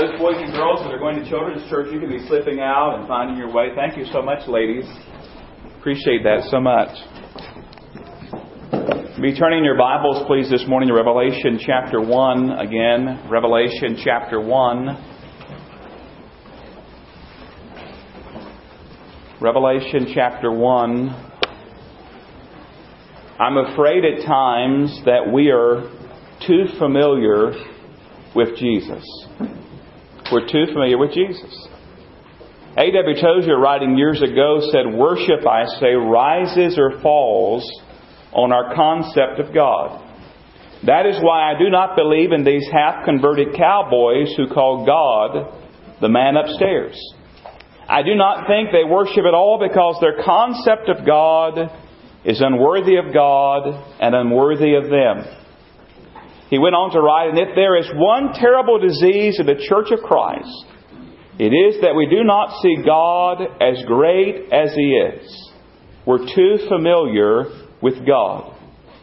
those 0.00 0.18
boys 0.18 0.36
and 0.38 0.50
girls 0.52 0.80
that 0.80 0.90
are 0.90 0.98
going 0.98 1.22
to 1.22 1.28
children's 1.28 1.68
church, 1.68 1.92
you 1.92 2.00
can 2.00 2.08
be 2.08 2.26
slipping 2.26 2.60
out 2.60 2.98
and 2.98 3.06
finding 3.06 3.36
your 3.36 3.52
way. 3.52 3.68
Thank 3.74 3.98
you 3.98 4.06
so 4.10 4.22
much, 4.22 4.48
ladies. 4.48 4.86
Appreciate 5.78 6.22
that 6.22 6.48
so 6.50 6.58
much. 6.58 6.88
Be 9.20 9.36
turning 9.36 9.62
your 9.62 9.76
Bibles, 9.76 10.24
please, 10.26 10.48
this 10.48 10.64
morning 10.66 10.88
to 10.88 10.94
Revelation 10.94 11.60
chapter 11.60 12.00
1 12.00 12.50
again. 12.52 13.28
Revelation 13.28 13.98
chapter 14.02 14.40
1. 14.40 15.04
Revelation 19.42 20.06
chapter 20.14 20.50
1. 20.50 21.08
I'm 23.38 23.58
afraid 23.58 24.06
at 24.06 24.24
times 24.24 25.02
that 25.04 25.30
we 25.30 25.50
are 25.50 25.82
too 26.46 26.64
familiar 26.78 27.52
with 28.34 28.56
Jesus. 28.56 29.04
We're 30.32 30.46
too 30.46 30.66
familiar 30.66 30.96
with 30.96 31.12
Jesus. 31.12 31.68
A.W. 32.76 33.20
Tozer, 33.20 33.58
writing 33.58 33.98
years 33.98 34.22
ago, 34.22 34.60
said, 34.70 34.94
Worship, 34.94 35.44
I 35.46 35.64
say, 35.80 35.94
rises 35.94 36.78
or 36.78 37.00
falls 37.02 37.68
on 38.32 38.52
our 38.52 38.74
concept 38.74 39.40
of 39.40 39.52
God. 39.52 40.06
That 40.86 41.04
is 41.04 41.16
why 41.20 41.52
I 41.52 41.58
do 41.58 41.68
not 41.68 41.96
believe 41.96 42.32
in 42.32 42.44
these 42.44 42.66
half 42.72 43.04
converted 43.04 43.54
cowboys 43.56 44.32
who 44.36 44.46
call 44.48 44.86
God 44.86 45.52
the 46.00 46.08
man 46.08 46.36
upstairs. 46.36 46.96
I 47.88 48.02
do 48.02 48.14
not 48.14 48.46
think 48.46 48.70
they 48.70 48.88
worship 48.88 49.24
at 49.26 49.34
all 49.34 49.58
because 49.60 49.98
their 50.00 50.22
concept 50.24 50.88
of 50.88 51.04
God 51.04 51.58
is 52.24 52.40
unworthy 52.40 52.96
of 52.96 53.12
God 53.12 53.66
and 54.00 54.14
unworthy 54.14 54.74
of 54.74 54.84
them. 54.84 55.24
He 56.50 56.58
went 56.58 56.74
on 56.74 56.90
to 56.92 57.00
write, 57.00 57.30
And 57.30 57.38
if 57.38 57.54
there 57.54 57.78
is 57.78 57.88
one 57.94 58.34
terrible 58.34 58.78
disease 58.78 59.38
in 59.38 59.46
the 59.46 59.62
church 59.70 59.94
of 59.94 60.02
Christ, 60.02 60.66
it 61.38 61.54
is 61.54 61.80
that 61.80 61.94
we 61.94 62.10
do 62.10 62.24
not 62.24 62.60
see 62.60 62.82
God 62.84 63.40
as 63.62 63.82
great 63.86 64.52
as 64.52 64.74
He 64.74 64.98
is. 64.98 65.50
We're 66.04 66.26
too 66.26 66.58
familiar 66.68 67.46
with 67.80 68.04
God. 68.04 68.56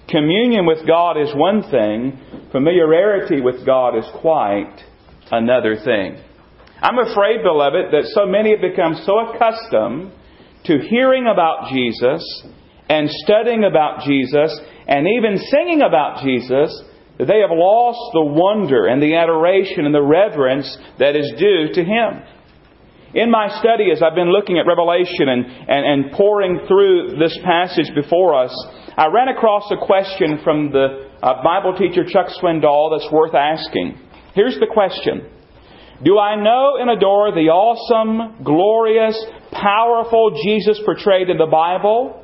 Communion 0.09 0.65
with 0.65 0.85
God 0.85 1.17
is 1.19 1.33
one 1.33 1.63
thing, 1.71 2.19
familiarity 2.51 3.41
with 3.41 3.65
God 3.65 3.97
is 3.97 4.05
quite 4.19 4.75
another 5.31 5.77
thing. 5.83 6.19
I'm 6.81 6.99
afraid, 6.99 7.44
beloved, 7.44 7.91
that 7.91 8.11
so 8.13 8.25
many 8.25 8.51
have 8.51 8.61
become 8.61 9.01
so 9.03 9.19
accustomed 9.19 10.11
to 10.65 10.79
hearing 10.79 11.27
about 11.27 11.71
Jesus 11.71 12.21
and 12.89 13.09
studying 13.09 13.63
about 13.63 14.05
Jesus 14.05 14.59
and 14.88 15.07
even 15.07 15.38
singing 15.49 15.81
about 15.81 16.23
Jesus 16.23 16.69
that 17.18 17.25
they 17.25 17.42
have 17.42 17.52
lost 17.52 18.14
the 18.14 18.25
wonder 18.25 18.88
and 18.88 19.02
the 19.02 19.16
adoration 19.16 19.86
and 19.86 19.94
the 19.94 20.02
reverence 20.02 20.78
that 21.00 21.16
is 21.16 21.31
due 21.38 21.74
to 21.74 21.84
Him. 21.84 22.24
In 23.14 23.31
my 23.31 23.48
study, 23.60 23.90
as 23.92 24.04
I've 24.04 24.16
been 24.16 24.31
looking 24.31 24.60
at 24.60 24.68
Revelation 24.68 25.30
and, 25.30 25.46
and, 25.46 25.86
and 25.86 26.12
pouring 26.12 26.60
through 26.68 27.18
this 27.18 27.38
passage 27.44 27.90
before 27.96 28.36
us, 28.36 28.54
I 28.98 29.08
ran 29.08 29.30
across 29.30 29.64
a 29.72 29.86
question 29.86 30.40
from 30.44 30.72
the 30.72 31.10
uh, 31.22 31.42
Bible 31.42 31.75
teacher 31.78 32.04
Chuck 32.04 32.28
Swindoll 32.42 32.98
that's 32.98 33.12
worth 33.12 33.34
asking. 33.34 33.98
Here's 34.36 34.60
the 34.60 34.68
question 34.72 35.25
Do 36.04 36.19
I 36.19 36.36
know 36.36 36.78
and 36.80 36.92
adore 36.92 37.31
the 37.31 37.50
awesome, 37.50 38.44
glorious, 38.44 39.18
powerful 39.52 40.38
Jesus 40.44 40.80
portrayed 40.86 41.30
in 41.30 41.38
the 41.38 41.48
Bible? 41.50 42.24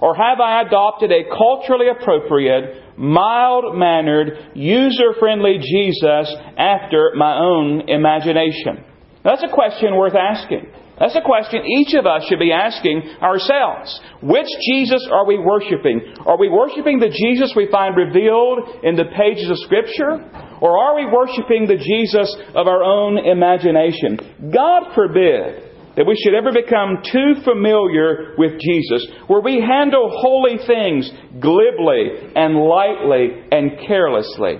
Or 0.00 0.14
have 0.16 0.40
I 0.40 0.62
adopted 0.62 1.12
a 1.12 1.28
culturally 1.28 1.88
appropriate, 1.88 2.89
mild 3.00 3.76
mannered, 3.76 4.52
user 4.54 5.14
friendly 5.18 5.58
Jesus 5.58 6.36
after 6.56 7.12
my 7.16 7.38
own 7.38 7.88
imagination? 7.88 8.84
That's 9.24 9.42
a 9.42 9.52
question 9.52 9.96
worth 9.96 10.14
asking. 10.14 10.70
That's 11.00 11.16
a 11.16 11.24
question 11.24 11.64
each 11.64 11.94
of 11.94 12.04
us 12.04 12.26
should 12.28 12.38
be 12.38 12.52
asking 12.52 13.00
ourselves. 13.22 13.98
Which 14.22 14.48
Jesus 14.68 15.00
are 15.10 15.24
we 15.24 15.38
worshiping? 15.38 16.14
Are 16.26 16.38
we 16.38 16.50
worshiping 16.50 16.98
the 16.98 17.08
Jesus 17.08 17.54
we 17.56 17.68
find 17.72 17.96
revealed 17.96 18.84
in 18.84 18.96
the 18.96 19.08
pages 19.16 19.48
of 19.50 19.56
Scripture? 19.64 20.20
Or 20.60 20.76
are 20.76 20.94
we 20.94 21.06
worshiping 21.06 21.66
the 21.66 21.80
Jesus 21.80 22.36
of 22.54 22.68
our 22.68 22.84
own 22.84 23.16
imagination? 23.16 24.52
God 24.52 24.92
forbid 24.94 25.69
that 25.96 26.06
we 26.06 26.16
should 26.16 26.34
ever 26.34 26.52
become 26.52 27.02
too 27.02 27.42
familiar 27.44 28.34
with 28.38 28.60
Jesus, 28.60 29.06
where 29.26 29.40
we 29.40 29.60
handle 29.60 30.10
holy 30.10 30.58
things 30.66 31.10
glibly 31.40 32.32
and 32.36 32.56
lightly 32.56 33.42
and 33.50 33.78
carelessly. 33.86 34.58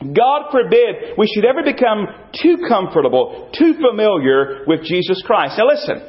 God 0.00 0.50
forbid 0.50 1.16
we 1.16 1.26
should 1.26 1.44
ever 1.44 1.62
become 1.62 2.06
too 2.42 2.58
comfortable, 2.68 3.50
too 3.56 3.74
familiar 3.74 4.64
with 4.66 4.84
Jesus 4.84 5.22
Christ. 5.24 5.56
Now 5.58 5.66
listen, 5.66 6.02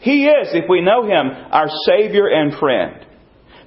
He 0.00 0.26
is, 0.26 0.48
if 0.52 0.68
we 0.68 0.82
know 0.82 1.04
Him, 1.04 1.30
our 1.50 1.68
Savior 1.86 2.28
and 2.28 2.54
friend. 2.54 3.06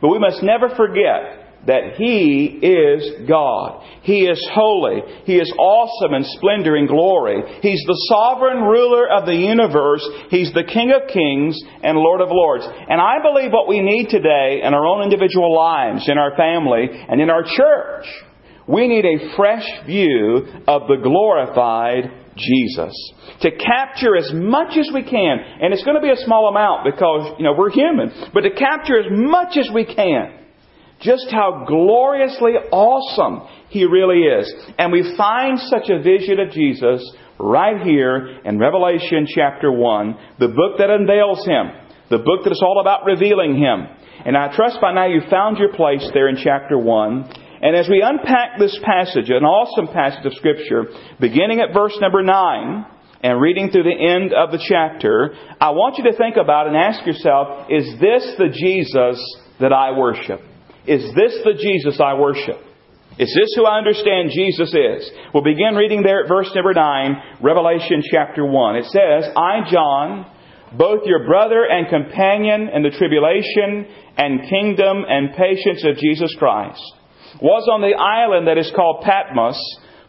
But 0.01 0.09
we 0.09 0.19
must 0.19 0.43
never 0.43 0.69
forget 0.69 1.42
that 1.65 1.95
He 1.95 2.59
is 2.61 3.27
God. 3.27 3.83
He 4.03 4.25
is 4.25 4.39
holy. 4.53 5.01
He 5.25 5.37
is 5.37 5.51
awesome 5.57 6.13
in 6.13 6.23
splendor 6.37 6.75
and 6.75 6.87
glory. 6.87 7.41
He's 7.61 7.81
the 7.87 7.99
sovereign 8.09 8.63
ruler 8.63 9.09
of 9.09 9.25
the 9.25 9.35
universe. 9.35 10.05
He's 10.29 10.51
the 10.53 10.65
King 10.65 10.91
of 10.91 11.07
kings 11.07 11.57
and 11.83 11.97
Lord 11.97 12.21
of 12.21 12.29
lords. 12.31 12.65
And 12.67 12.99
I 12.99 13.21
believe 13.21 13.51
what 13.51 13.67
we 13.67 13.79
need 13.79 14.09
today 14.09 14.61
in 14.63 14.73
our 14.73 14.85
own 14.85 15.03
individual 15.03 15.55
lives, 15.55 16.09
in 16.09 16.17
our 16.17 16.35
family, 16.35 16.87
and 16.91 17.21
in 17.21 17.29
our 17.29 17.43
church, 17.43 18.05
we 18.67 18.87
need 18.87 19.05
a 19.05 19.35
fresh 19.35 19.67
view 19.85 20.63
of 20.67 20.87
the 20.87 20.99
glorified 21.01 22.11
Jesus. 22.35 22.93
To 23.41 23.51
capture 23.51 24.15
as 24.15 24.31
much 24.33 24.77
as 24.77 24.89
we 24.93 25.03
can, 25.03 25.37
and 25.61 25.73
it's 25.73 25.83
going 25.83 25.95
to 25.95 26.01
be 26.01 26.11
a 26.11 26.25
small 26.25 26.47
amount 26.47 26.85
because, 26.85 27.35
you 27.37 27.45
know, 27.45 27.53
we're 27.57 27.71
human, 27.71 28.11
but 28.33 28.41
to 28.41 28.51
capture 28.51 28.99
as 28.99 29.05
much 29.11 29.57
as 29.57 29.69
we 29.73 29.85
can 29.85 30.42
just 31.03 31.27
how 31.29 31.65
gloriously 31.67 32.53
awesome 32.71 33.47
He 33.69 33.85
really 33.85 34.23
is. 34.23 34.51
And 34.79 34.91
we 34.91 35.15
find 35.15 35.59
such 35.59 35.89
a 35.89 36.01
vision 36.01 36.39
of 36.39 36.51
Jesus 36.51 37.03
right 37.39 37.85
here 37.85 38.39
in 38.45 38.57
Revelation 38.57 39.27
chapter 39.27 39.71
1, 39.71 40.17
the 40.39 40.47
book 40.47 40.77
that 40.79 40.89
unveils 40.89 41.45
Him, 41.45 41.71
the 42.09 42.23
book 42.23 42.43
that 42.43 42.51
is 42.51 42.63
all 42.65 42.79
about 42.79 43.05
revealing 43.05 43.57
Him. 43.57 43.87
And 44.25 44.37
I 44.37 44.55
trust 44.55 44.79
by 44.81 44.93
now 44.93 45.07
you've 45.07 45.29
found 45.29 45.57
your 45.57 45.73
place 45.73 46.07
there 46.13 46.29
in 46.29 46.37
chapter 46.41 46.77
1. 46.77 47.33
And 47.61 47.75
as 47.75 47.89
we 47.89 48.03
unpack 48.03 48.59
this 48.59 48.77
passage, 48.83 49.29
an 49.29 49.43
awesome 49.43 49.87
passage 49.87 50.25
of 50.25 50.33
Scripture, 50.33 50.85
beginning 51.19 51.59
at 51.59 51.73
verse 51.73 51.97
number 51.99 52.21
9, 52.21 52.85
and 53.21 53.39
reading 53.39 53.71
through 53.71 53.83
the 53.83 53.89
end 53.89 54.33
of 54.33 54.51
the 54.51 54.63
chapter, 54.67 55.33
I 55.59 55.71
want 55.71 55.97
you 55.97 56.03
to 56.11 56.17
think 56.17 56.35
about 56.35 56.67
and 56.67 56.75
ask 56.75 57.05
yourself, 57.05 57.67
is 57.69 57.85
this 57.99 58.35
the 58.37 58.49
Jesus 58.51 59.17
that 59.61 59.71
I 59.71 59.97
worship? 59.97 60.41
Is 60.87 61.03
this 61.15 61.39
the 61.43 61.53
Jesus 61.59 61.99
I 61.99 62.15
worship? 62.15 62.59
Is 63.19 63.29
this 63.29 63.53
who 63.55 63.65
I 63.65 63.77
understand 63.77 64.31
Jesus 64.33 64.73
is? 64.73 65.11
We'll 65.33 65.43
begin 65.43 65.75
reading 65.75 66.01
there 66.01 66.23
at 66.23 66.27
verse 66.27 66.49
number 66.55 66.73
9, 66.73 67.41
Revelation 67.41 68.01
chapter 68.11 68.45
1. 68.45 68.75
It 68.75 68.85
says, 68.85 69.31
I, 69.37 69.69
John, 69.71 70.25
both 70.77 71.05
your 71.05 71.25
brother 71.25 71.63
and 71.63 71.87
companion 71.87 72.69
in 72.73 72.81
the 72.81 72.89
tribulation 72.89 73.85
and 74.17 74.49
kingdom 74.49 75.05
and 75.07 75.35
patience 75.35 75.85
of 75.85 75.97
Jesus 75.97 76.35
Christ, 76.39 76.81
was 77.39 77.69
on 77.71 77.81
the 77.81 77.95
island 77.95 78.47
that 78.47 78.57
is 78.57 78.71
called 78.75 79.03
Patmos 79.03 79.59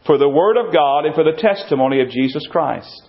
for 0.07 0.19
the 0.19 0.29
word 0.29 0.57
of 0.57 0.73
God 0.73 1.05
and 1.05 1.15
for 1.15 1.25
the 1.25 1.39
testimony 1.39 2.01
of 2.01 2.09
Jesus 2.09 2.47
Christ. 2.51 3.03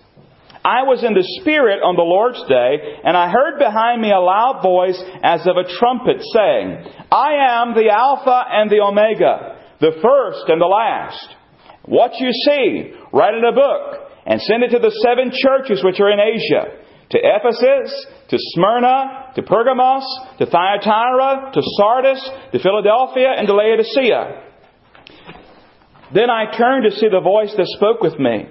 I 0.66 0.82
was 0.82 1.06
in 1.06 1.14
the 1.14 1.22
Spirit 1.38 1.78
on 1.78 1.94
the 1.94 2.02
Lord's 2.02 2.42
day, 2.50 2.98
and 3.06 3.14
I 3.14 3.30
heard 3.30 3.62
behind 3.62 4.02
me 4.02 4.10
a 4.10 4.18
loud 4.18 4.66
voice 4.66 4.98
as 5.22 5.46
of 5.46 5.54
a 5.54 5.70
trumpet 5.78 6.18
saying, 6.34 7.06
I 7.06 7.62
am 7.62 7.78
the 7.78 7.86
Alpha 7.86 8.34
and 8.50 8.66
the 8.66 8.82
Omega, 8.82 9.62
the 9.78 9.94
first 10.02 10.50
and 10.50 10.58
the 10.58 10.66
last. 10.66 11.22
What 11.86 12.18
you 12.18 12.34
see, 12.34 12.98
write 13.14 13.38
in 13.38 13.46
a 13.46 13.54
book, 13.54 14.10
and 14.26 14.42
send 14.42 14.66
it 14.66 14.74
to 14.74 14.82
the 14.82 14.90
seven 15.06 15.30
churches 15.30 15.86
which 15.86 16.02
are 16.02 16.10
in 16.10 16.18
Asia 16.18 16.82
to 17.10 17.18
Ephesus, 17.22 18.06
to 18.30 18.36
Smyrna, 18.58 19.30
to 19.36 19.42
Pergamos, 19.42 20.02
to 20.38 20.46
Thyatira, 20.46 21.52
to 21.54 21.62
Sardis, 21.78 22.18
to 22.50 22.58
Philadelphia, 22.58 23.30
and 23.38 23.46
to 23.46 23.54
Laodicea. 23.54 24.42
Then 26.12 26.30
I 26.30 26.50
turned 26.56 26.90
to 26.90 26.96
see 26.98 27.06
the 27.06 27.20
voice 27.22 27.54
that 27.56 27.66
spoke 27.78 28.00
with 28.00 28.18
me. 28.18 28.50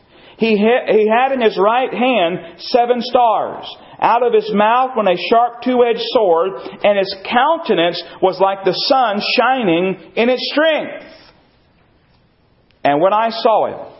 He 0.41 0.57
had, 0.57 0.89
he 0.89 1.07
had 1.07 1.33
in 1.33 1.39
his 1.39 1.55
right 1.55 1.93
hand 1.93 2.57
seven 2.57 2.99
stars. 2.99 3.63
Out 3.99 4.25
of 4.25 4.33
his 4.33 4.51
mouth 4.51 4.97
went 4.97 5.07
a 5.07 5.15
sharp 5.29 5.61
two-edged 5.63 6.01
sword, 6.13 6.53
and 6.83 6.97
his 6.97 7.15
countenance 7.29 8.01
was 8.23 8.39
like 8.39 8.65
the 8.65 8.73
sun 8.73 9.21
shining 9.37 10.13
in 10.15 10.29
its 10.29 10.41
strength. 10.51 11.05
And 12.83 12.99
when 12.99 13.13
I 13.13 13.29
saw 13.29 13.67
it, 13.67 13.93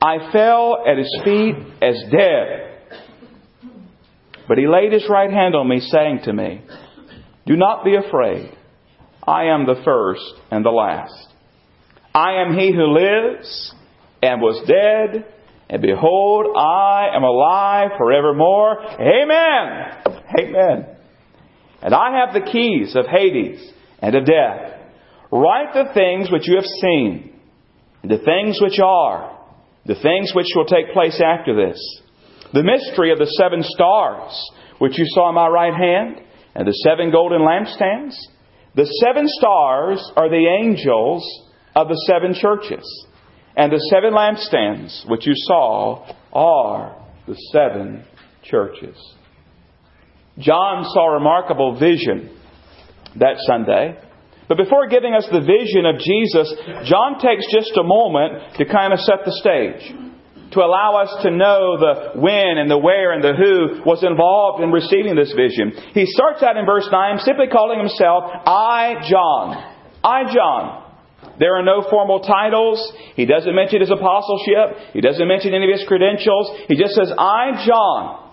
I 0.00 0.30
fell 0.30 0.84
at 0.86 0.96
his 0.96 1.20
feet 1.24 1.56
as 1.82 1.96
dead. 2.12 3.00
But 4.46 4.58
he 4.58 4.68
laid 4.68 4.92
his 4.92 5.08
right 5.10 5.32
hand 5.32 5.56
on 5.56 5.68
me, 5.68 5.80
saying 5.80 6.20
to 6.26 6.32
me, 6.32 6.62
Do 7.46 7.56
not 7.56 7.84
be 7.84 7.96
afraid. 7.96 8.56
I 9.26 9.46
am 9.46 9.66
the 9.66 9.82
first 9.84 10.22
and 10.52 10.64
the 10.64 10.70
last. 10.70 11.34
I 12.14 12.42
am 12.42 12.56
he 12.56 12.72
who 12.72 12.94
lives 12.94 13.74
and 14.22 14.40
was 14.40 14.62
dead, 14.66 15.26
and 15.68 15.82
behold, 15.82 16.46
I 16.56 17.08
am 17.14 17.24
alive 17.24 17.90
forevermore. 17.98 18.80
Amen. 19.00 20.20
Amen. 20.38 20.96
And 21.82 21.94
I 21.94 22.20
have 22.20 22.34
the 22.34 22.50
keys 22.50 22.94
of 22.96 23.06
Hades 23.06 23.72
and 24.00 24.14
of 24.14 24.24
death. 24.24 24.80
Write 25.30 25.74
the 25.74 25.92
things 25.92 26.30
which 26.30 26.46
you 26.46 26.56
have 26.56 26.64
seen, 26.64 27.40
the 28.02 28.18
things 28.18 28.60
which 28.60 28.78
are, 28.78 29.38
the 29.84 29.96
things 29.96 30.32
which 30.34 30.46
will 30.54 30.66
take 30.66 30.92
place 30.92 31.20
after 31.24 31.54
this. 31.54 31.78
The 32.52 32.62
mystery 32.62 33.10
of 33.12 33.18
the 33.18 33.26
seven 33.26 33.62
stars, 33.62 34.50
which 34.78 34.98
you 34.98 35.04
saw 35.08 35.28
in 35.30 35.34
my 35.34 35.48
right 35.48 35.74
hand, 35.74 36.20
and 36.54 36.66
the 36.66 36.72
seven 36.84 37.10
golden 37.10 37.40
lampstands. 37.40 38.14
The 38.76 38.86
seven 39.04 39.26
stars 39.26 40.12
are 40.16 40.28
the 40.28 40.46
angels 40.62 41.24
of 41.74 41.88
the 41.88 42.00
seven 42.06 42.34
churches. 42.34 43.06
And 43.56 43.72
the 43.72 43.80
seven 43.90 44.12
lampstands 44.12 45.08
which 45.08 45.26
you 45.26 45.32
saw 45.34 46.14
are 46.32 47.02
the 47.26 47.34
seven 47.52 48.04
churches. 48.44 48.96
John 50.38 50.84
saw 50.84 51.10
a 51.10 51.14
remarkable 51.14 51.78
vision 51.78 52.36
that 53.18 53.36
Sunday. 53.46 53.98
But 54.48 54.58
before 54.58 54.88
giving 54.88 55.14
us 55.14 55.26
the 55.32 55.40
vision 55.40 55.86
of 55.86 55.98
Jesus, 55.98 56.52
John 56.84 57.18
takes 57.18 57.46
just 57.50 57.72
a 57.76 57.82
moment 57.82 58.56
to 58.58 58.64
kind 58.66 58.92
of 58.92 59.00
set 59.00 59.24
the 59.24 59.32
stage, 59.32 59.90
to 60.52 60.60
allow 60.60 61.02
us 61.02 61.10
to 61.22 61.30
know 61.30 61.80
the 61.80 62.20
when 62.20 62.58
and 62.58 62.70
the 62.70 62.78
where 62.78 63.12
and 63.12 63.24
the 63.24 63.34
who 63.34 63.82
was 63.82 64.04
involved 64.04 64.62
in 64.62 64.70
receiving 64.70 65.16
this 65.16 65.32
vision. 65.32 65.72
He 65.94 66.06
starts 66.06 66.42
out 66.42 66.56
in 66.56 66.66
verse 66.66 66.86
9 66.92 67.18
simply 67.24 67.48
calling 67.48 67.80
himself 67.80 68.24
I, 68.46 69.02
John. 69.08 69.74
I, 70.04 70.32
John. 70.32 70.85
There 71.38 71.56
are 71.56 71.62
no 71.62 71.82
formal 71.90 72.20
titles. 72.20 72.92
He 73.14 73.26
doesn't 73.26 73.54
mention 73.54 73.80
his 73.80 73.90
apostleship. 73.90 74.92
He 74.92 75.00
doesn't 75.00 75.26
mention 75.26 75.54
any 75.54 75.70
of 75.70 75.78
his 75.78 75.86
credentials. 75.86 76.50
He 76.68 76.76
just 76.76 76.94
says, 76.94 77.12
"I'm 77.16 77.66
John. 77.66 78.26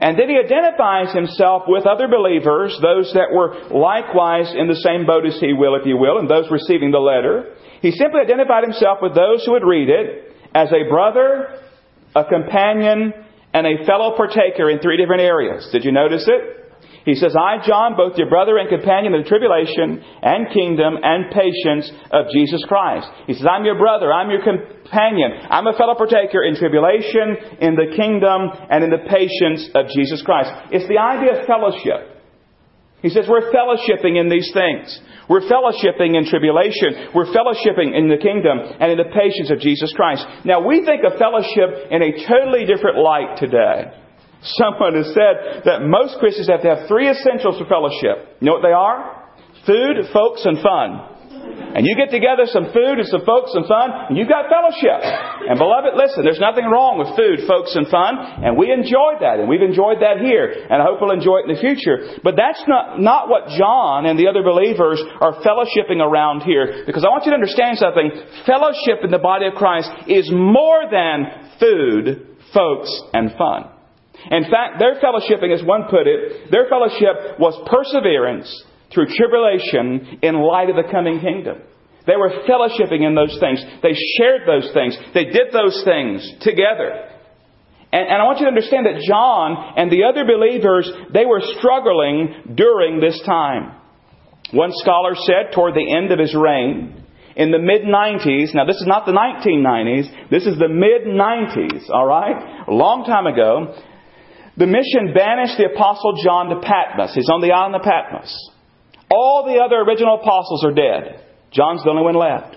And 0.00 0.18
then 0.18 0.28
he 0.28 0.36
identifies 0.38 1.14
himself 1.14 1.62
with 1.66 1.86
other 1.86 2.08
believers, 2.08 2.78
those 2.82 3.10
that 3.14 3.32
were 3.32 3.56
likewise 3.70 4.52
in 4.54 4.68
the 4.68 4.76
same 4.76 5.06
boat 5.06 5.24
as 5.24 5.40
he 5.40 5.54
will, 5.54 5.74
if 5.76 5.86
you 5.86 5.96
will, 5.96 6.18
and 6.18 6.28
those 6.28 6.50
receiving 6.50 6.90
the 6.90 7.00
letter. 7.00 7.54
He 7.80 7.92
simply 7.92 8.20
identified 8.20 8.64
himself 8.64 8.98
with 9.00 9.14
those 9.14 9.44
who 9.44 9.52
would 9.52 9.64
read 9.64 9.88
it 9.88 10.34
as 10.54 10.68
a 10.72 10.88
brother, 10.88 11.58
a 12.14 12.24
companion, 12.24 13.14
and 13.54 13.66
a 13.66 13.84
fellow 13.86 14.14
partaker 14.16 14.68
in 14.68 14.78
three 14.80 14.98
different 14.98 15.22
areas. 15.22 15.68
Did 15.72 15.84
you 15.84 15.92
notice 15.92 16.28
it? 16.28 16.57
He 17.08 17.16
says, 17.16 17.32
I, 17.32 17.64
John, 17.64 17.96
both 17.96 18.20
your 18.20 18.28
brother 18.28 18.60
and 18.60 18.68
companion 18.68 19.16
in 19.16 19.24
the 19.24 19.32
tribulation 19.32 20.04
and 20.20 20.52
kingdom 20.52 21.00
and 21.00 21.32
patience 21.32 21.88
of 22.12 22.28
Jesus 22.36 22.60
Christ. 22.68 23.08
He 23.24 23.32
says, 23.32 23.48
I'm 23.48 23.64
your 23.64 23.80
brother, 23.80 24.12
I'm 24.12 24.28
your 24.28 24.44
companion, 24.44 25.32
I'm 25.48 25.64
a 25.64 25.72
fellow 25.72 25.96
partaker 25.96 26.44
in 26.44 26.60
tribulation, 26.60 27.64
in 27.64 27.80
the 27.80 27.96
kingdom, 27.96 28.52
and 28.68 28.84
in 28.84 28.92
the 28.92 29.08
patience 29.08 29.72
of 29.72 29.88
Jesus 29.88 30.20
Christ. 30.20 30.52
It's 30.68 30.84
the 30.84 31.00
idea 31.00 31.40
of 31.40 31.48
fellowship. 31.48 32.20
He 33.00 33.08
says, 33.08 33.24
we're 33.24 33.56
fellowshipping 33.56 34.20
in 34.20 34.28
these 34.28 34.52
things. 34.52 34.92
We're 35.32 35.48
fellowshipping 35.48 36.12
in 36.12 36.28
tribulation. 36.28 37.08
We're 37.16 37.32
fellowshipping 37.32 37.96
in 37.96 38.12
the 38.12 38.20
kingdom 38.20 38.60
and 38.84 38.92
in 38.92 39.00
the 39.00 39.08
patience 39.16 39.48
of 39.48 39.64
Jesus 39.64 39.96
Christ. 39.96 40.28
Now, 40.44 40.60
we 40.60 40.84
think 40.84 41.08
of 41.08 41.16
fellowship 41.16 41.88
in 41.88 42.04
a 42.04 42.12
totally 42.28 42.68
different 42.68 43.00
light 43.00 43.40
today. 43.40 43.96
Someone 44.42 44.94
has 44.94 45.10
said 45.14 45.66
that 45.66 45.82
most 45.82 46.18
Christians 46.18 46.48
have 46.48 46.62
to 46.62 46.70
have 46.70 46.88
three 46.88 47.10
essentials 47.10 47.58
for 47.58 47.66
fellowship. 47.66 48.38
You 48.38 48.46
know 48.46 48.54
what 48.54 48.66
they 48.66 48.74
are? 48.74 49.34
Food, 49.66 50.06
folks, 50.12 50.46
and 50.46 50.62
fun. 50.62 51.18
And 51.68 51.84
you 51.86 51.94
get 51.96 52.10
together 52.10 52.46
some 52.46 52.72
food 52.72 53.02
and 53.02 53.06
some 53.06 53.26
folks 53.26 53.52
and 53.54 53.66
fun, 53.66 53.90
and 54.08 54.16
you've 54.16 54.30
got 54.30 54.48
fellowship. 54.48 55.04
And 55.48 55.58
beloved, 55.58 55.94
listen, 55.94 56.24
there's 56.24 56.40
nothing 56.40 56.64
wrong 56.64 56.96
with 56.96 57.12
food, 57.18 57.46
folks, 57.46 57.76
and 57.76 57.86
fun, 57.88 58.16
and 58.16 58.56
we 58.56 58.72
enjoyed 58.72 59.20
that, 59.20 59.38
and 59.38 59.48
we've 59.48 59.62
enjoyed 59.62 60.00
that 60.00 60.18
here, 60.22 60.48
and 60.48 60.80
I 60.80 60.84
hope 60.86 61.02
we'll 61.02 61.12
enjoy 61.12 61.44
it 61.44 61.50
in 61.50 61.54
the 61.54 61.60
future. 61.60 62.18
But 62.24 62.36
that's 62.38 62.62
not, 62.66 63.00
not 63.00 63.28
what 63.28 63.52
John 63.58 64.06
and 64.06 64.18
the 64.18 64.28
other 64.28 64.42
believers 64.42 65.02
are 65.20 65.42
fellowshipping 65.44 66.00
around 66.00 66.42
here, 66.42 66.84
because 66.86 67.04
I 67.04 67.12
want 67.12 67.26
you 67.26 67.32
to 67.32 67.38
understand 67.38 67.78
something. 67.78 68.10
Fellowship 68.46 69.04
in 69.04 69.10
the 69.10 69.22
body 69.22 69.46
of 69.46 69.54
Christ 69.54 69.90
is 70.08 70.30
more 70.32 70.88
than 70.90 71.58
food, 71.60 72.38
folks, 72.54 72.90
and 73.12 73.32
fun. 73.36 73.77
In 74.30 74.44
fact, 74.50 74.78
their 74.78 75.00
fellowshipping, 75.00 75.54
as 75.54 75.64
one 75.64 75.84
put 75.88 76.06
it, 76.06 76.50
their 76.50 76.68
fellowship 76.68 77.38
was 77.38 77.56
perseverance 77.66 78.48
through 78.92 79.06
tribulation 79.06 80.20
in 80.22 80.36
light 80.36 80.70
of 80.70 80.76
the 80.76 80.90
coming 80.90 81.20
kingdom. 81.20 81.58
They 82.06 82.16
were 82.16 82.44
fellowshipping 82.48 83.04
in 83.04 83.14
those 83.14 83.36
things. 83.40 83.60
They 83.82 83.92
shared 84.16 84.48
those 84.48 84.72
things. 84.72 84.96
They 85.12 85.24
did 85.24 85.52
those 85.52 85.82
things 85.84 86.24
together. 86.40 87.08
And, 87.92 88.04
and, 88.04 88.20
I 88.20 88.24
want 88.24 88.40
you 88.40 88.44
to 88.44 88.52
understand 88.52 88.84
that 88.84 89.00
John 89.06 89.76
and 89.76 89.90
the 89.90 90.04
other 90.04 90.24
believers, 90.24 90.90
they 91.12 91.24
were 91.24 91.40
struggling 91.56 92.54
during 92.54 93.00
this 93.00 93.20
time. 93.24 93.76
One 94.52 94.72
scholar 94.72 95.14
said 95.14 95.52
toward 95.54 95.74
the 95.74 95.92
end 95.96 96.12
of 96.12 96.18
his 96.18 96.34
reign, 96.34 97.04
in 97.36 97.52
the 97.52 97.58
mid 97.58 97.82
90s, 97.82 98.52
now 98.52 98.64
this 98.64 98.76
is 98.76 98.86
not 98.86 99.06
the 99.06 99.12
1990s, 99.12 100.28
this 100.28 100.44
is 100.44 100.58
the 100.58 100.68
mid 100.68 101.06
90s, 101.06 101.88
alright? 101.88 102.66
A 102.66 102.72
long 102.72 103.04
time 103.04 103.26
ago, 103.26 103.78
Domitian 104.58 105.14
banished 105.14 105.56
the 105.56 105.70
apostle 105.70 106.18
John 106.22 106.50
to 106.50 106.58
Patmos. 106.60 107.14
He's 107.14 107.30
on 107.30 107.40
the 107.40 107.52
island 107.52 107.76
of 107.76 107.82
Patmos. 107.82 108.34
All 109.10 109.46
the 109.46 109.62
other 109.62 109.76
original 109.86 110.18
apostles 110.20 110.64
are 110.64 110.74
dead. 110.74 111.22
John's 111.52 111.82
the 111.84 111.90
only 111.90 112.02
one 112.02 112.18
left. 112.18 112.56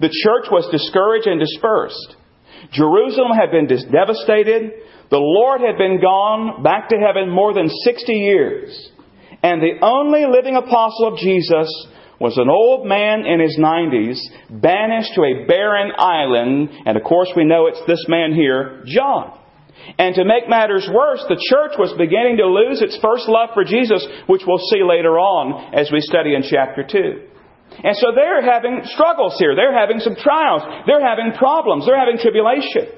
The 0.00 0.10
church 0.10 0.50
was 0.50 0.68
discouraged 0.70 1.26
and 1.26 1.40
dispersed. 1.40 2.16
Jerusalem 2.72 3.32
had 3.38 3.50
been 3.50 3.66
devastated. 3.66 4.82
The 5.10 5.22
Lord 5.22 5.60
had 5.60 5.78
been 5.78 6.00
gone 6.02 6.62
back 6.62 6.90
to 6.90 6.96
heaven 6.96 7.30
more 7.30 7.54
than 7.54 7.68
60 7.68 8.12
years. 8.12 8.90
And 9.42 9.62
the 9.62 9.78
only 9.80 10.26
living 10.26 10.56
apostle 10.56 11.14
of 11.14 11.18
Jesus 11.18 11.70
was 12.20 12.36
an 12.36 12.50
old 12.50 12.84
man 12.84 13.24
in 13.24 13.38
his 13.38 13.56
90s, 13.56 14.18
banished 14.50 15.14
to 15.14 15.22
a 15.22 15.46
barren 15.46 15.92
island. 15.96 16.70
And 16.84 16.96
of 16.96 17.04
course, 17.04 17.30
we 17.36 17.44
know 17.44 17.68
it's 17.68 17.80
this 17.86 18.04
man 18.08 18.34
here, 18.34 18.82
John. 18.86 19.37
And 19.96 20.14
to 20.16 20.24
make 20.24 20.48
matters 20.48 20.84
worse, 20.92 21.24
the 21.28 21.40
church 21.40 21.78
was 21.80 21.96
beginning 21.96 22.36
to 22.38 22.46
lose 22.46 22.82
its 22.82 22.98
first 23.00 23.24
love 23.28 23.50
for 23.54 23.64
Jesus, 23.64 24.04
which 24.28 24.44
we'll 24.44 24.62
see 24.68 24.84
later 24.84 25.16
on 25.16 25.72
as 25.72 25.88
we 25.88 26.04
study 26.04 26.34
in 26.34 26.44
chapter 26.44 26.84
2. 26.84 27.80
And 27.84 27.96
so 27.96 28.12
they're 28.12 28.44
having 28.44 28.82
struggles 28.84 29.38
here. 29.38 29.54
They're 29.54 29.76
having 29.76 30.00
some 30.00 30.16
trials. 30.16 30.62
They're 30.84 31.04
having 31.04 31.32
problems. 31.38 31.86
They're 31.86 31.98
having 31.98 32.18
tribulation. 32.18 32.92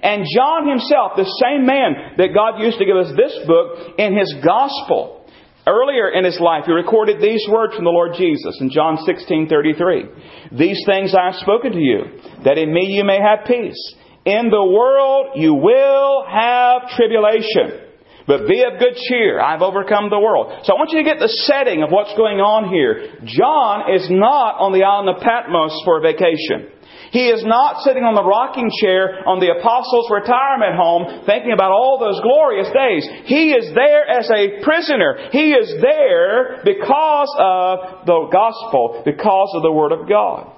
And 0.00 0.24
John 0.24 0.68
himself, 0.68 1.20
the 1.20 1.28
same 1.42 1.66
man 1.66 2.16
that 2.16 2.32
God 2.32 2.62
used 2.62 2.78
to 2.78 2.86
give 2.88 2.96
us 2.96 3.12
this 3.12 3.34
book 3.44 3.98
in 3.98 4.16
his 4.16 4.32
gospel, 4.40 5.22
Earlier 5.66 6.10
in 6.10 6.24
his 6.24 6.40
life, 6.40 6.64
he 6.66 6.72
recorded 6.72 7.20
these 7.20 7.46
words 7.48 7.76
from 7.76 7.84
the 7.84 7.94
Lord 7.94 8.14
Jesus 8.18 8.58
in 8.60 8.70
John 8.70 8.96
16:33. 9.06 10.08
These 10.50 10.82
things 10.86 11.14
I 11.14 11.26
have 11.26 11.36
spoken 11.36 11.70
to 11.70 11.78
you, 11.78 12.18
that 12.42 12.58
in 12.58 12.72
me 12.72 12.90
you 12.90 13.04
may 13.04 13.20
have 13.20 13.46
peace. 13.46 13.78
In 14.24 14.50
the 14.50 14.64
world 14.64 15.32
you 15.36 15.54
will 15.54 16.24
have 16.28 16.90
tribulation. 16.96 17.90
But 18.26 18.46
be 18.46 18.62
of 18.62 18.78
good 18.78 18.94
cheer. 19.08 19.40
I've 19.40 19.62
overcome 19.62 20.08
the 20.08 20.18
world. 20.18 20.62
So 20.62 20.74
I 20.74 20.78
want 20.78 20.90
you 20.92 21.02
to 21.02 21.08
get 21.08 21.18
the 21.18 21.32
setting 21.50 21.82
of 21.82 21.90
what's 21.90 22.14
going 22.14 22.38
on 22.38 22.70
here. 22.70 23.18
John 23.26 23.90
is 23.90 24.06
not 24.10 24.62
on 24.62 24.70
the 24.70 24.86
island 24.86 25.10
of 25.10 25.18
Patmos 25.26 25.74
for 25.84 25.98
a 25.98 26.02
vacation. 26.02 26.70
He 27.10 27.28
is 27.28 27.44
not 27.44 27.84
sitting 27.84 28.08
on 28.08 28.14
the 28.14 28.24
rocking 28.24 28.70
chair 28.80 29.20
on 29.28 29.36
the 29.36 29.52
apostles' 29.52 30.08
retirement 30.08 30.78
home 30.80 31.28
thinking 31.28 31.52
about 31.52 31.68
all 31.68 32.00
those 32.00 32.16
glorious 32.24 32.72
days. 32.72 33.04
He 33.28 33.52
is 33.52 33.68
there 33.74 34.08
as 34.08 34.30
a 34.32 34.64
prisoner. 34.64 35.28
He 35.28 35.52
is 35.52 35.76
there 35.82 36.64
because 36.64 37.28
of 37.36 38.06
the 38.08 38.32
gospel, 38.32 39.02
because 39.04 39.52
of 39.52 39.60
the 39.60 39.74
Word 39.74 39.92
of 39.92 40.08
God. 40.08 40.56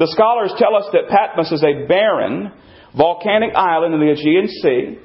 The 0.00 0.10
scholars 0.10 0.50
tell 0.58 0.74
us 0.74 0.90
that 0.90 1.06
Patmos 1.06 1.52
is 1.52 1.62
a 1.62 1.86
barren, 1.86 2.50
volcanic 2.96 3.54
island 3.54 3.94
in 3.94 4.00
the 4.00 4.12
Aegean 4.12 4.48
Sea. 4.48 4.98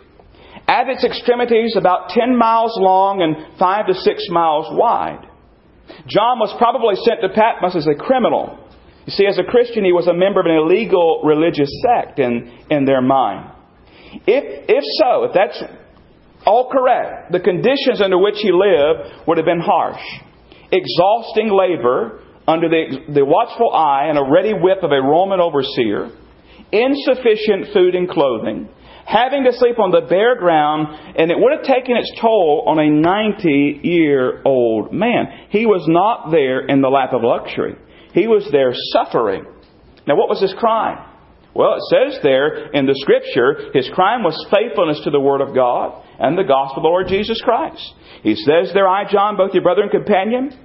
At 0.68 0.88
its 0.88 1.04
extremities, 1.04 1.76
about 1.76 2.10
10 2.10 2.38
miles 2.38 2.78
long 2.78 3.22
and 3.22 3.58
5 3.58 3.88
to 3.88 3.94
6 3.94 4.28
miles 4.30 4.68
wide. 4.72 5.26
John 6.06 6.38
was 6.38 6.54
probably 6.58 6.96
sent 6.96 7.22
to 7.22 7.30
Patmos 7.30 7.76
as 7.76 7.88
a 7.88 7.96
criminal. 7.98 8.58
You 9.06 9.12
see, 9.12 9.26
as 9.26 9.40
a 9.40 9.44
Christian, 9.44 9.84
he 9.84 9.92
was 9.92 10.08
a 10.08 10.14
member 10.14 10.40
of 10.40 10.46
an 10.46 10.54
illegal 10.54 11.22
religious 11.24 11.70
sect 11.82 12.20
in, 12.20 12.52
in 12.70 12.86
their 12.86 13.02
mind. 13.02 13.52
If, 14.28 14.70
if 14.70 14.84
so, 15.02 15.24
if 15.26 15.34
that's 15.34 15.64
all 16.46 16.70
correct, 16.70 17.32
the 17.32 17.40
conditions 17.40 18.02
under 18.02 18.18
which 18.18 18.38
he 18.38 18.52
lived 18.52 19.28
would 19.28 19.38
have 19.38 19.46
been 19.46 19.62
harsh. 19.62 20.02
Exhausting 20.72 21.50
labor 21.50 22.22
under 22.48 22.70
the, 22.70 23.14
the 23.14 23.26
watchful 23.26 23.74
eye 23.74 24.08
and 24.10 24.18
a 24.18 24.30
ready 24.32 24.54
whip 24.54 24.84
of 24.84 24.92
a 24.92 25.02
Roman 25.02 25.40
overseer, 25.40 26.10
insufficient 26.72 27.74
food 27.74 27.96
and 27.96 28.10
clothing, 28.10 28.70
having 29.06 29.44
to 29.44 29.54
sleep 29.54 29.80
on 29.80 29.92
the 29.92 30.08
bare 30.08 30.38
ground, 30.38 30.88
and 31.18 31.32
it 31.32 31.38
would 31.38 31.54
have 31.54 31.66
taken 31.66 31.98
its 31.98 32.12
toll 32.22 32.64
on 32.68 32.80
a 32.80 32.90
90 32.90 33.82
year 33.84 34.42
old 34.46 34.94
man. 34.94 35.48
He 35.50 35.66
was 35.66 35.86
not 35.88 36.32
there 36.32 36.66
in 36.66 36.82
the 36.82 36.90
lap 36.90 37.14
of 37.14 37.24
luxury. 37.24 37.76
He 38.14 38.28
was 38.28 38.48
there 38.52 38.74
suffering. 38.94 39.46
Now, 40.08 40.16
what 40.16 40.30
was 40.30 40.42
his 40.42 40.54
crime? 40.58 41.06
Well, 41.54 41.76
it 41.76 41.84
says 41.90 42.20
there 42.24 42.72
in 42.72 42.86
the 42.86 42.96
scripture, 42.96 43.72
his 43.74 43.90
crime 43.94 44.24
was 44.24 44.38
faithfulness 44.54 45.02
to 45.04 45.10
the 45.10 45.20
Word 45.20 45.42
of 45.42 45.56
God 45.56 46.06
and 46.20 46.38
the 46.38 46.44
gospel 46.44 46.78
of 46.78 46.84
the 46.84 46.90
Lord 46.90 47.08
Jesus 47.08 47.42
Christ. 47.42 47.82
He 48.22 48.36
says 48.36 48.72
there, 48.74 48.88
I, 48.88 49.10
John, 49.10 49.38
both 49.38 49.54
your 49.54 49.64
brother 49.64 49.82
and 49.82 49.92
companion. 49.92 50.58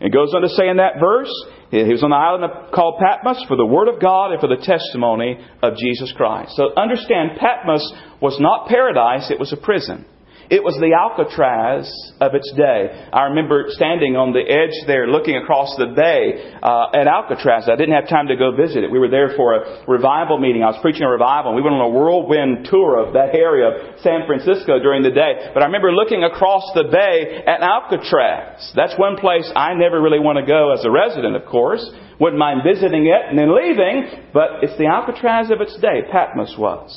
It 0.00 0.12
goes 0.12 0.34
on 0.34 0.42
to 0.42 0.48
say 0.48 0.68
in 0.68 0.76
that 0.76 1.00
verse, 1.00 1.32
he 1.70 1.82
was 1.82 2.02
on 2.02 2.10
the 2.10 2.16
island 2.16 2.72
called 2.72 3.00
Patmos 3.00 3.44
for 3.48 3.56
the 3.56 3.66
Word 3.66 3.88
of 3.88 4.00
God 4.00 4.32
and 4.32 4.40
for 4.40 4.48
the 4.48 4.62
testimony 4.62 5.38
of 5.62 5.76
Jesus 5.76 6.12
Christ. 6.12 6.54
So 6.56 6.74
understand, 6.76 7.38
Patmos 7.38 7.92
was 8.20 8.38
not 8.40 8.68
paradise, 8.68 9.30
it 9.30 9.40
was 9.40 9.52
a 9.52 9.56
prison. 9.56 10.06
It 10.46 10.62
was 10.62 10.78
the 10.78 10.94
Alcatraz 10.94 11.90
of 12.22 12.38
its 12.38 12.46
day. 12.54 12.86
I 13.10 13.34
remember 13.34 13.66
standing 13.74 14.14
on 14.14 14.30
the 14.30 14.46
edge 14.46 14.74
there 14.86 15.10
looking 15.10 15.34
across 15.34 15.74
the 15.74 15.90
bay 15.90 16.38
uh, 16.62 16.94
at 16.94 17.10
Alcatraz. 17.10 17.66
I 17.66 17.74
didn't 17.74 17.98
have 17.98 18.06
time 18.06 18.30
to 18.30 18.38
go 18.38 18.54
visit 18.54 18.86
it. 18.86 18.90
We 18.90 19.02
were 19.02 19.10
there 19.10 19.34
for 19.34 19.58
a 19.58 19.82
revival 19.90 20.38
meeting. 20.38 20.62
I 20.62 20.70
was 20.70 20.78
preaching 20.78 21.02
a 21.02 21.10
revival. 21.10 21.50
We 21.50 21.66
went 21.66 21.74
on 21.74 21.82
a 21.82 21.90
whirlwind 21.90 22.70
tour 22.70 23.02
of 23.02 23.18
that 23.18 23.34
area 23.34 23.66
of 23.66 23.98
San 24.06 24.22
Francisco 24.30 24.78
during 24.78 25.02
the 25.02 25.10
day. 25.10 25.50
But 25.50 25.62
I 25.62 25.66
remember 25.66 25.90
looking 25.90 26.22
across 26.22 26.62
the 26.78 26.86
bay 26.94 27.42
at 27.42 27.66
Alcatraz. 27.66 28.70
That's 28.78 28.94
one 28.94 29.18
place 29.18 29.50
I 29.50 29.74
never 29.74 29.98
really 29.98 30.22
want 30.22 30.38
to 30.38 30.46
go 30.46 30.70
as 30.70 30.86
a 30.86 30.90
resident, 30.94 31.34
of 31.34 31.50
course. 31.50 31.82
Wouldn't 32.22 32.38
mind 32.38 32.62
visiting 32.62 33.10
it 33.10 33.22
and 33.28 33.34
then 33.34 33.50
leaving, 33.50 34.30
but 34.32 34.62
it's 34.62 34.78
the 34.78 34.86
Alcatraz 34.86 35.50
of 35.50 35.60
its 35.60 35.74
day. 35.82 36.06
Patmos 36.06 36.54
was. 36.54 36.94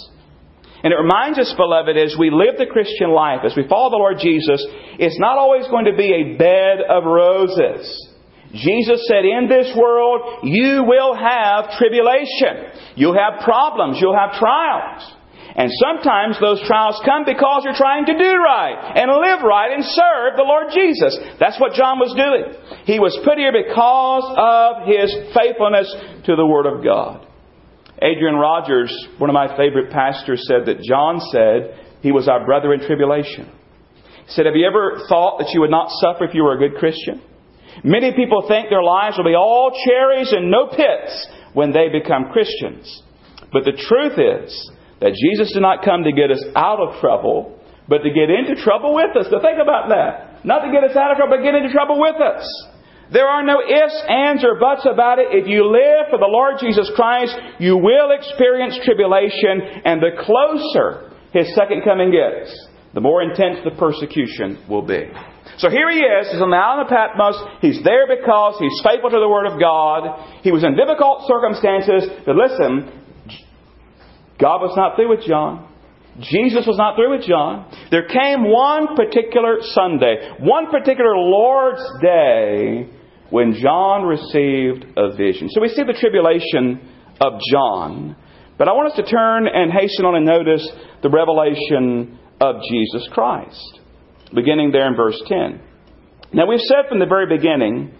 And 0.83 0.93
it 0.93 0.97
reminds 0.97 1.37
us, 1.39 1.53
beloved, 1.57 1.97
as 1.97 2.15
we 2.17 2.29
live 2.29 2.55
the 2.57 2.65
Christian 2.65 3.11
life, 3.11 3.41
as 3.43 3.55
we 3.55 3.67
follow 3.67 3.89
the 3.89 3.97
Lord 3.97 4.17
Jesus, 4.19 4.65
it's 4.97 5.19
not 5.19 5.37
always 5.37 5.67
going 5.67 5.85
to 5.85 5.95
be 5.95 6.13
a 6.13 6.37
bed 6.37 6.79
of 6.87 7.03
roses. 7.03 7.83
Jesus 8.53 9.05
said, 9.05 9.25
in 9.25 9.47
this 9.47 9.75
world, 9.77 10.41
you 10.43 10.83
will 10.87 11.13
have 11.13 11.77
tribulation. 11.77 12.71
You'll 12.95 13.17
have 13.19 13.43
problems. 13.43 13.99
You'll 14.01 14.17
have 14.17 14.39
trials. 14.39 15.15
And 15.55 15.69
sometimes 15.83 16.39
those 16.39 16.61
trials 16.65 17.01
come 17.03 17.25
because 17.25 17.63
you're 17.65 17.75
trying 17.75 18.05
to 18.05 18.17
do 18.17 18.31
right 18.39 18.93
and 18.95 19.11
live 19.11 19.43
right 19.43 19.73
and 19.73 19.83
serve 19.83 20.37
the 20.37 20.47
Lord 20.47 20.71
Jesus. 20.73 21.19
That's 21.39 21.59
what 21.59 21.73
John 21.73 21.99
was 21.99 22.15
doing. 22.15 22.55
He 22.85 22.99
was 22.99 23.19
put 23.25 23.37
here 23.37 23.51
because 23.51 24.25
of 24.37 24.87
his 24.87 25.13
faithfulness 25.35 25.93
to 26.25 26.35
the 26.35 26.45
Word 26.45 26.65
of 26.65 26.83
God. 26.83 27.28
Adrian 28.01 28.35
Rogers, 28.35 28.91
one 29.17 29.29
of 29.29 29.33
my 29.33 29.55
favorite 29.57 29.91
pastors, 29.91 30.45
said 30.47 30.65
that 30.67 30.81
John 30.81 31.19
said 31.31 31.75
he 32.01 32.11
was 32.11 32.27
our 32.27 32.45
brother 32.45 32.73
in 32.73 32.79
tribulation. 32.79 33.51
He 34.25 34.31
said, 34.31 34.45
Have 34.45 34.55
you 34.55 34.67
ever 34.67 35.03
thought 35.09 35.39
that 35.39 35.51
you 35.53 35.61
would 35.61 35.71
not 35.71 35.89
suffer 35.99 36.23
if 36.23 36.33
you 36.33 36.43
were 36.43 36.55
a 36.55 36.59
good 36.59 36.79
Christian? 36.79 37.21
Many 37.83 38.13
people 38.13 38.45
think 38.47 38.69
their 38.69 38.83
lives 38.83 39.17
will 39.17 39.25
be 39.25 39.35
all 39.35 39.71
cherries 39.85 40.31
and 40.31 40.49
no 40.49 40.67
pits 40.67 41.27
when 41.53 41.71
they 41.71 41.89
become 41.89 42.31
Christians. 42.31 43.03
But 43.51 43.65
the 43.65 43.75
truth 43.75 44.15
is 44.19 44.71
that 45.01 45.15
Jesus 45.15 45.53
did 45.53 45.61
not 45.61 45.83
come 45.83 46.03
to 46.03 46.11
get 46.11 46.31
us 46.31 46.43
out 46.55 46.79
of 46.79 46.99
trouble, 47.01 47.59
but 47.87 47.99
to 47.99 48.09
get 48.11 48.29
into 48.29 48.61
trouble 48.61 48.93
with 48.95 49.15
us. 49.15 49.27
To 49.29 49.39
think 49.39 49.59
about 49.61 49.89
that. 49.89 50.45
Not 50.45 50.63
to 50.63 50.71
get 50.71 50.83
us 50.83 50.95
out 50.95 51.11
of 51.11 51.17
trouble, 51.17 51.35
but 51.37 51.43
get 51.43 51.55
into 51.55 51.71
trouble 51.71 51.99
with 51.99 52.15
us. 52.21 52.45
There 53.11 53.27
are 53.27 53.43
no 53.43 53.57
ifs, 53.61 54.03
ands, 54.07 54.43
or 54.45 54.59
buts 54.59 54.85
about 54.85 55.17
it. 55.17 55.29
If 55.31 55.47
you 55.47 55.65
live 55.65 56.09
for 56.11 56.19
the 56.19 56.29
Lord 56.29 56.55
Jesus 56.59 56.91
Christ, 56.95 57.33
you 57.59 57.75
will 57.75 58.11
experience 58.11 58.77
tribulation, 58.85 59.81
and 59.83 60.01
the 60.01 60.13
closer 60.21 61.09
His 61.33 61.53
second 61.55 61.81
coming 61.83 62.11
gets, 62.11 62.53
the 62.93 63.01
more 63.01 63.21
intense 63.21 63.59
the 63.63 63.73
persecution 63.77 64.61
will 64.69 64.83
be. 64.83 65.09
So 65.57 65.69
here 65.69 65.89
he 65.89 65.97
is. 65.97 66.31
He's 66.31 66.41
on 66.41 66.51
the 66.51 66.57
island 66.57 66.87
of 66.87 66.93
Patmos. 66.93 67.35
He's 67.61 67.83
there 67.83 68.07
because 68.07 68.55
he's 68.59 68.79
faithful 68.85 69.09
to 69.09 69.19
the 69.19 69.27
Word 69.27 69.45
of 69.45 69.59
God. 69.59 70.41
He 70.41 70.51
was 70.51 70.63
in 70.63 70.77
difficult 70.77 71.27
circumstances. 71.27 72.07
But 72.25 72.37
listen, 72.37 72.93
God 74.39 74.61
was 74.61 74.73
not 74.77 74.95
through 74.95 75.09
with 75.09 75.25
John. 75.25 75.67
Jesus 76.21 76.65
was 76.65 76.77
not 76.77 76.95
through 76.95 77.17
with 77.17 77.27
John. 77.27 77.67
There 77.91 78.07
came 78.07 78.43
one 78.43 78.95
particular 78.95 79.59
Sunday, 79.73 80.35
one 80.39 80.71
particular 80.71 81.15
Lord's 81.15 81.83
Day, 82.01 82.89
when 83.29 83.53
John 83.53 84.03
received 84.03 84.85
a 84.97 85.15
vision. 85.15 85.49
So 85.49 85.61
we 85.61 85.69
see 85.69 85.83
the 85.83 85.97
tribulation 85.99 86.81
of 87.21 87.33
John. 87.51 88.15
But 88.57 88.67
I 88.67 88.73
want 88.73 88.91
us 88.91 88.97
to 88.97 89.05
turn 89.09 89.47
and 89.47 89.71
hasten 89.71 90.05
on 90.05 90.15
and 90.15 90.25
notice 90.25 90.67
the 91.01 91.09
revelation 91.09 92.19
of 92.41 92.61
Jesus 92.69 93.07
Christ, 93.11 93.79
beginning 94.33 94.71
there 94.71 94.87
in 94.87 94.95
verse 94.95 95.21
10. 95.27 95.61
Now, 96.33 96.47
we've 96.47 96.59
said 96.59 96.89
from 96.89 96.99
the 96.99 97.05
very 97.05 97.25
beginning 97.25 97.91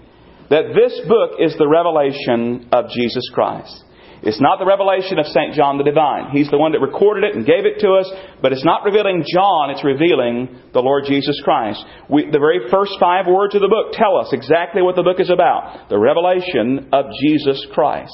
that 0.50 0.74
this 0.76 1.00
book 1.08 1.39
is 1.39 1.56
the 1.58 1.68
revelation 1.68 2.70
of 2.72 2.89
Jesus 2.89 3.30
Christ. 3.34 3.84
It's 4.21 4.41
not 4.41 4.60
the 4.60 4.65
revelation 4.65 5.17
of 5.17 5.27
St. 5.27 5.53
John 5.53 5.77
the 5.77 5.84
Divine. 5.84 6.32
He's 6.32 6.49
the 6.51 6.58
one 6.58 6.73
that 6.73 6.79
recorded 6.79 7.23
it 7.23 7.36
and 7.36 7.45
gave 7.45 7.65
it 7.65 7.79
to 7.79 7.93
us, 7.93 8.12
but 8.41 8.51
it's 8.51 8.65
not 8.65 8.84
revealing 8.84 9.23
John, 9.23 9.69
it's 9.69 9.84
revealing 9.84 10.60
the 10.73 10.82
Lord 10.82 11.05
Jesus 11.08 11.39
Christ. 11.43 11.84
We, 12.10 12.29
the 12.29 12.39
very 12.39 12.69
first 12.69 12.93
five 12.99 13.27
words 13.27 13.55
of 13.55 13.62
the 13.62 13.71
book 13.71 13.93
tell 13.93 14.17
us 14.17 14.34
exactly 14.34 14.82
what 14.82 14.95
the 14.95 15.03
book 15.03 15.19
is 15.19 15.29
about 15.29 15.89
the 15.89 15.97
revelation 15.97 16.89
of 16.91 17.05
Jesus 17.23 17.65
Christ. 17.73 18.12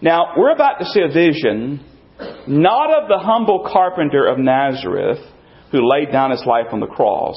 Now, 0.00 0.32
we're 0.36 0.52
about 0.52 0.78
to 0.78 0.86
see 0.86 1.00
a 1.00 1.12
vision 1.12 1.84
not 2.48 3.02
of 3.02 3.08
the 3.08 3.18
humble 3.18 3.68
carpenter 3.70 4.26
of 4.26 4.38
Nazareth 4.38 5.18
who 5.72 5.86
laid 5.86 6.10
down 6.10 6.30
his 6.30 6.44
life 6.46 6.66
on 6.72 6.80
the 6.80 6.86
cross. 6.86 7.36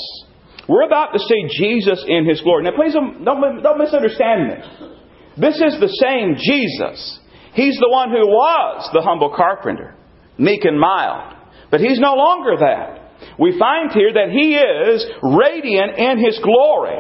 We're 0.68 0.86
about 0.86 1.12
to 1.14 1.20
see 1.20 1.48
Jesus 1.58 2.06
in 2.08 2.26
his 2.26 2.42
glory. 2.42 2.64
Now, 2.64 2.76
please 2.76 2.94
don't, 2.94 3.26
don't 3.26 3.78
misunderstand 3.78 4.48
me. 4.48 4.96
This 5.36 5.56
is 5.56 5.80
the 5.80 5.88
same 5.88 6.36
Jesus 6.38 7.20
He's 7.54 7.78
the 7.80 7.90
one 7.90 8.10
who 8.10 8.26
was 8.28 8.90
the 8.94 9.02
humble 9.02 9.34
carpenter, 9.36 9.96
meek 10.38 10.66
and 10.66 10.80
mild. 10.80 11.36
But 11.72 11.82
he's 11.82 12.00
no 12.00 12.16
longer 12.16 12.58
that. 12.60 13.38
We 13.38 13.58
find 13.58 13.92
here 13.92 14.14
that 14.14 14.30
he 14.32 14.56
is 14.56 15.06
radiant 15.22 15.98
in 15.98 16.24
his 16.24 16.40
glory. 16.40 16.98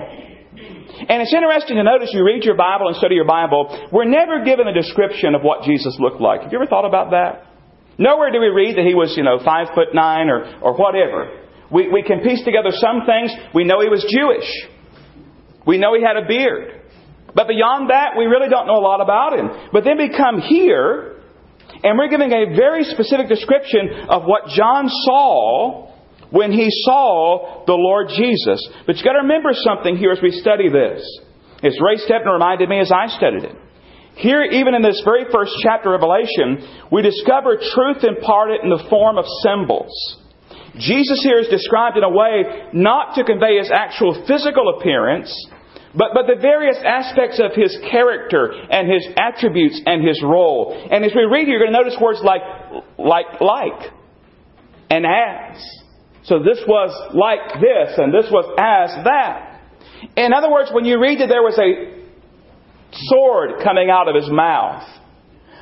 And 1.07 1.21
it's 1.21 1.33
interesting 1.33 1.77
to 1.77 1.83
notice 1.83 2.09
you 2.11 2.25
read 2.25 2.43
your 2.43 2.57
Bible 2.57 2.87
and 2.87 2.95
study 2.97 3.15
your 3.15 3.25
Bible, 3.27 3.87
we're 3.91 4.09
never 4.09 4.43
given 4.43 4.67
a 4.67 4.73
description 4.73 5.33
of 5.33 5.41
what 5.41 5.63
Jesus 5.63 5.95
looked 5.99 6.19
like. 6.19 6.41
Have 6.43 6.51
you 6.51 6.57
ever 6.59 6.67
thought 6.67 6.85
about 6.85 7.11
that? 7.11 7.47
Nowhere 7.97 8.31
do 8.31 8.39
we 8.39 8.47
read 8.47 8.77
that 8.77 8.85
he 8.85 8.95
was, 8.95 9.15
you 9.15 9.23
know, 9.23 9.39
five 9.43 9.67
foot 9.75 9.93
nine 9.93 10.29
or, 10.29 10.59
or 10.61 10.75
whatever. 10.75 11.47
We, 11.71 11.89
we 11.89 12.03
can 12.03 12.21
piece 12.21 12.43
together 12.43 12.71
some 12.71 13.05
things. 13.05 13.31
We 13.53 13.63
know 13.63 13.81
he 13.81 13.89
was 13.89 14.03
Jewish. 14.07 14.49
We 15.65 15.77
know 15.77 15.93
he 15.95 16.03
had 16.03 16.17
a 16.17 16.27
beard. 16.27 16.78
But 17.35 17.47
beyond 17.47 17.89
that, 17.89 18.17
we 18.17 18.25
really 18.25 18.49
don't 18.49 18.67
know 18.67 18.77
a 18.77 18.85
lot 18.85 19.01
about 19.01 19.37
him. 19.37 19.69
But 19.71 19.83
then 19.83 19.97
we 19.97 20.09
come 20.09 20.41
here, 20.41 21.21
and 21.83 21.97
we're 21.97 22.09
giving 22.09 22.31
a 22.31 22.55
very 22.55 22.83
specific 22.83 23.29
description 23.29 24.09
of 24.09 24.23
what 24.23 24.49
John 24.55 24.89
saw 24.89 25.89
when 26.31 26.51
he 26.51 26.69
saw 26.85 27.65
the 27.65 27.73
Lord 27.73 28.09
Jesus. 28.09 28.61
But 28.85 28.95
you've 28.95 29.05
got 29.05 29.13
to 29.13 29.25
remember 29.25 29.49
something 29.53 29.97
here 29.97 30.11
as 30.11 30.21
we 30.21 30.31
study 30.31 30.69
this. 30.69 31.01
As 31.63 31.77
Ray 31.81 31.97
Stedman 31.97 32.33
reminded 32.33 32.69
me 32.69 32.79
as 32.79 32.91
I 32.91 33.07
studied 33.07 33.43
it. 33.43 33.55
Here, 34.15 34.43
even 34.43 34.75
in 34.75 34.81
this 34.81 35.01
very 35.05 35.25
first 35.31 35.53
chapter 35.63 35.93
of 35.93 36.01
Revelation, 36.01 36.85
we 36.91 37.01
discover 37.01 37.55
truth 37.55 38.03
imparted 38.03 38.61
in 38.63 38.69
the 38.69 38.83
form 38.89 39.17
of 39.17 39.25
symbols. 39.43 39.91
Jesus 40.77 41.21
here 41.23 41.39
is 41.39 41.47
described 41.47 41.97
in 41.97 42.03
a 42.03 42.09
way 42.09 42.67
not 42.73 43.15
to 43.15 43.23
convey 43.23 43.57
his 43.57 43.71
actual 43.71 44.23
physical 44.27 44.75
appearance, 44.77 45.31
but, 45.95 46.09
but 46.13 46.27
the 46.27 46.39
various 46.39 46.77
aspects 46.85 47.39
of 47.39 47.51
his 47.55 47.77
character 47.89 48.51
and 48.51 48.91
his 48.91 49.07
attributes 49.17 49.81
and 49.85 50.05
his 50.07 50.21
role. 50.23 50.73
And 50.91 51.03
as 51.03 51.11
we 51.15 51.23
read 51.23 51.47
you're 51.47 51.59
going 51.59 51.71
to 51.73 51.77
notice 51.77 51.97
words 51.99 52.19
like, 52.23 52.41
like, 52.97 53.41
like, 53.41 53.91
and 54.89 55.05
as. 55.05 55.61
So 56.23 56.39
this 56.39 56.59
was 56.67 56.91
like 57.15 57.59
this, 57.59 57.97
and 57.97 58.13
this 58.13 58.29
was 58.29 58.45
as 58.59 59.03
that. 59.05 59.61
In 60.15 60.33
other 60.33 60.51
words, 60.51 60.69
when 60.71 60.85
you 60.85 61.01
read 61.01 61.19
that 61.21 61.27
there 61.27 61.41
was 61.41 61.57
a 61.57 61.99
sword 62.91 63.63
coming 63.63 63.89
out 63.89 64.07
of 64.07 64.15
his 64.15 64.29
mouth, 64.29 64.83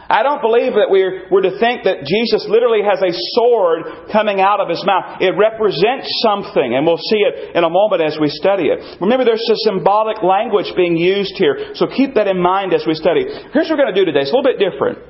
I 0.07 0.23
don't 0.23 0.39
believe 0.39 0.71
that 0.79 0.87
we're, 0.87 1.27
we're 1.27 1.43
to 1.43 1.59
think 1.59 1.83
that 1.83 2.07
Jesus 2.07 2.47
literally 2.47 2.79
has 2.79 3.03
a 3.03 3.11
sword 3.35 4.07
coming 4.07 4.39
out 4.39 4.63
of 4.63 4.71
his 4.71 4.79
mouth. 4.87 5.19
It 5.19 5.35
represents 5.35 6.07
something, 6.23 6.75
and 6.75 6.87
we'll 6.87 7.01
see 7.11 7.19
it 7.27 7.55
in 7.55 7.67
a 7.67 7.69
moment 7.69 7.99
as 7.99 8.15
we 8.15 8.31
study 8.31 8.71
it. 8.71 8.79
Remember, 9.03 9.27
there's 9.27 9.43
a 9.43 9.59
symbolic 9.67 10.23
language 10.23 10.71
being 10.79 10.95
used 10.95 11.35
here, 11.35 11.75
so 11.75 11.91
keep 11.91 12.15
that 12.15 12.31
in 12.31 12.39
mind 12.39 12.71
as 12.71 12.87
we 12.87 12.95
study. 12.95 13.27
Here's 13.51 13.67
what 13.67 13.75
we're 13.75 13.83
going 13.83 13.93
to 13.93 13.99
do 13.99 14.07
today. 14.07 14.23
It's 14.23 14.31
a 14.31 14.35
little 14.35 14.47
bit 14.47 14.63
different. 14.63 15.03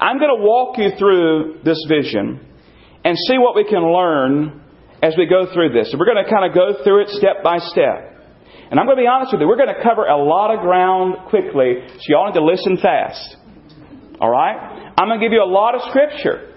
I'm 0.00 0.16
going 0.16 0.32
to 0.32 0.40
walk 0.40 0.80
you 0.80 0.96
through 0.96 1.60
this 1.68 1.84
vision 1.84 2.40
and 3.04 3.12
see 3.28 3.36
what 3.36 3.54
we 3.54 3.68
can 3.68 3.84
learn 3.84 4.64
as 5.02 5.14
we 5.20 5.26
go 5.28 5.52
through 5.52 5.76
this. 5.76 5.92
So 5.92 5.98
we're 5.98 6.08
going 6.08 6.24
to 6.24 6.30
kind 6.30 6.48
of 6.48 6.56
go 6.56 6.82
through 6.82 7.02
it 7.02 7.08
step 7.12 7.44
by 7.44 7.58
step. 7.58 8.16
And 8.70 8.78
I'm 8.80 8.86
going 8.86 8.96
to 8.96 9.02
be 9.02 9.08
honest 9.08 9.32
with 9.32 9.40
you, 9.40 9.48
we're 9.48 9.60
going 9.60 9.74
to 9.74 9.82
cover 9.82 10.04
a 10.04 10.16
lot 10.16 10.54
of 10.54 10.60
ground 10.60 11.28
quickly, 11.28 11.84
so 11.88 12.04
you 12.08 12.16
all 12.16 12.26
need 12.26 12.40
to 12.40 12.44
listen 12.44 12.76
fast. 12.80 13.36
All 14.20 14.30
right? 14.30 14.92
I'm 14.96 15.08
going 15.08 15.20
to 15.20 15.24
give 15.24 15.32
you 15.32 15.42
a 15.42 15.50
lot 15.50 15.74
of 15.74 15.82
scripture. 15.88 16.54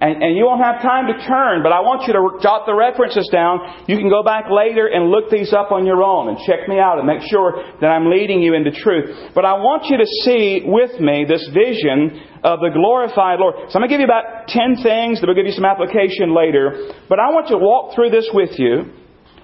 And, 0.00 0.24
and 0.24 0.32
you 0.32 0.48
won't 0.48 0.64
have 0.64 0.80
time 0.80 1.12
to 1.12 1.16
turn, 1.28 1.60
but 1.60 1.76
I 1.76 1.84
want 1.84 2.08
you 2.08 2.16
to 2.16 2.40
jot 2.40 2.64
the 2.64 2.72
references 2.72 3.28
down. 3.28 3.84
You 3.84 4.00
can 4.00 4.08
go 4.08 4.24
back 4.24 4.48
later 4.48 4.88
and 4.88 5.12
look 5.12 5.28
these 5.28 5.52
up 5.52 5.76
on 5.76 5.84
your 5.84 6.00
own 6.00 6.32
and 6.32 6.40
check 6.48 6.64
me 6.72 6.80
out 6.80 6.96
and 6.96 7.04
make 7.04 7.20
sure 7.28 7.60
that 7.84 7.86
I'm 7.86 8.08
leading 8.08 8.40
you 8.40 8.56
into 8.56 8.72
truth. 8.72 9.36
But 9.36 9.44
I 9.44 9.60
want 9.60 9.92
you 9.92 10.00
to 10.00 10.08
see 10.24 10.64
with 10.64 10.96
me 11.04 11.28
this 11.28 11.44
vision 11.52 12.16
of 12.40 12.64
the 12.64 12.72
glorified 12.72 13.44
Lord. 13.44 13.68
So 13.68 13.76
I'm 13.76 13.84
going 13.84 13.92
to 13.92 13.92
give 13.92 14.00
you 14.00 14.08
about 14.08 14.48
10 14.48 14.80
things 14.80 15.20
that 15.20 15.28
will 15.28 15.36
give 15.36 15.44
you 15.44 15.52
some 15.52 15.68
application 15.68 16.32
later. 16.32 16.96
But 17.04 17.20
I 17.20 17.28
want 17.36 17.52
to 17.52 17.60
walk 17.60 17.92
through 17.92 18.08
this 18.08 18.32
with 18.32 18.56
you 18.56 18.88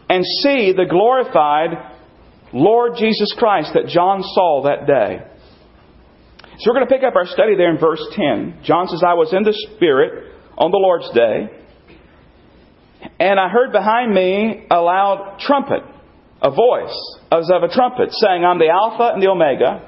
and 0.08 0.24
see 0.40 0.72
the 0.72 0.88
glorified 0.88 2.00
Lord 2.56 2.96
Jesus 2.96 3.28
Christ 3.36 3.76
that 3.76 3.92
John 3.92 4.24
saw 4.24 4.64
that 4.64 4.88
day. 4.88 5.35
So 6.58 6.72
we're 6.72 6.80
going 6.80 6.88
to 6.88 6.94
pick 6.94 7.04
up 7.04 7.16
our 7.16 7.26
study 7.26 7.52
there 7.52 7.68
in 7.68 7.76
verse 7.76 8.00
10. 8.16 8.64
John 8.64 8.88
says, 8.88 9.04
I 9.04 9.12
was 9.12 9.28
in 9.36 9.44
the 9.44 9.52
Spirit 9.52 10.32
on 10.56 10.72
the 10.72 10.80
Lord's 10.80 11.12
day, 11.12 11.52
and 13.20 13.36
I 13.36 13.52
heard 13.52 13.76
behind 13.76 14.14
me 14.16 14.64
a 14.72 14.80
loud 14.80 15.36
trumpet, 15.36 15.84
a 16.40 16.48
voice 16.48 16.96
as 17.28 17.52
of 17.52 17.60
a 17.60 17.68
trumpet, 17.68 18.08
saying, 18.24 18.40
I'm 18.40 18.56
the 18.56 18.72
Alpha 18.72 19.12
and 19.12 19.20
the 19.20 19.28
Omega, 19.28 19.84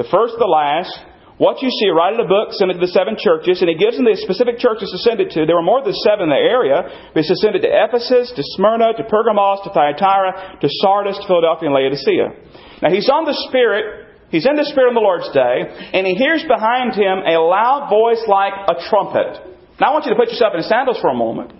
the 0.00 0.08
first, 0.08 0.40
the 0.40 0.48
last. 0.48 0.96
What 1.36 1.60
you 1.60 1.68
see, 1.68 1.92
write 1.92 2.16
in 2.16 2.20
a 2.24 2.28
book, 2.28 2.56
send 2.56 2.72
it 2.72 2.80
to 2.80 2.84
the 2.88 2.96
seven 2.96 3.20
churches, 3.20 3.60
and 3.60 3.68
he 3.68 3.76
gives 3.76 4.00
them 4.00 4.08
the 4.08 4.16
specific 4.16 4.56
churches 4.56 4.88
to 4.88 4.98
send 5.04 5.20
it 5.20 5.36
to. 5.36 5.44
There 5.44 5.60
were 5.60 5.68
more 5.68 5.84
than 5.84 5.92
seven 6.00 6.32
in 6.32 6.32
the 6.32 6.40
area, 6.40 6.80
but 7.12 7.20
he 7.20 7.28
says 7.28 7.44
send 7.44 7.60
it 7.60 7.64
to 7.68 7.68
Ephesus, 7.68 8.32
to 8.32 8.42
Smyrna, 8.56 8.96
to 8.96 9.04
Pergamos, 9.04 9.60
to 9.68 9.70
Thyatira, 9.76 10.64
to 10.64 10.68
Sardis, 10.80 11.20
to 11.20 11.28
Philadelphia, 11.28 11.68
and 11.68 11.76
Laodicea. 11.76 12.80
Now 12.80 12.88
he's 12.88 13.12
on 13.12 13.28
the 13.28 13.36
Spirit 13.52 14.05
He's 14.30 14.46
in 14.46 14.56
the 14.56 14.66
Spirit 14.66 14.90
on 14.90 14.98
the 14.98 15.06
Lord's 15.06 15.30
day, 15.30 15.90
and 15.94 16.06
he 16.06 16.14
hears 16.14 16.42
behind 16.48 16.94
him 16.94 17.22
a 17.22 17.38
loud 17.38 17.88
voice 17.88 18.22
like 18.26 18.52
a 18.68 18.74
trumpet. 18.90 19.38
Now 19.80 19.90
I 19.90 19.92
want 19.92 20.06
you 20.06 20.12
to 20.14 20.18
put 20.18 20.28
yourself 20.28 20.52
in 20.56 20.62
sandals 20.62 20.98
for 21.00 21.10
a 21.10 21.14
moment. 21.14 21.52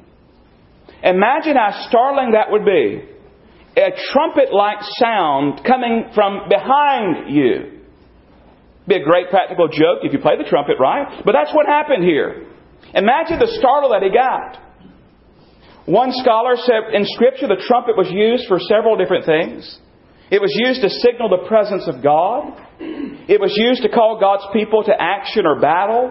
Imagine 1.03 1.55
how 1.55 1.87
startling 1.89 2.33
that 2.33 2.51
would 2.51 2.65
be. 2.65 3.07
A 3.77 3.93
trumpet 4.11 4.53
like 4.53 4.79
sound 4.99 5.63
coming 5.65 6.11
from 6.15 6.49
behind 6.49 7.31
you. 7.31 7.85
Be 8.89 8.97
a 8.97 9.05
great 9.05 9.31
practical 9.31 9.69
joke 9.69 10.03
if 10.03 10.13
you 10.13 10.19
play 10.19 10.37
the 10.39 10.49
trumpet 10.49 10.77
right, 10.81 11.23
but 11.25 11.33
that's 11.33 11.55
what 11.55 11.67
happened 11.67 12.03
here. 12.03 12.47
Imagine 12.95 13.39
the 13.39 13.53
startle 13.59 13.91
that 13.91 14.03
he 14.03 14.11
got. 14.11 14.63
One 15.87 16.11
scholar 16.13 16.57
said 16.57 16.95
in 16.95 17.05
Scripture 17.05 17.47
the 17.47 17.63
trumpet 17.67 17.97
was 17.97 18.11
used 18.11 18.49
for 18.49 18.59
several 18.59 18.97
different 18.97 19.27
things. 19.27 19.79
It 20.31 20.41
was 20.41 20.51
used 20.55 20.83
to 20.83 20.91
signal 20.91 21.29
the 21.29 21.47
presence 21.47 21.87
of 21.87 22.03
God. 22.03 22.59
It 22.81 23.41
was 23.41 23.55
used 23.55 23.83
to 23.83 23.89
call 23.89 24.19
God's 24.19 24.43
people 24.53 24.83
to 24.85 24.95
action 24.99 25.47
or 25.47 25.61
battle. 25.61 26.11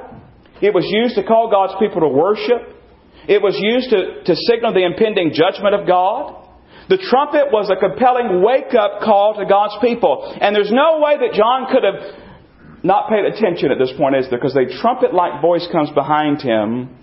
It 0.61 0.73
was 0.73 0.85
used 0.87 1.15
to 1.15 1.23
call 1.23 1.51
God's 1.51 1.75
people 1.79 2.01
to 2.01 2.07
worship. 2.07 2.79
It 3.27 3.41
was 3.41 3.59
used 3.59 3.89
to, 3.89 4.23
to 4.23 4.33
signal 4.47 4.73
the 4.73 4.85
impending 4.85 5.33
judgment 5.33 5.75
of 5.75 5.87
God. 5.87 6.47
The 6.87 7.01
trumpet 7.01 7.51
was 7.51 7.67
a 7.67 7.75
compelling 7.75 8.43
wake 8.45 8.71
up 8.77 9.01
call 9.01 9.35
to 9.35 9.45
God's 9.45 9.75
people. 9.81 10.37
And 10.39 10.55
there's 10.55 10.71
no 10.71 11.01
way 11.01 11.17
that 11.17 11.33
John 11.33 11.67
could 11.67 11.83
have 11.83 12.83
not 12.85 13.09
paid 13.09 13.25
attention 13.25 13.71
at 13.71 13.79
this 13.79 13.91
point, 13.97 14.15
is 14.15 14.29
there? 14.29 14.37
Because 14.37 14.55
a 14.55 14.69
trumpet 14.79 15.11
like 15.13 15.41
voice 15.41 15.67
comes 15.71 15.89
behind 15.91 16.41
him. 16.41 16.95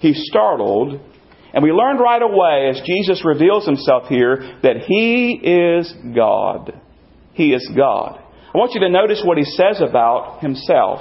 He's 0.00 0.18
startled 0.32 0.98
and 1.58 1.64
we 1.64 1.72
learned 1.72 1.98
right 1.98 2.22
away 2.22 2.70
as 2.70 2.80
Jesus 2.86 3.24
reveals 3.24 3.66
himself 3.66 4.04
here 4.06 4.60
that 4.62 4.76
he 4.86 5.32
is 5.42 5.92
God. 6.14 6.72
He 7.32 7.52
is 7.52 7.68
God. 7.76 8.20
I 8.54 8.56
want 8.56 8.74
you 8.74 8.80
to 8.82 8.88
notice 8.88 9.22
what 9.24 9.38
he 9.38 9.42
says 9.42 9.82
about 9.82 10.38
himself. 10.38 11.00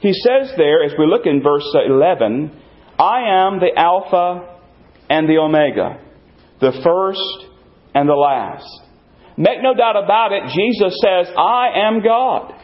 He 0.00 0.14
says 0.14 0.50
there, 0.56 0.82
as 0.82 0.94
we 0.98 1.06
look 1.06 1.26
in 1.26 1.42
verse 1.42 1.68
11, 1.74 2.58
I 2.98 3.44
am 3.44 3.60
the 3.60 3.72
Alpha 3.76 4.60
and 5.10 5.28
the 5.28 5.36
Omega, 5.36 6.00
the 6.58 6.72
first 6.82 7.52
and 7.94 8.08
the 8.08 8.14
last. 8.14 8.80
Make 9.36 9.62
no 9.62 9.74
doubt 9.74 10.02
about 10.02 10.32
it, 10.32 10.44
Jesus 10.56 10.98
says, 11.04 11.34
I 11.36 11.86
am 11.86 12.02
God. 12.02 12.54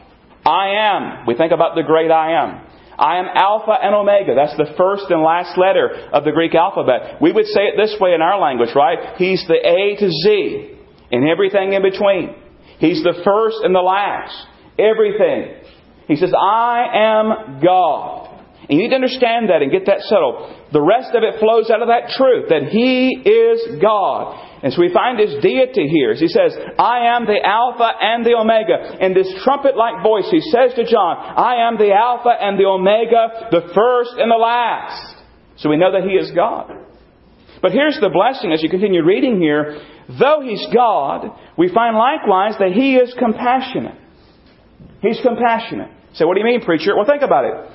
I 0.47 0.95
am. 0.97 1.27
We 1.27 1.37
think 1.37 1.53
about 1.53 1.75
the 1.75 1.83
great 1.83 2.11
I 2.11 2.43
am. 2.43 2.72
I 2.99 3.19
am 3.19 3.27
Alpha 3.35 3.73
and 3.73 3.95
Omega. 3.95 4.35
That's 4.35 4.57
the 4.57 4.75
first 4.77 5.05
and 5.11 5.23
last 5.23 5.57
letter 5.59 6.11
of 6.13 6.25
the 6.25 6.33
Greek 6.33 6.55
alphabet. 6.55 7.21
We 7.21 7.33
would 7.33 7.47
say 7.47 7.63
it 7.73 7.77
this 7.77 7.97
way 8.01 8.15
in 8.15 8.23
our 8.23 8.41
language, 8.41 8.71
right? 8.75 9.17
He's 9.17 9.45
the 9.49 9.57
A 9.57 9.97
to 9.97 10.11
Z 10.11 10.79
and 11.11 11.29
everything 11.29 11.73
in 11.73 11.83
between. 11.83 12.35
He's 12.79 13.03
the 13.03 13.21
first 13.25 13.59
and 13.63 13.75
the 13.75 13.81
last. 13.81 14.35
Everything. 14.79 15.63
He 16.09 16.17
says, 16.17 16.33
I 16.35 16.87
am 16.93 17.61
God. 17.61 18.29
And 18.69 18.79
you 18.79 18.85
need 18.85 18.91
to 18.91 18.95
understand 18.95 19.51
that 19.51 19.63
and 19.63 19.71
get 19.71 19.87
that 19.87 20.01
settled. 20.03 20.57
The 20.73 20.81
rest 20.81 21.15
of 21.15 21.23
it 21.23 21.41
flows 21.41 21.71
out 21.71 21.83
of 21.83 21.89
that 21.89 22.15
truth 22.17 22.49
that 22.49 22.71
He 22.71 23.11
is 23.11 23.81
God. 23.81 24.52
And 24.63 24.73
so 24.73 24.81
we 24.81 24.93
find 24.93 25.19
His 25.19 25.43
deity 25.43 25.89
here. 25.89 26.13
As 26.13 26.21
he 26.21 26.29
says, 26.29 26.55
I 26.79 27.17
am 27.17 27.27
the 27.27 27.41
Alpha 27.45 27.89
and 28.01 28.25
the 28.25 28.35
Omega. 28.35 29.05
In 29.05 29.13
this 29.13 29.29
trumpet 29.43 29.77
like 29.77 30.03
voice, 30.03 30.29
He 30.31 30.41
says 30.41 30.75
to 30.75 30.85
John, 30.85 31.17
I 31.19 31.67
am 31.69 31.79
the 31.79 31.93
Alpha 31.93 32.31
and 32.31 32.59
the 32.59 32.67
Omega, 32.67 33.49
the 33.51 33.73
first 33.75 34.13
and 34.19 34.31
the 34.31 34.39
last. 34.39 35.17
So 35.57 35.69
we 35.69 35.77
know 35.77 35.93
that 35.93 36.09
He 36.09 36.15
is 36.15 36.31
God. 36.31 36.71
But 37.61 37.73
here's 37.73 37.99
the 38.01 38.11
blessing 38.11 38.53
as 38.53 38.63
you 38.63 38.71
continue 38.71 39.05
reading 39.05 39.41
here. 39.41 39.81
Though 40.19 40.41
He's 40.43 40.67
God, 40.73 41.31
we 41.59 41.69
find 41.73 41.97
likewise 41.97 42.55
that 42.59 42.73
He 42.73 42.97
is 42.97 43.15
compassionate. 43.19 43.99
He's 45.01 45.21
compassionate. 45.23 45.91
Say, 46.13 46.19
so 46.19 46.27
what 46.27 46.35
do 46.35 46.41
you 46.41 46.47
mean, 46.47 46.61
preacher? 46.61 46.95
Well, 46.95 47.07
think 47.07 47.23
about 47.23 47.45
it. 47.45 47.71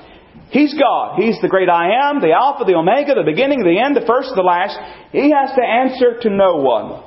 He's 0.49 0.73
God. 0.73 1.19
He's 1.19 1.39
the 1.41 1.49
great 1.49 1.69
I 1.69 2.09
am, 2.09 2.21
the 2.21 2.31
Alpha, 2.31 2.63
the 2.63 2.75
Omega, 2.75 3.15
the 3.15 3.23
beginning, 3.23 3.63
the 3.63 3.79
end, 3.79 3.95
the 3.95 4.07
first, 4.07 4.31
the 4.35 4.41
last. 4.41 4.77
He 5.11 5.31
has 5.31 5.51
to 5.55 5.63
answer 5.63 6.19
to 6.21 6.29
no 6.29 6.57
one. 6.57 7.03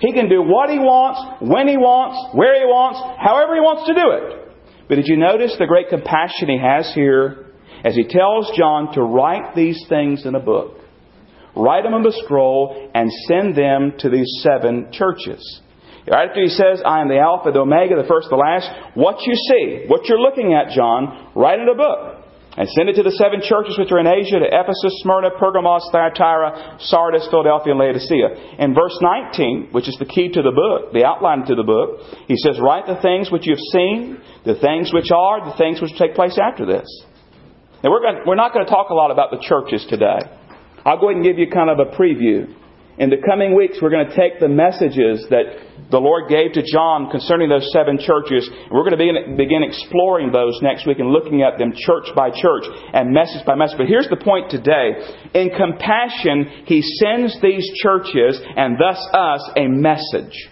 He 0.00 0.12
can 0.12 0.28
do 0.28 0.42
what 0.42 0.68
he 0.68 0.78
wants, 0.78 1.22
when 1.40 1.68
he 1.68 1.76
wants, 1.76 2.34
where 2.34 2.58
he 2.58 2.66
wants, 2.66 2.98
however 3.22 3.54
he 3.54 3.60
wants 3.60 3.86
to 3.86 3.94
do 3.94 4.10
it. 4.10 4.42
But 4.88 4.96
did 4.96 5.06
you 5.06 5.16
notice 5.16 5.54
the 5.58 5.66
great 5.66 5.88
compassion 5.88 6.48
he 6.48 6.58
has 6.58 6.92
here 6.92 7.54
as 7.84 7.94
he 7.94 8.02
tells 8.02 8.50
John 8.58 8.92
to 8.94 9.02
write 9.02 9.54
these 9.54 9.78
things 9.88 10.26
in 10.26 10.34
a 10.34 10.40
book? 10.40 10.78
Write 11.54 11.84
them 11.84 11.94
on 11.94 12.02
the 12.02 12.18
scroll 12.24 12.90
and 12.94 13.10
send 13.28 13.54
them 13.54 13.92
to 14.00 14.10
these 14.10 14.42
seven 14.42 14.88
churches. 14.90 15.60
Right 16.10 16.28
after 16.28 16.42
he 16.42 16.48
says, 16.48 16.82
I 16.84 17.00
am 17.00 17.08
the 17.08 17.18
Alpha, 17.18 17.52
the 17.52 17.60
Omega, 17.60 17.94
the 17.94 18.08
first, 18.08 18.26
the 18.28 18.34
last, 18.34 18.66
what 18.94 19.22
you 19.22 19.34
see, 19.34 19.84
what 19.86 20.08
you're 20.08 20.18
looking 20.18 20.52
at, 20.52 20.74
John, 20.74 21.30
write 21.36 21.60
in 21.60 21.68
a 21.68 21.76
book. 21.76 22.21
And 22.52 22.68
send 22.76 22.92
it 22.92 23.00
to 23.00 23.02
the 23.02 23.16
seven 23.16 23.40
churches 23.40 23.80
which 23.80 23.88
are 23.92 23.98
in 23.98 24.06
Asia, 24.06 24.36
to 24.36 24.44
Ephesus, 24.44 25.00
Smyrna, 25.00 25.32
Pergamos, 25.40 25.88
Thyatira, 25.88 26.76
Sardis, 26.84 27.26
Philadelphia, 27.32 27.72
and 27.72 27.80
Laodicea. 27.80 28.60
In 28.60 28.76
verse 28.76 28.92
19, 29.00 29.72
which 29.72 29.88
is 29.88 29.96
the 29.96 30.04
key 30.04 30.28
to 30.28 30.42
the 30.42 30.52
book, 30.52 30.92
the 30.92 31.04
outline 31.04 31.48
to 31.48 31.54
the 31.56 31.64
book, 31.64 32.04
he 32.28 32.36
says, 32.36 32.60
Write 32.60 32.84
the 32.84 33.00
things 33.00 33.32
which 33.32 33.48
you 33.48 33.56
have 33.56 33.66
seen, 33.72 34.20
the 34.44 34.60
things 34.60 34.92
which 34.92 35.08
are, 35.08 35.48
the 35.48 35.56
things 35.56 35.80
which 35.80 35.96
take 35.96 36.12
place 36.14 36.36
after 36.36 36.66
this. 36.68 36.84
Now, 37.82 37.90
we're, 37.90 38.04
going, 38.04 38.20
we're 38.26 38.36
not 38.36 38.52
going 38.52 38.66
to 38.66 38.70
talk 38.70 38.90
a 38.90 38.94
lot 38.94 39.10
about 39.10 39.30
the 39.32 39.40
churches 39.40 39.86
today. 39.88 40.20
I'll 40.84 41.00
go 41.00 41.08
ahead 41.08 41.16
and 41.16 41.24
give 41.24 41.38
you 41.38 41.48
kind 41.48 41.70
of 41.70 41.80
a 41.80 41.96
preview. 41.96 42.52
In 42.98 43.08
the 43.08 43.16
coming 43.24 43.56
weeks, 43.56 43.78
we're 43.80 43.90
going 43.90 44.06
to 44.06 44.16
take 44.16 44.38
the 44.38 44.48
messages 44.48 45.24
that 45.30 45.88
the 45.90 45.98
Lord 45.98 46.28
gave 46.28 46.52
to 46.52 46.62
John 46.62 47.10
concerning 47.10 47.48
those 47.48 47.68
seven 47.72 47.98
churches, 47.98 48.48
we're 48.70 48.88
going 48.88 48.96
to 48.96 49.36
begin 49.36 49.62
exploring 49.62 50.30
those 50.30 50.58
next 50.62 50.86
week 50.86 50.98
and 50.98 51.08
looking 51.08 51.42
at 51.42 51.58
them 51.58 51.72
church 51.74 52.08
by 52.14 52.30
church 52.30 52.64
and 52.92 53.12
message 53.12 53.44
by 53.46 53.54
message. 53.54 53.78
But 53.78 53.88
here's 53.88 54.08
the 54.08 54.16
point 54.16 54.50
today. 54.50 54.92
In 55.34 55.50
compassion, 55.56 56.64
He 56.66 56.82
sends 56.82 57.40
these 57.40 57.64
churches 57.82 58.40
and 58.56 58.76
thus 58.78 59.00
us 59.12 59.50
a 59.56 59.68
message. 59.68 60.48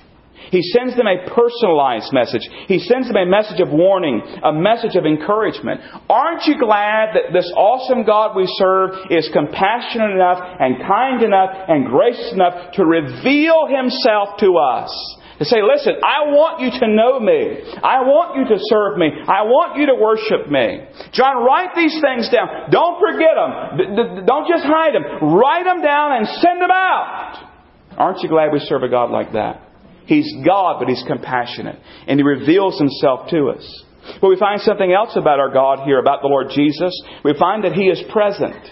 He 0.51 0.63
sends 0.63 0.97
them 0.97 1.07
a 1.07 1.31
personalized 1.31 2.13
message. 2.13 2.43
He 2.67 2.79
sends 2.79 3.07
them 3.07 3.17
a 3.17 3.27
message 3.27 3.61
of 3.61 3.71
warning, 3.71 4.21
a 4.43 4.53
message 4.53 4.97
of 4.97 5.07
encouragement. 5.07 5.81
Aren't 6.11 6.45
you 6.47 6.59
glad 6.59 7.15
that 7.15 7.33
this 7.33 7.51
awesome 7.57 8.05
God 8.05 8.35
we 8.35 8.51
serve 8.59 8.91
is 9.11 9.31
compassionate 9.33 10.11
enough 10.11 10.43
and 10.59 10.83
kind 10.83 11.23
enough 11.23 11.51
and 11.69 11.87
gracious 11.87 12.33
enough 12.33 12.73
to 12.75 12.85
reveal 12.85 13.71
Himself 13.71 14.39
to 14.41 14.59
us? 14.59 14.91
To 15.39 15.47
say, 15.47 15.63
listen, 15.63 15.95
I 16.05 16.37
want 16.37 16.61
you 16.61 16.69
to 16.69 16.87
know 16.87 17.17
me. 17.17 17.65
I 17.81 18.05
want 18.05 18.37
you 18.37 18.45
to 18.53 18.61
serve 18.69 18.99
me. 18.99 19.09
I 19.09 19.49
want 19.49 19.81
you 19.81 19.87
to 19.89 19.97
worship 19.97 20.53
me. 20.53 20.85
John, 21.17 21.41
write 21.47 21.73
these 21.75 21.97
things 21.97 22.29
down. 22.29 22.69
Don't 22.69 23.01
forget 23.01 23.41
them. 23.41 24.27
Don't 24.27 24.45
just 24.45 24.69
hide 24.69 24.93
them. 24.93 25.33
Write 25.33 25.65
them 25.65 25.81
down 25.81 26.21
and 26.21 26.29
send 26.45 26.61
them 26.61 26.69
out. 26.69 27.49
Aren't 27.97 28.21
you 28.21 28.29
glad 28.29 28.53
we 28.53 28.59
serve 28.59 28.83
a 28.83 28.91
God 28.91 29.11
like 29.11 29.33
that? 29.33 29.70
He's 30.07 30.31
God, 30.45 30.79
but 30.79 30.89
He's 30.89 31.05
compassionate. 31.07 31.79
And 32.07 32.19
He 32.19 32.25
reveals 32.25 32.79
Himself 32.79 33.31
to 33.31 33.51
us. 33.51 33.85
But 34.21 34.29
we 34.29 34.39
find 34.39 34.61
something 34.61 34.93
else 34.93 35.17
about 35.17 35.41
our 35.41 35.53
God 35.53 35.85
here, 35.85 35.99
about 35.99 36.23
the 36.23 36.29
Lord 36.29 36.49
Jesus. 36.55 36.93
We 37.25 37.35
find 37.39 37.65
that 37.65 37.73
He 37.73 37.85
is 37.85 38.03
present. 38.11 38.67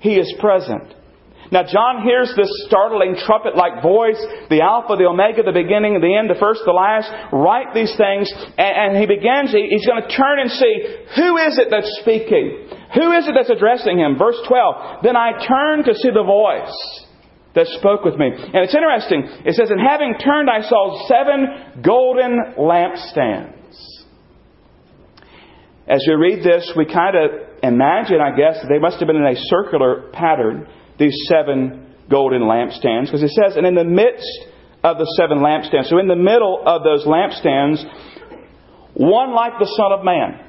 He 0.00 0.16
is 0.16 0.32
present. 0.38 0.94
Now, 1.50 1.66
John 1.66 2.02
hears 2.06 2.32
this 2.36 2.50
startling 2.66 3.16
trumpet 3.26 3.56
like 3.56 3.82
voice 3.82 4.20
the 4.50 4.62
Alpha, 4.62 4.94
the 4.94 5.10
Omega, 5.10 5.42
the 5.42 5.50
beginning, 5.50 5.98
the 5.98 6.14
end, 6.14 6.30
the 6.30 6.38
first, 6.38 6.62
the 6.64 6.70
last. 6.70 7.10
Write 7.32 7.74
these 7.74 7.90
things. 7.98 8.30
And, 8.56 8.96
he 8.96 9.06
begins, 9.06 9.50
he, 9.50 9.66
he's 9.66 9.86
going 9.86 10.02
to 10.02 10.14
turn 10.14 10.38
and 10.38 10.50
see 10.50 10.74
who 11.18 11.36
is 11.42 11.58
it 11.58 11.66
that's 11.70 11.90
speaking? 12.02 12.70
Who 12.94 13.10
is 13.18 13.26
it 13.26 13.34
that's 13.34 13.50
addressing 13.50 13.98
him? 13.98 14.14
Verse 14.14 14.38
12. 14.46 15.02
Then 15.02 15.16
I 15.16 15.42
turned 15.42 15.90
to 15.90 15.94
see 15.94 16.14
the 16.14 16.22
voice 16.22 16.70
that 17.54 17.66
spoke 17.78 18.04
with 18.04 18.16
me. 18.16 18.26
And 18.26 18.62
it's 18.62 18.74
interesting. 18.74 19.24
It 19.44 19.54
says, 19.54 19.70
And 19.70 19.80
having 19.80 20.14
turned, 20.22 20.48
I 20.48 20.62
saw 20.62 21.08
seven 21.08 21.82
golden 21.82 22.54
lampstands. 22.58 23.56
As 25.88 26.04
we 26.06 26.14
read 26.14 26.44
this, 26.44 26.72
we 26.76 26.86
kind 26.86 27.16
of 27.16 27.30
imagine, 27.62 28.20
I 28.20 28.36
guess, 28.36 28.62
that 28.62 28.68
they 28.68 28.78
must 28.78 28.98
have 29.00 29.08
been 29.08 29.16
in 29.16 29.26
a 29.26 29.34
circular 29.34 30.10
pattern 30.12 30.68
these 30.98 31.16
seven 31.26 31.96
golden 32.08 32.42
lampstands. 32.42 33.06
Because 33.06 33.22
it 33.22 33.30
says, 33.30 33.56
and 33.56 33.66
in 33.66 33.74
the 33.74 33.84
midst 33.84 34.46
of 34.84 34.98
the 34.98 35.08
seven 35.16 35.38
lampstands, 35.38 35.88
so 35.88 35.98
in 35.98 36.06
the 36.06 36.14
middle 36.14 36.62
of 36.64 36.84
those 36.84 37.04
lampstands, 37.04 37.82
one 38.94 39.34
like 39.34 39.58
the 39.58 39.66
Son 39.66 39.92
of 39.98 40.04
Man, 40.04 40.46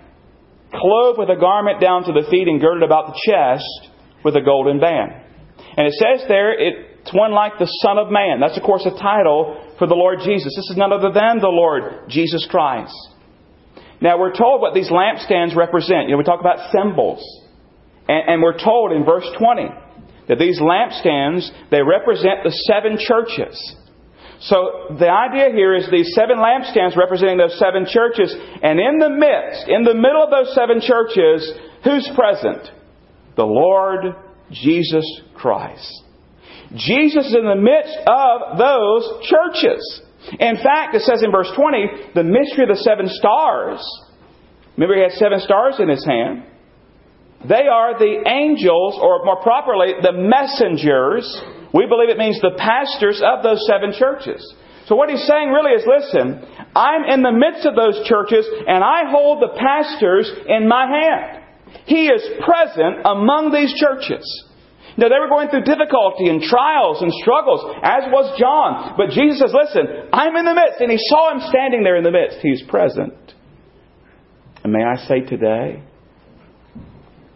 clothed 0.71 1.17
with 1.17 1.29
a 1.29 1.39
garment 1.39 1.81
down 1.81 2.03
to 2.03 2.11
the 2.13 2.27
feet 2.29 2.47
and 2.47 2.61
girded 2.61 2.83
about 2.83 3.07
the 3.07 3.19
chest 3.25 3.89
with 4.23 4.35
a 4.35 4.41
golden 4.41 4.79
band. 4.79 5.11
And 5.77 5.87
it 5.87 5.93
says 5.93 6.27
there, 6.27 6.53
it's 7.01 7.13
one 7.13 7.31
like 7.33 7.57
the 7.57 7.65
Son 7.81 7.97
of 7.97 8.11
Man. 8.11 8.39
That's, 8.39 8.57
of 8.57 8.63
course, 8.63 8.85
a 8.85 8.91
title 8.91 9.57
for 9.79 9.87
the 9.87 9.95
Lord 9.95 10.19
Jesus. 10.23 10.53
This 10.55 10.69
is 10.69 10.77
none 10.77 10.93
other 10.93 11.11
than 11.11 11.39
the 11.39 11.49
Lord 11.49 12.09
Jesus 12.09 12.47
Christ. 12.49 12.95
Now, 14.01 14.19
we're 14.19 14.35
told 14.35 14.61
what 14.61 14.73
these 14.73 14.89
lampstands 14.89 15.55
represent. 15.55 16.09
You 16.09 16.11
know, 16.11 16.17
we 16.17 16.23
talk 16.23 16.39
about 16.39 16.71
symbols. 16.71 17.21
And, 18.07 18.29
and 18.29 18.41
we're 18.41 18.57
told 18.57 18.91
in 18.91 19.03
verse 19.03 19.25
20 19.37 19.69
that 20.27 20.37
these 20.37 20.59
lampstands, 20.59 21.49
they 21.69 21.81
represent 21.81 22.43
the 22.43 22.51
seven 22.69 22.97
churches. 22.97 23.57
So 24.41 24.95
the 24.97 25.09
idea 25.09 25.53
here 25.53 25.75
is 25.75 25.87
these 25.91 26.13
seven 26.15 26.37
lampstands 26.37 26.97
representing 26.97 27.37
those 27.37 27.57
seven 27.59 27.85
churches, 27.85 28.33
and 28.63 28.79
in 28.79 28.97
the 28.97 29.09
midst, 29.09 29.69
in 29.69 29.83
the 29.83 29.93
middle 29.93 30.23
of 30.23 30.31
those 30.31 30.55
seven 30.55 30.81
churches, 30.81 31.51
who's 31.83 32.09
present? 32.15 32.69
The 33.37 33.45
Lord 33.45 34.15
Jesus 34.51 35.05
Christ. 35.35 36.03
Jesus 36.75 37.27
is 37.27 37.35
in 37.35 37.45
the 37.45 37.59
midst 37.59 37.97
of 38.07 38.57
those 38.57 39.27
churches. 39.27 40.01
In 40.39 40.55
fact, 40.57 40.95
it 40.95 41.01
says 41.01 41.23
in 41.23 41.31
verse 41.31 41.51
20, 41.55 42.13
the 42.15 42.23
mystery 42.23 42.63
of 42.63 42.69
the 42.69 42.81
seven 42.83 43.07
stars. 43.09 43.81
Remember, 44.77 44.95
he 44.95 45.01
had 45.01 45.17
seven 45.19 45.39
stars 45.39 45.75
in 45.79 45.89
his 45.89 46.05
hand. 46.05 46.43
They 47.47 47.67
are 47.67 47.97
the 47.97 48.23
angels, 48.29 48.99
or 49.01 49.25
more 49.25 49.41
properly, 49.41 49.93
the 50.01 50.13
messengers. 50.13 51.25
We 51.73 51.87
believe 51.87 52.09
it 52.09 52.17
means 52.17 52.39
the 52.39 52.55
pastors 52.55 53.21
of 53.25 53.43
those 53.43 53.65
seven 53.65 53.93
churches. 53.97 54.39
So 54.87 54.95
what 54.95 55.09
he's 55.09 55.25
saying 55.25 55.49
really 55.49 55.71
is 55.71 55.87
listen, 55.87 56.45
I'm 56.75 57.03
in 57.09 57.23
the 57.23 57.31
midst 57.31 57.65
of 57.65 57.75
those 57.75 58.05
churches 58.07 58.45
and 58.67 58.83
I 58.83 59.09
hold 59.09 59.41
the 59.41 59.55
pastors 59.57 60.29
in 60.47 60.67
my 60.67 60.85
hand. 60.85 61.43
He 61.85 62.07
is 62.07 62.21
present 62.43 62.99
among 63.05 63.51
these 63.53 63.73
churches. 63.79 64.23
Now 64.97 65.07
they 65.07 65.19
were 65.19 65.29
going 65.29 65.49
through 65.49 65.63
difficulty 65.63 66.27
and 66.27 66.41
trials 66.41 67.01
and 67.01 67.11
struggles, 67.13 67.63
as 67.81 68.11
was 68.11 68.37
John. 68.39 68.95
But 68.97 69.11
Jesus 69.11 69.39
says, 69.39 69.53
listen, 69.53 70.09
I'm 70.11 70.35
in 70.35 70.45
the 70.45 70.55
midst. 70.55 70.81
And 70.81 70.91
he 70.91 70.99
saw 70.99 71.33
him 71.33 71.41
standing 71.49 71.83
there 71.83 71.95
in 71.95 72.03
the 72.03 72.11
midst. 72.11 72.39
He's 72.41 72.63
present. 72.67 73.15
And 74.63 74.73
may 74.73 74.83
I 74.83 74.97
say 75.07 75.21
today, 75.21 75.83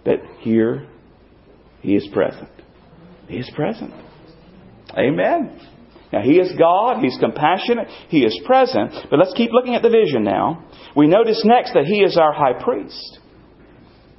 that 0.06 0.20
here 0.40 0.88
He 1.82 1.96
is 1.96 2.08
present. 2.14 2.50
He 3.28 3.38
is 3.38 3.52
present. 3.56 3.92
Amen. 4.98 5.60
Now, 6.14 6.22
He 6.22 6.38
is 6.40 6.54
God. 6.58 7.02
He's 7.02 7.18
compassionate. 7.20 7.88
He 8.08 8.24
is 8.24 8.40
present. 8.46 8.94
But 9.10 9.20
let's 9.20 9.34
keep 9.36 9.52
looking 9.52 9.76
at 9.76 9.82
the 9.82 9.90
vision 9.90 10.24
now. 10.24 10.64
We 10.96 11.08
notice 11.08 11.42
next 11.44 11.74
that 11.74 11.86
He 11.86 12.02
is 12.02 12.18
our 12.18 12.32
high 12.32 12.64
priest. 12.64 13.20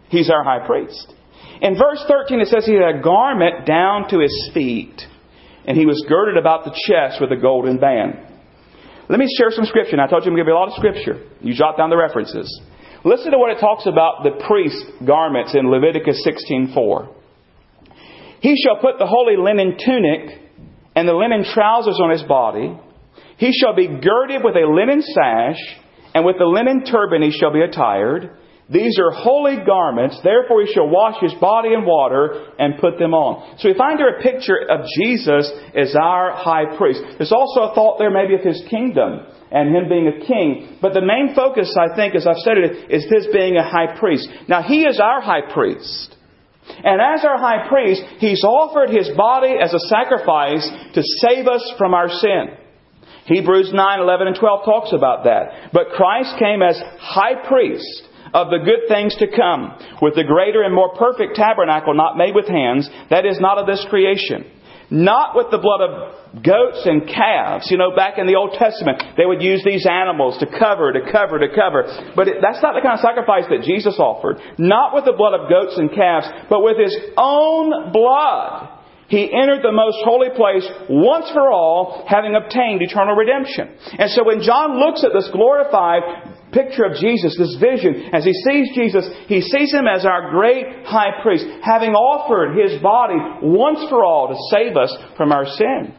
He's 0.09 0.31
our 0.31 0.44
high 0.44 0.66
priest. 0.66 1.14
In 1.62 1.77
verse 1.79 2.05
13, 2.07 2.40
it 2.40 2.49
says 2.49 2.66
he 2.66 2.75
had 2.75 2.97
a 2.97 3.03
garment 3.03 3.66
down 3.66 4.09
to 4.11 4.21
his 4.21 4.51
feet, 4.53 5.01
and 5.66 5.77
he 5.77 5.87
was 5.87 6.05
girded 6.09 6.37
about 6.37 6.64
the 6.64 6.75
chest 6.87 7.21
with 7.21 7.33
a 7.33 7.40
golden 7.40 7.79
band. 7.79 8.19
Let 9.09 9.19
me 9.19 9.27
share 9.38 9.51
some 9.51 9.64
scripture. 9.64 10.01
I 10.01 10.09
told 10.09 10.25
you 10.25 10.33
I'm 10.33 10.37
going 10.37 10.45
to 10.45 10.51
give 10.51 10.53
you 10.53 10.55
a 10.55 10.59
lot 10.59 10.69
of 10.69 10.75
scripture. 10.75 11.23
You 11.40 11.55
jot 11.55 11.79
down 11.79 11.90
the 11.90 11.97
references. 11.97 12.49
Listen 13.05 13.31
to 13.31 13.38
what 13.38 13.57
it 13.57 13.61
talks 13.61 13.87
about 13.87 14.25
the 14.25 14.42
priest 14.49 14.85
garments 15.07 15.55
in 15.55 15.71
Leviticus 15.71 16.27
16:4. 16.27 17.09
He 18.40 18.57
shall 18.57 18.81
put 18.81 18.99
the 18.99 19.07
holy 19.07 19.37
linen 19.37 19.79
tunic 19.79 20.42
and 20.97 21.07
the 21.07 21.14
linen 21.14 21.45
trousers 21.45 22.01
on 22.03 22.11
his 22.11 22.23
body. 22.25 22.77
He 23.38 23.53
shall 23.53 23.75
be 23.75 23.87
girded 23.87 24.42
with 24.42 24.57
a 24.57 24.66
linen 24.66 25.03
sash, 25.03 25.61
and 26.14 26.25
with 26.25 26.38
the 26.38 26.47
linen 26.47 26.85
turban 26.85 27.23
he 27.23 27.31
shall 27.31 27.53
be 27.53 27.61
attired. 27.61 28.37
These 28.68 28.98
are 28.98 29.12
holy 29.12 29.62
garments, 29.64 30.18
therefore 30.24 30.62
he 30.66 30.72
shall 30.72 30.88
wash 30.88 31.22
his 31.22 31.35
body 31.35 31.72
in 31.72 31.87
water 31.87 32.50
and 32.59 32.81
put 32.81 32.98
them 32.98 33.14
on. 33.14 33.59
So 33.59 33.68
we 33.68 33.79
find 33.79 33.98
here 33.98 34.18
a 34.18 34.22
picture 34.22 34.59
of 34.59 34.83
Jesus 34.98 35.46
as 35.70 35.94
our 35.94 36.33
high 36.35 36.76
priest. 36.76 37.00
There's 37.16 37.31
also 37.31 37.70
a 37.70 37.74
thought 37.76 37.98
there 37.98 38.11
maybe 38.11 38.35
of 38.35 38.42
his 38.42 38.66
kingdom 38.68 39.22
and 39.52 39.70
him 39.70 39.88
being 39.88 40.09
a 40.11 40.26
king. 40.26 40.79
But 40.83 40.94
the 40.94 41.07
main 41.07 41.37
focus, 41.37 41.79
I 41.79 41.94
think, 41.94 42.16
as 42.16 42.26
I've 42.26 42.42
said 42.42 42.59
it, 42.59 42.90
is 42.90 43.07
his 43.07 43.31
being 43.33 43.57
a 43.57 43.62
high 43.62 43.94
priest. 43.98 44.29
Now, 44.48 44.62
he 44.62 44.83
is 44.83 44.98
our 44.98 45.20
high 45.20 45.46
priest. 45.55 46.16
And 46.66 47.00
as 47.00 47.24
our 47.24 47.38
high 47.38 47.68
priest, 47.68 48.02
he's 48.18 48.42
offered 48.42 48.90
his 48.90 49.09
body 49.16 49.55
as 49.62 49.74
a 49.74 49.87
sacrifice 49.87 50.66
to 50.94 51.02
save 51.22 51.46
us 51.46 51.62
from 51.79 51.94
our 51.94 52.09
sin. 52.09 52.59
Hebrews 53.26 53.70
9, 53.72 54.00
11, 54.00 54.26
and 54.26 54.37
12 54.37 54.64
talks 54.64 54.92
about 54.92 55.22
that. 55.22 55.70
But 55.72 55.94
Christ 55.94 56.35
came 56.40 56.62
as 56.62 56.83
high 56.98 57.46
priest 57.46 58.09
of 58.37 58.53
the 58.53 58.61
good 58.61 58.85
things 58.87 59.16
to 59.16 59.27
come, 59.33 59.72
with 60.03 60.14
the 60.14 60.25
greater 60.25 60.62
and 60.62 60.75
more 60.75 60.92
perfect 60.94 61.37
tabernacle 61.37 61.94
not 61.94 62.18
made 62.18 62.35
with 62.35 62.46
hands, 62.46 62.88
that 63.09 63.25
is 63.25 63.40
not 63.40 63.57
of 63.57 63.66
this 63.66 63.85
creation 63.88 64.44
not 64.90 65.35
with 65.35 65.51
the 65.51 65.59
blood 65.59 65.83
of 65.83 66.44
goats 66.44 66.87
and 66.87 67.09
calves. 67.09 67.66
You 67.70 67.79
know, 67.79 67.94
back 67.96 68.18
in 68.18 68.27
the 68.27 68.37
Old 68.37 68.55
Testament, 68.55 69.03
they 69.16 69.27
would 69.27 69.42
use 69.42 69.62
these 69.64 69.87
animals 69.87 70.38
to 70.38 70.46
cover, 70.46 70.92
to 70.92 71.01
cover, 71.11 71.38
to 71.38 71.49
cover. 71.49 72.12
But 72.14 72.29
it, 72.29 72.37
that's 72.40 72.62
not 72.62 72.75
the 72.75 72.83
kind 72.83 72.94
of 72.94 73.03
sacrifice 73.03 73.44
that 73.51 73.66
Jesus 73.66 73.99
offered. 73.99 74.38
Not 74.59 74.94
with 74.94 75.05
the 75.05 75.16
blood 75.16 75.35
of 75.35 75.51
goats 75.51 75.77
and 75.77 75.90
calves, 75.90 76.29
but 76.49 76.62
with 76.62 76.79
His 76.79 76.94
own 77.16 77.90
blood. 77.90 78.76
He 79.09 79.31
entered 79.33 79.62
the 79.62 79.73
most 79.73 79.99
holy 80.03 80.31
place 80.35 80.66
once 80.90 81.31
for 81.31 81.51
all, 81.51 82.05
having 82.09 82.35
obtained 82.35 82.83
eternal 82.83 83.14
redemption. 83.14 83.71
And 83.99 84.11
so 84.11 84.25
when 84.25 84.42
John 84.42 84.79
looks 84.81 85.05
at 85.05 85.12
this 85.14 85.31
glorified 85.33 86.03
picture 86.51 86.85
of 86.85 86.99
Jesus, 86.99 87.37
this 87.38 87.57
vision, 87.61 88.11
as 88.12 88.25
he 88.25 88.33
sees 88.33 88.75
Jesus, 88.75 89.07
he 89.29 89.40
sees 89.42 89.73
him 89.73 89.87
as 89.87 90.05
our 90.05 90.31
great 90.31 90.87
high 90.87 91.23
priest, 91.23 91.47
having 91.62 91.95
offered 91.95 92.59
his 92.59 92.81
body 92.83 93.19
once 93.42 93.79
for 93.88 94.05
all 94.05 94.29
to 94.29 94.38
save 94.51 94.77
us 94.77 94.95
from 95.16 95.31
our 95.31 95.47
sin. 95.47 95.95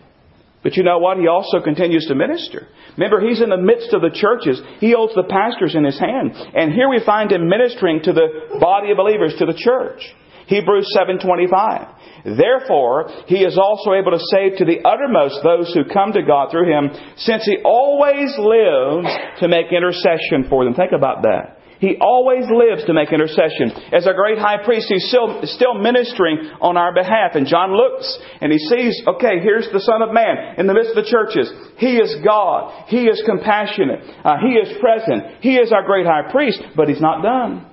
But 0.63 0.75
you 0.75 0.83
know 0.83 0.99
what? 0.99 1.17
He 1.17 1.27
also 1.27 1.61
continues 1.61 2.07
to 2.07 2.15
minister. 2.15 2.67
Remember, 2.97 3.21
he's 3.21 3.41
in 3.41 3.49
the 3.49 3.61
midst 3.61 3.93
of 3.93 4.01
the 4.01 4.11
churches. 4.11 4.59
He 4.79 4.91
holds 4.91 5.13
the 5.13 5.23
pastors 5.23 5.75
in 5.75 5.85
his 5.85 5.99
hand. 5.99 6.33
And 6.33 6.73
here 6.73 6.89
we 6.89 6.99
find 7.05 7.31
him 7.31 7.47
ministering 7.47 8.01
to 8.03 8.11
the 8.11 8.57
body 8.59 8.91
of 8.91 8.97
believers, 8.97 9.35
to 9.37 9.45
the 9.45 9.55
church. 9.55 10.01
Hebrews 10.47 10.87
7:25. 10.95 11.87
Therefore, 12.23 13.09
he 13.27 13.43
is 13.43 13.57
also 13.57 13.93
able 13.93 14.11
to 14.11 14.23
save 14.31 14.57
to 14.57 14.65
the 14.65 14.81
uttermost 14.83 15.43
those 15.43 15.73
who 15.73 15.85
come 15.85 16.13
to 16.13 16.23
God 16.23 16.51
through 16.51 16.71
him, 16.71 16.89
since 17.17 17.45
he 17.45 17.57
always 17.63 18.35
lives 18.37 19.07
to 19.39 19.47
make 19.47 19.71
intercession 19.71 20.47
for 20.49 20.65
them. 20.65 20.73
Think 20.73 20.91
about 20.91 21.23
that. 21.23 21.57
He 21.79 21.95
always 22.01 22.45
lives 22.49 22.85
to 22.85 22.93
make 22.93 23.13
intercession. 23.13 23.69
As 23.93 24.07
a 24.07 24.13
great 24.13 24.39
high 24.39 24.63
priest, 24.65 24.87
he's 24.89 25.07
still, 25.09 25.41
still 25.43 25.75
ministering 25.75 26.49
on 26.59 26.75
our 26.75 26.91
behalf. 26.91 27.35
And 27.35 27.45
John 27.45 27.71
looks 27.71 28.17
and 28.41 28.51
he 28.51 28.57
sees, 28.57 28.99
okay, 29.05 29.39
here's 29.43 29.69
the 29.71 29.79
Son 29.79 30.01
of 30.01 30.11
Man 30.11 30.55
in 30.57 30.65
the 30.65 30.73
midst 30.73 30.97
of 30.97 31.03
the 31.05 31.09
churches. 31.09 31.51
He 31.77 31.97
is 31.97 32.15
God. 32.25 32.85
He 32.87 33.05
is 33.05 33.21
compassionate. 33.27 34.01
Uh, 34.25 34.37
he 34.41 34.57
is 34.57 34.75
present. 34.81 35.41
He 35.41 35.57
is 35.57 35.71
our 35.71 35.85
great 35.85 36.07
high 36.07 36.31
priest, 36.31 36.63
but 36.75 36.89
he's 36.89 37.01
not 37.01 37.21
done 37.21 37.67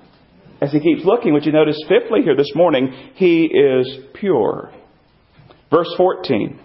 as 0.65 0.73
he 0.73 0.81
keeps 0.81 1.05
looking, 1.05 1.35
would 1.35 1.45
you 1.45 1.53
notice 1.53 1.79
fifthly 1.89 2.23
here 2.23 2.35
this 2.35 2.53
morning, 2.55 2.91
he 3.17 3.45
is 3.45 3.99
pure. 4.15 4.73
Verse 5.71 5.93
14. 5.97 6.59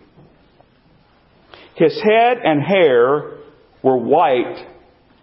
His 1.75 2.01
head 2.01 2.37
and 2.43 2.61
hair 2.63 3.39
were 3.83 3.97
white 3.97 4.65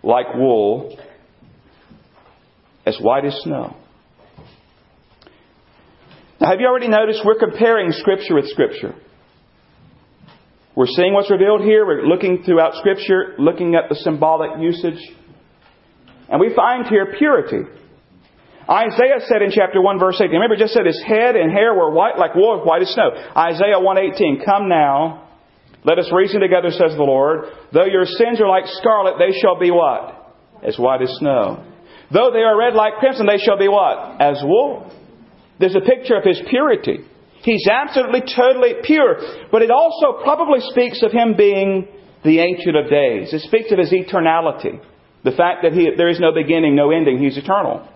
like 0.02 0.26
wool, 0.34 0.98
as 2.84 2.98
white 3.00 3.24
as 3.24 3.34
snow. 3.42 3.76
Now, 6.38 6.50
have 6.50 6.60
you 6.60 6.66
already 6.66 6.88
noticed 6.88 7.22
we're 7.24 7.38
comparing 7.38 7.92
Scripture 7.92 8.34
with 8.34 8.48
Scripture? 8.48 8.94
We're 10.74 10.86
seeing 10.86 11.14
what's 11.14 11.30
revealed 11.30 11.62
here. 11.62 11.86
We're 11.86 12.06
looking 12.06 12.42
throughout 12.42 12.74
Scripture, 12.74 13.36
looking 13.38 13.74
at 13.74 13.88
the 13.88 13.94
symbolic 13.94 14.60
usage. 14.60 15.00
And 16.28 16.40
we 16.40 16.54
find 16.54 16.86
here 16.86 17.14
purity. 17.18 17.70
Isaiah 18.68 19.22
said 19.28 19.42
in 19.42 19.50
chapter 19.50 19.80
1 19.80 19.98
verse 19.98 20.16
18, 20.16 20.30
remember 20.30 20.54
it 20.54 20.58
just 20.58 20.74
said 20.74 20.86
his 20.86 21.00
head 21.06 21.36
and 21.36 21.52
hair 21.52 21.72
were 21.72 21.90
white 21.90 22.18
like 22.18 22.34
wool, 22.34 22.64
white 22.64 22.82
as 22.82 22.90
snow. 22.90 23.10
Isaiah 23.36 23.78
118, 23.78 24.42
come 24.44 24.68
now, 24.68 25.26
let 25.86 26.00
us 26.00 26.10
reason 26.12 26.40
together, 26.40 26.72
says 26.72 26.96
the 26.96 27.06
Lord. 27.06 27.46
Though 27.72 27.84
your 27.86 28.06
sins 28.06 28.40
are 28.40 28.48
like 28.48 28.66
scarlet, 28.66 29.22
they 29.22 29.38
shall 29.38 29.58
be 29.58 29.70
what? 29.70 30.34
As 30.66 30.76
white 30.76 31.00
as 31.00 31.14
snow. 31.18 31.64
Though 32.12 32.30
they 32.32 32.42
are 32.42 32.58
red 32.58 32.74
like 32.74 32.94
crimson, 32.98 33.26
they 33.26 33.38
shall 33.38 33.56
be 33.56 33.68
what? 33.68 34.20
As 34.20 34.42
wool. 34.42 34.92
There's 35.60 35.76
a 35.76 35.80
picture 35.80 36.16
of 36.16 36.24
his 36.24 36.42
purity. 36.50 37.06
He's 37.42 37.68
absolutely, 37.70 38.22
totally 38.34 38.74
pure. 38.82 39.16
But 39.52 39.62
it 39.62 39.70
also 39.70 40.20
probably 40.24 40.58
speaks 40.70 41.02
of 41.02 41.12
him 41.12 41.34
being 41.36 41.86
the 42.24 42.40
Ancient 42.40 42.76
of 42.76 42.90
Days. 42.90 43.32
It 43.32 43.42
speaks 43.42 43.70
of 43.70 43.78
his 43.78 43.92
eternality. 43.92 44.82
The 45.22 45.30
fact 45.32 45.62
that 45.62 45.72
he, 45.72 45.90
there 45.96 46.08
is 46.08 46.18
no 46.18 46.32
beginning, 46.32 46.74
no 46.74 46.90
ending. 46.90 47.18
He's 47.18 47.38
eternal. 47.38 47.88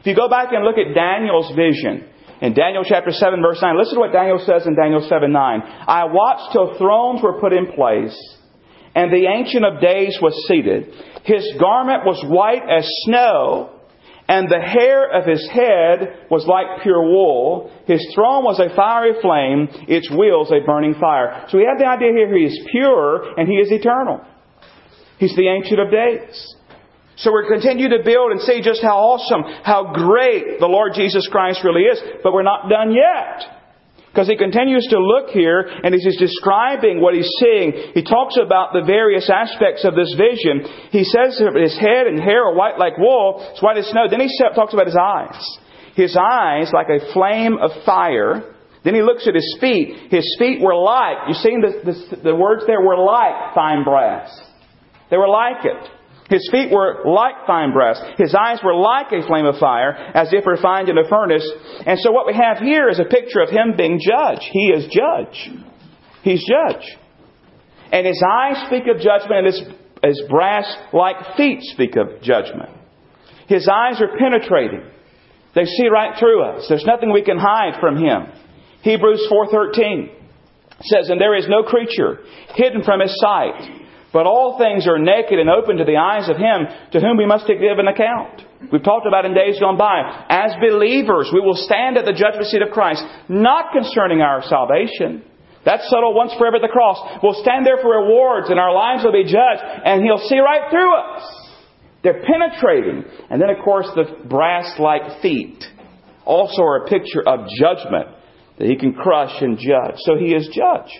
If 0.00 0.06
you 0.06 0.16
go 0.16 0.28
back 0.28 0.48
and 0.52 0.64
look 0.64 0.76
at 0.78 0.94
Daniel's 0.94 1.52
vision, 1.54 2.08
in 2.40 2.54
Daniel 2.54 2.84
chapter 2.88 3.10
7 3.12 3.42
verse 3.42 3.60
9, 3.60 3.76
listen 3.76 3.94
to 3.94 4.00
what 4.00 4.12
Daniel 4.12 4.42
says 4.44 4.66
in 4.66 4.74
Daniel 4.74 5.06
7 5.06 5.30
9. 5.30 5.60
I 5.60 6.04
watched 6.06 6.52
till 6.52 6.78
thrones 6.78 7.22
were 7.22 7.38
put 7.38 7.52
in 7.52 7.72
place, 7.72 8.16
and 8.94 9.12
the 9.12 9.26
Ancient 9.28 9.64
of 9.64 9.82
Days 9.82 10.18
was 10.22 10.32
seated. 10.48 10.88
His 11.24 11.46
garment 11.60 12.06
was 12.06 12.24
white 12.26 12.64
as 12.64 12.88
snow, 13.04 13.76
and 14.26 14.48
the 14.48 14.58
hair 14.58 15.10
of 15.10 15.26
his 15.26 15.46
head 15.50 16.24
was 16.30 16.46
like 16.46 16.82
pure 16.82 17.02
wool. 17.02 17.70
His 17.86 18.00
throne 18.14 18.42
was 18.42 18.58
a 18.58 18.74
fiery 18.74 19.20
flame, 19.20 19.68
its 19.86 20.10
wheels 20.10 20.50
a 20.50 20.64
burning 20.64 20.94
fire. 20.94 21.44
So 21.50 21.58
we 21.58 21.66
have 21.68 21.78
the 21.78 21.86
idea 21.86 22.12
here 22.12 22.34
he 22.34 22.44
is 22.44 22.58
pure 22.70 23.38
and 23.38 23.46
he 23.46 23.56
is 23.56 23.70
eternal. 23.70 24.24
He's 25.18 25.36
the 25.36 25.48
Ancient 25.48 25.80
of 25.80 25.90
Days. 25.90 26.54
So 27.20 27.32
we're 27.32 27.48
continue 27.48 27.88
to 27.90 28.00
build 28.02 28.32
and 28.32 28.40
see 28.40 28.62
just 28.64 28.80
how 28.80 28.96
awesome, 28.96 29.44
how 29.62 29.92
great 29.92 30.58
the 30.58 30.66
Lord 30.72 30.92
Jesus 30.96 31.28
Christ 31.28 31.60
really 31.62 31.84
is. 31.84 32.00
But 32.24 32.32
we're 32.32 32.48
not 32.48 32.68
done 32.68 32.96
yet. 32.96 33.60
Because 34.08 34.26
he 34.26 34.36
continues 34.36 34.88
to 34.90 34.98
look 34.98 35.28
here 35.30 35.60
and 35.60 35.94
as 35.94 36.02
he's 36.02 36.18
describing 36.18 37.00
what 37.00 37.14
he's 37.14 37.30
seeing, 37.38 37.92
he 37.94 38.02
talks 38.02 38.36
about 38.40 38.72
the 38.72 38.82
various 38.82 39.30
aspects 39.30 39.84
of 39.84 39.94
this 39.94 40.16
vision. 40.16 40.66
He 40.90 41.04
says 41.04 41.38
his 41.38 41.78
head 41.78 42.08
and 42.08 42.18
hair 42.18 42.48
are 42.48 42.54
white 42.54 42.78
like 42.78 42.96
wool, 42.98 43.46
it's 43.52 43.62
white 43.62 43.76
as 43.76 43.86
snow. 43.86 44.08
Then 44.10 44.20
he 44.20 44.28
talks 44.56 44.72
about 44.72 44.86
his 44.86 44.98
eyes. 44.98 45.58
His 45.94 46.16
eyes 46.16 46.72
like 46.72 46.88
a 46.88 47.12
flame 47.12 47.58
of 47.60 47.70
fire. 47.84 48.56
Then 48.82 48.94
he 48.94 49.02
looks 49.02 49.28
at 49.28 49.34
his 49.34 49.58
feet. 49.60 50.10
His 50.10 50.26
feet 50.38 50.60
were 50.60 50.74
like, 50.74 51.28
you 51.28 51.34
see 51.34 51.54
the, 51.60 51.84
the, 51.84 52.22
the 52.32 52.34
words 52.34 52.64
there 52.66 52.80
were 52.80 52.96
like 52.96 53.54
fine 53.54 53.84
brass. 53.84 54.32
They 55.10 55.18
were 55.18 55.28
like 55.28 55.66
it. 55.66 55.99
His 56.30 56.48
feet 56.52 56.70
were 56.70 57.02
like 57.04 57.44
fine 57.46 57.72
brass. 57.72 58.00
His 58.16 58.34
eyes 58.34 58.60
were 58.64 58.74
like 58.74 59.10
a 59.10 59.26
flame 59.26 59.46
of 59.46 59.58
fire, 59.58 59.92
as 59.92 60.32
if 60.32 60.46
refined 60.46 60.88
in 60.88 60.96
a 60.96 61.08
furnace. 61.08 61.46
And 61.84 61.98
so 61.98 62.12
what 62.12 62.26
we 62.26 62.34
have 62.34 62.58
here 62.58 62.88
is 62.88 63.00
a 63.00 63.04
picture 63.04 63.40
of 63.40 63.50
him 63.50 63.74
being 63.76 63.98
judge. 64.00 64.48
He 64.52 64.68
is 64.68 64.86
judge. 64.86 65.50
He's 66.22 66.46
judge. 66.46 66.86
And 67.92 68.06
his 68.06 68.22
eyes 68.24 68.64
speak 68.68 68.84
of 68.86 69.02
judgment, 69.02 69.32
and 69.32 69.46
his, 69.46 69.62
his 70.04 70.22
brass 70.30 70.72
like 70.92 71.36
feet 71.36 71.62
speak 71.62 71.96
of 71.96 72.22
judgment. 72.22 72.70
His 73.48 73.68
eyes 73.68 74.00
are 74.00 74.16
penetrating. 74.16 74.84
They 75.56 75.64
see 75.64 75.88
right 75.88 76.16
through 76.16 76.44
us. 76.44 76.66
There's 76.68 76.84
nothing 76.84 77.12
we 77.12 77.22
can 77.22 77.38
hide 77.38 77.80
from 77.80 77.96
him. 77.96 78.28
Hebrews 78.82 79.26
4:13 79.28 80.10
says, 80.82 81.10
"And 81.10 81.20
there 81.20 81.34
is 81.34 81.48
no 81.48 81.64
creature 81.64 82.20
hidden 82.54 82.84
from 82.84 83.00
his 83.00 83.18
sight." 83.20 83.79
But 84.12 84.26
all 84.26 84.58
things 84.58 84.88
are 84.88 84.98
naked 84.98 85.38
and 85.38 85.48
open 85.48 85.76
to 85.78 85.84
the 85.84 85.96
eyes 85.96 86.28
of 86.28 86.36
Him 86.36 86.66
to 86.92 87.00
whom 87.00 87.16
we 87.16 87.26
must 87.26 87.46
give 87.46 87.78
an 87.78 87.86
account. 87.86 88.42
We've 88.72 88.82
talked 88.82 89.06
about 89.06 89.24
in 89.24 89.34
days 89.34 89.60
gone 89.60 89.78
by. 89.78 90.26
As 90.28 90.52
believers, 90.60 91.30
we 91.32 91.40
will 91.40 91.54
stand 91.54 91.96
at 91.96 92.04
the 92.04 92.12
judgment 92.12 92.46
seat 92.46 92.62
of 92.62 92.74
Christ, 92.74 93.04
not 93.28 93.72
concerning 93.72 94.20
our 94.20 94.42
salvation. 94.42 95.22
That's 95.64 95.88
settled 95.88 96.16
once 96.16 96.34
forever 96.38 96.56
at 96.56 96.62
the 96.62 96.72
cross. 96.72 96.98
We'll 97.22 97.40
stand 97.40 97.64
there 97.64 97.78
for 97.78 98.02
rewards 98.02 98.50
and 98.50 98.58
our 98.58 98.74
lives 98.74 99.04
will 99.04 99.12
be 99.12 99.24
judged 99.24 99.62
and 99.62 100.02
He'll 100.02 100.26
see 100.26 100.38
right 100.38 100.70
through 100.70 100.94
us. 100.96 101.22
They're 102.02 102.24
penetrating. 102.24 103.04
And 103.30 103.40
then, 103.40 103.50
of 103.50 103.62
course, 103.62 103.86
the 103.94 104.26
brass 104.26 104.74
like 104.78 105.20
feet 105.22 105.62
also 106.24 106.62
are 106.62 106.84
a 106.84 106.88
picture 106.88 107.22
of 107.26 107.46
judgment 107.60 108.08
that 108.58 108.66
He 108.66 108.76
can 108.76 108.94
crush 108.94 109.40
and 109.40 109.56
judge. 109.56 109.96
So 109.98 110.16
He 110.16 110.34
is 110.34 110.48
judge. 110.48 110.90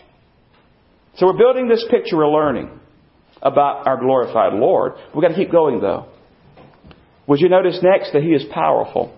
So 1.16 1.26
we're 1.26 1.38
building 1.38 1.68
this 1.68 1.84
picture, 1.90 2.16
we're 2.16 2.30
learning 2.30 2.79
about 3.42 3.86
our 3.86 3.98
glorified 3.98 4.54
Lord. 4.54 4.92
We've 5.14 5.22
got 5.22 5.28
to 5.28 5.34
keep 5.34 5.50
going 5.50 5.80
though. 5.80 6.06
Would 7.26 7.40
you 7.40 7.48
notice 7.48 7.78
next 7.82 8.12
that 8.12 8.22
He 8.22 8.30
is 8.30 8.44
powerful? 8.52 9.16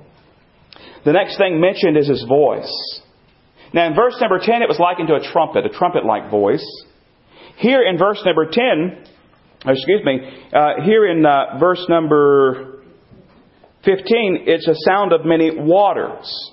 The 1.05 1.13
next 1.13 1.39
thing 1.39 1.61
mentioned 1.61 1.97
is 1.97 2.09
His 2.09 2.25
voice. 2.29 3.01
Now 3.73 3.87
in 3.87 3.95
verse 3.95 4.17
number 4.21 4.39
10 4.39 4.63
it 4.63 4.69
was 4.69 4.79
likened 4.79 5.09
to 5.09 5.15
a 5.15 5.33
trumpet, 5.33 5.65
a 5.67 5.71
trumpet-like 5.71 6.31
voice. 6.31 6.65
Here 7.57 7.83
in 7.83 7.99
verse 7.99 8.23
number 8.25 8.47
10, 8.51 9.05
excuse 9.67 10.05
me, 10.05 10.21
uh, 10.53 10.83
here 10.85 11.07
in 11.07 11.25
uh, 11.25 11.59
verse 11.59 11.85
number 11.89 12.83
15, 13.85 14.45
it's 14.47 14.69
a 14.69 14.75
sound 14.87 15.13
of 15.13 15.25
many 15.25 15.51
waters. 15.55 16.51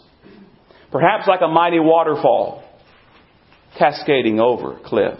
Perhaps 0.91 1.27
like 1.27 1.41
a 1.41 1.47
mighty 1.47 1.79
waterfall 1.79 2.63
cascading 3.77 4.39
over 4.39 4.77
a 4.77 4.79
cliff. 4.83 5.19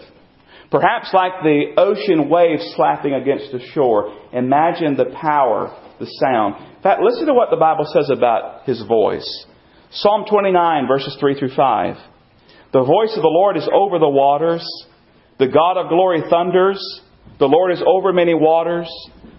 Perhaps 0.70 1.10
like 1.12 1.32
the 1.42 1.74
ocean 1.76 2.28
waves 2.28 2.62
slapping 2.76 3.14
against 3.14 3.50
the 3.50 3.60
shore. 3.74 4.14
Imagine 4.32 4.96
the 4.96 5.16
power, 5.20 5.76
the 5.98 6.06
sound. 6.06 6.64
In 6.76 6.82
fact, 6.82 7.02
listen 7.02 7.26
to 7.26 7.34
what 7.34 7.50
the 7.50 7.56
Bible 7.56 7.84
says 7.92 8.08
about 8.08 8.64
his 8.64 8.80
voice. 8.86 9.46
Psalm 9.90 10.24
29, 10.30 10.86
verses 10.86 11.16
3 11.18 11.38
through 11.38 11.54
5. 11.56 11.96
The 12.72 12.84
voice 12.84 13.12
of 13.16 13.22
the 13.22 13.34
Lord 13.34 13.56
is 13.56 13.68
over 13.72 13.98
the 13.98 14.08
waters. 14.08 14.64
The 15.40 15.48
God 15.48 15.76
of 15.76 15.88
glory 15.88 16.22
thunders. 16.30 16.80
The 17.40 17.48
Lord 17.48 17.72
is 17.72 17.82
over 17.84 18.12
many 18.12 18.34
waters. 18.34 18.88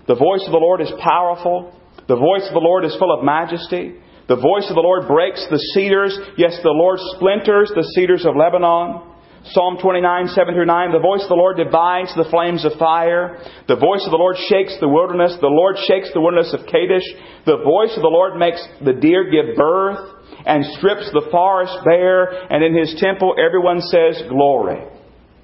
The 0.08 0.16
voice 0.16 0.44
of 0.46 0.52
the 0.52 0.58
Lord 0.58 0.82
is 0.82 0.92
powerful. 1.00 1.74
The 2.10 2.18
voice 2.18 2.44
of 2.48 2.54
the 2.54 2.60
Lord 2.60 2.84
is 2.84 2.96
full 2.98 3.18
of 3.18 3.24
majesty. 3.24 3.96
The 4.28 4.36
voice 4.36 4.68
of 4.68 4.76
the 4.76 4.82
Lord 4.82 5.08
breaks 5.08 5.46
the 5.50 5.60
cedars. 5.74 6.18
Yes, 6.36 6.60
the 6.62 6.76
Lord 6.76 7.00
splinters 7.16 7.72
the 7.74 7.88
cedars 7.96 8.26
of 8.26 8.36
Lebanon. 8.36 9.11
Psalm 9.44 9.78
29, 9.82 10.28
7 10.28 10.54
through 10.54 10.70
9, 10.70 10.92
the 10.92 11.02
voice 11.02 11.24
of 11.24 11.30
the 11.30 11.42
Lord 11.42 11.58
divides 11.58 12.14
the 12.14 12.30
flames 12.30 12.64
of 12.64 12.78
fire. 12.78 13.42
The 13.68 13.76
voice 13.76 14.06
of 14.06 14.14
the 14.14 14.22
Lord 14.22 14.38
shakes 14.38 14.78
the 14.80 14.88
wilderness. 14.88 15.34
The 15.42 15.50
Lord 15.50 15.82
shakes 15.82 16.14
the 16.14 16.22
wilderness 16.22 16.54
of 16.54 16.70
Kadesh. 16.70 17.06
The 17.50 17.58
voice 17.58 17.90
of 17.98 18.06
the 18.06 18.14
Lord 18.14 18.38
makes 18.38 18.62
the 18.86 18.94
deer 18.94 19.26
give 19.34 19.58
birth 19.58 19.98
and 20.46 20.62
strips 20.78 21.10
the 21.10 21.26
forest 21.32 21.74
bare. 21.82 22.54
And 22.54 22.64
in 22.64 22.78
his 22.78 22.94
temple, 23.02 23.34
everyone 23.42 23.82
says, 23.82 24.22
Glory. 24.30 24.86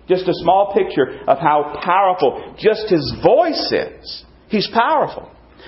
Just 0.08 0.30
a 0.30 0.38
small 0.46 0.78
picture 0.78 1.26
of 1.26 1.42
how 1.42 1.82
powerful 1.82 2.54
just 2.62 2.94
his 2.94 3.02
voice 3.26 3.74
is. 3.74 4.24
He's 4.48 4.70
powerful. 4.72 5.26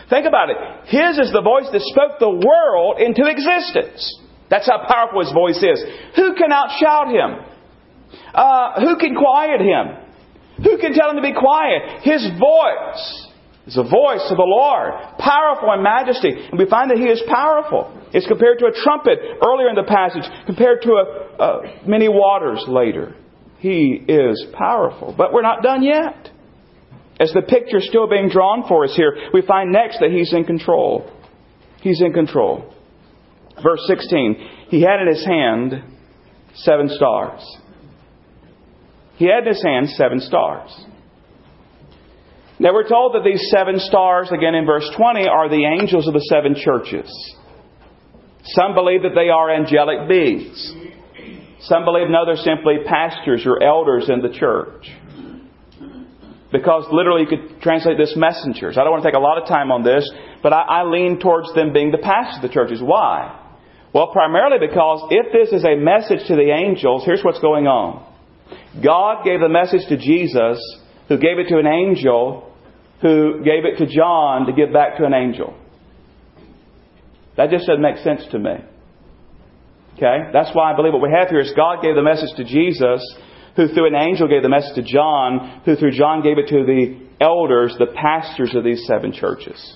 Think 0.09 0.29
about 0.29 0.53
it. 0.53 0.57
His 0.85 1.17
is 1.17 1.33
the 1.33 1.41
voice 1.41 1.67
that 1.73 1.81
spoke 1.81 2.21
the 2.21 2.29
world 2.29 3.01
into 3.01 3.25
existence. 3.25 4.05
That's 4.49 4.69
how 4.69 4.85
powerful 4.85 5.25
his 5.25 5.33
voice 5.33 5.61
is. 5.61 5.81
Who 6.15 6.35
can 6.37 6.53
outshout 6.53 7.09
him? 7.09 7.48
Uh, 8.33 8.81
who 8.81 8.97
can 8.97 9.15
quiet 9.15 9.61
him? 9.61 10.63
Who 10.63 10.77
can 10.77 10.93
tell 10.93 11.09
him 11.09 11.15
to 11.15 11.21
be 11.21 11.33
quiet? 11.33 12.01
His 12.03 12.27
voice 12.39 13.27
is 13.67 13.75
the 13.75 13.83
voice 13.83 14.25
of 14.29 14.37
the 14.37 14.47
Lord, 14.47 14.93
powerful 15.19 15.71
in 15.73 15.83
majesty. 15.83 16.31
And 16.31 16.59
we 16.59 16.65
find 16.65 16.89
that 16.91 16.97
he 16.97 17.05
is 17.05 17.21
powerful. 17.29 17.95
It's 18.13 18.27
compared 18.27 18.59
to 18.59 18.65
a 18.65 18.71
trumpet 18.73 19.19
earlier 19.45 19.69
in 19.69 19.75
the 19.75 19.83
passage, 19.83 20.23
compared 20.45 20.81
to 20.81 20.91
a, 20.91 21.87
many 21.87 22.09
waters 22.09 22.63
later. 22.67 23.15
He 23.59 24.03
is 24.07 24.47
powerful. 24.53 25.13
But 25.15 25.33
we're 25.33 25.43
not 25.43 25.61
done 25.61 25.83
yet. 25.83 26.31
As 27.19 27.31
the 27.33 27.41
picture 27.41 27.77
is 27.77 27.87
still 27.87 28.07
being 28.07 28.29
drawn 28.29 28.65
for 28.67 28.85
us 28.85 28.95
here, 28.95 29.13
we 29.33 29.41
find 29.41 29.71
next 29.71 29.99
that 29.99 30.09
he's 30.09 30.33
in 30.33 30.45
control. 30.45 31.11
He's 31.81 32.01
in 32.01 32.13
control. 32.13 32.73
Verse 33.61 33.81
16, 33.87 34.35
he 34.69 34.81
had 34.81 35.01
in 35.01 35.07
his 35.07 35.25
hand 35.25 35.83
seven 36.55 36.87
stars. 36.89 37.41
He 39.19 39.25
had 39.25 39.43
in 39.43 39.53
his 39.53 39.61
hand 39.61 39.89
seven 39.89 40.21
stars. 40.21 40.71
Now 42.57 42.71
we're 42.73 42.87
told 42.87 43.15
that 43.15 43.25
these 43.25 43.51
seven 43.51 43.77
stars, 43.79 44.29
again 44.31 44.55
in 44.55 44.65
verse 44.65 44.89
20, 44.95 45.27
are 45.27 45.49
the 45.49 45.65
angels 45.65 46.07
of 46.07 46.13
the 46.13 46.23
seven 46.31 46.55
churches. 46.55 47.11
Some 48.55 48.73
believe 48.73 49.03
that 49.03 49.15
they 49.15 49.27
are 49.27 49.51
angelic 49.51 50.07
beings. 50.07 50.73
Some 51.63 51.83
believe, 51.83 52.09
no, 52.09 52.25
they're 52.25 52.37
simply 52.37 52.77
pastors 52.87 53.45
or 53.45 53.61
elders 53.61 54.09
in 54.09 54.21
the 54.21 54.31
church. 54.31 54.87
because 56.53 56.87
literally 56.89 57.23
you 57.23 57.27
could 57.27 57.61
translate 57.61 57.97
this 57.97 58.15
messengers. 58.15 58.77
I 58.77 58.83
don't 58.83 58.91
want 58.91 59.03
to 59.03 59.09
take 59.09 59.19
a 59.19 59.21
lot 59.21 59.37
of 59.37 59.49
time 59.49 59.69
on 59.69 59.83
this, 59.83 60.09
but 60.41 60.53
I, 60.53 60.61
I 60.61 60.83
lean 60.83 61.19
towards 61.19 61.53
them 61.53 61.73
being 61.73 61.91
the 61.91 61.99
pastors 61.99 62.37
of 62.37 62.49
the 62.49 62.53
churches. 62.53 62.79
Why? 62.81 63.35
Well, 63.93 64.13
primarily 64.13 64.65
because 64.65 65.11
if 65.11 65.33
this 65.33 65.51
is 65.51 65.65
a 65.65 65.75
message 65.75 66.25
to 66.27 66.35
the 66.35 66.55
angels, 66.55 67.03
here's 67.03 67.21
what's 67.21 67.39
going 67.39 67.67
on. 67.67 68.08
God 68.83 69.23
gave 69.23 69.39
the 69.39 69.49
message 69.49 69.87
to 69.89 69.97
Jesus, 69.97 70.59
who 71.07 71.17
gave 71.17 71.39
it 71.39 71.49
to 71.49 71.57
an 71.57 71.67
angel, 71.67 72.53
who 73.01 73.43
gave 73.43 73.65
it 73.65 73.77
to 73.77 73.85
John 73.85 74.45
to 74.45 74.53
give 74.53 74.73
back 74.73 74.97
to 74.97 75.05
an 75.05 75.13
angel. 75.13 75.57
That 77.37 77.49
just 77.49 77.67
doesn't 77.67 77.81
make 77.81 77.97
sense 77.97 78.21
to 78.31 78.39
me. 78.39 78.55
Okay? 79.95 80.29
That's 80.33 80.49
why 80.53 80.71
I 80.71 80.75
believe 80.75 80.93
what 80.93 81.01
we 81.01 81.11
have 81.11 81.29
here 81.29 81.39
is 81.39 81.53
God 81.55 81.81
gave 81.81 81.95
the 81.95 82.01
message 82.03 82.35
to 82.37 82.43
Jesus, 82.43 83.01
who 83.55 83.67
through 83.67 83.87
an 83.87 83.95
angel 83.95 84.27
gave 84.27 84.43
the 84.43 84.49
message 84.49 84.75
to 84.75 84.83
John, 84.83 85.61
who 85.65 85.75
through 85.75 85.91
John 85.91 86.21
gave 86.21 86.37
it 86.37 86.47
to 86.49 86.65
the 86.65 86.99
elders, 87.21 87.75
the 87.77 87.93
pastors 87.93 88.55
of 88.55 88.63
these 88.63 88.85
seven 88.85 89.11
churches. 89.11 89.75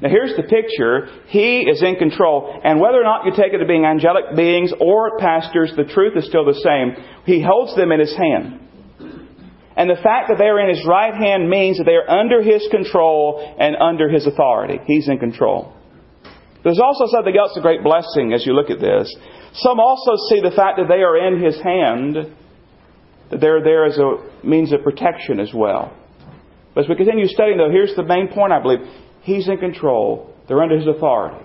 Now 0.00 0.10
here's 0.10 0.36
the 0.36 0.44
picture. 0.44 1.08
He 1.26 1.60
is 1.62 1.82
in 1.82 1.96
control. 1.96 2.60
And 2.62 2.80
whether 2.80 3.00
or 3.00 3.04
not 3.04 3.26
you 3.26 3.32
take 3.32 3.52
it 3.52 3.58
to 3.58 3.66
being 3.66 3.84
angelic 3.84 4.36
beings 4.36 4.72
or 4.80 5.18
pastors, 5.18 5.72
the 5.76 5.84
truth 5.84 6.16
is 6.16 6.26
still 6.26 6.44
the 6.44 6.54
same. 6.54 7.04
He 7.24 7.42
holds 7.42 7.74
them 7.74 7.90
in 7.90 8.00
his 8.00 8.14
hand. 8.16 8.60
And 9.76 9.88
the 9.88 10.02
fact 10.02 10.28
that 10.28 10.38
they 10.38 10.46
are 10.46 10.60
in 10.60 10.74
his 10.74 10.84
right 10.86 11.14
hand 11.14 11.48
means 11.48 11.78
that 11.78 11.84
they 11.84 11.94
are 11.94 12.08
under 12.08 12.42
his 12.42 12.66
control 12.70 13.38
and 13.58 13.76
under 13.76 14.08
his 14.08 14.26
authority. 14.26 14.78
He's 14.86 15.08
in 15.08 15.18
control. 15.18 15.72
There's 16.64 16.80
also 16.80 17.06
something 17.06 17.36
else, 17.36 17.56
a 17.56 17.60
great 17.60 17.84
blessing 17.84 18.32
as 18.32 18.44
you 18.44 18.54
look 18.54 18.70
at 18.70 18.80
this. 18.80 19.14
Some 19.54 19.78
also 19.78 20.12
see 20.28 20.40
the 20.40 20.50
fact 20.54 20.78
that 20.78 20.88
they 20.88 21.02
are 21.02 21.16
in 21.26 21.42
his 21.42 21.60
hand 21.62 22.34
that 23.30 23.40
they're 23.40 23.62
there 23.62 23.84
as 23.84 23.98
a 23.98 24.46
means 24.46 24.72
of 24.72 24.82
protection 24.82 25.38
as 25.38 25.52
well. 25.54 25.94
But 26.74 26.84
as 26.84 26.88
we 26.88 26.96
continue 26.96 27.26
studying, 27.26 27.58
though, 27.58 27.70
here's 27.70 27.94
the 27.94 28.02
main 28.02 28.28
point, 28.28 28.52
I 28.52 28.60
believe. 28.60 28.80
He's 29.28 29.46
in 29.46 29.58
control. 29.58 30.34
They're 30.48 30.62
under 30.62 30.78
his 30.78 30.86
authority. 30.86 31.44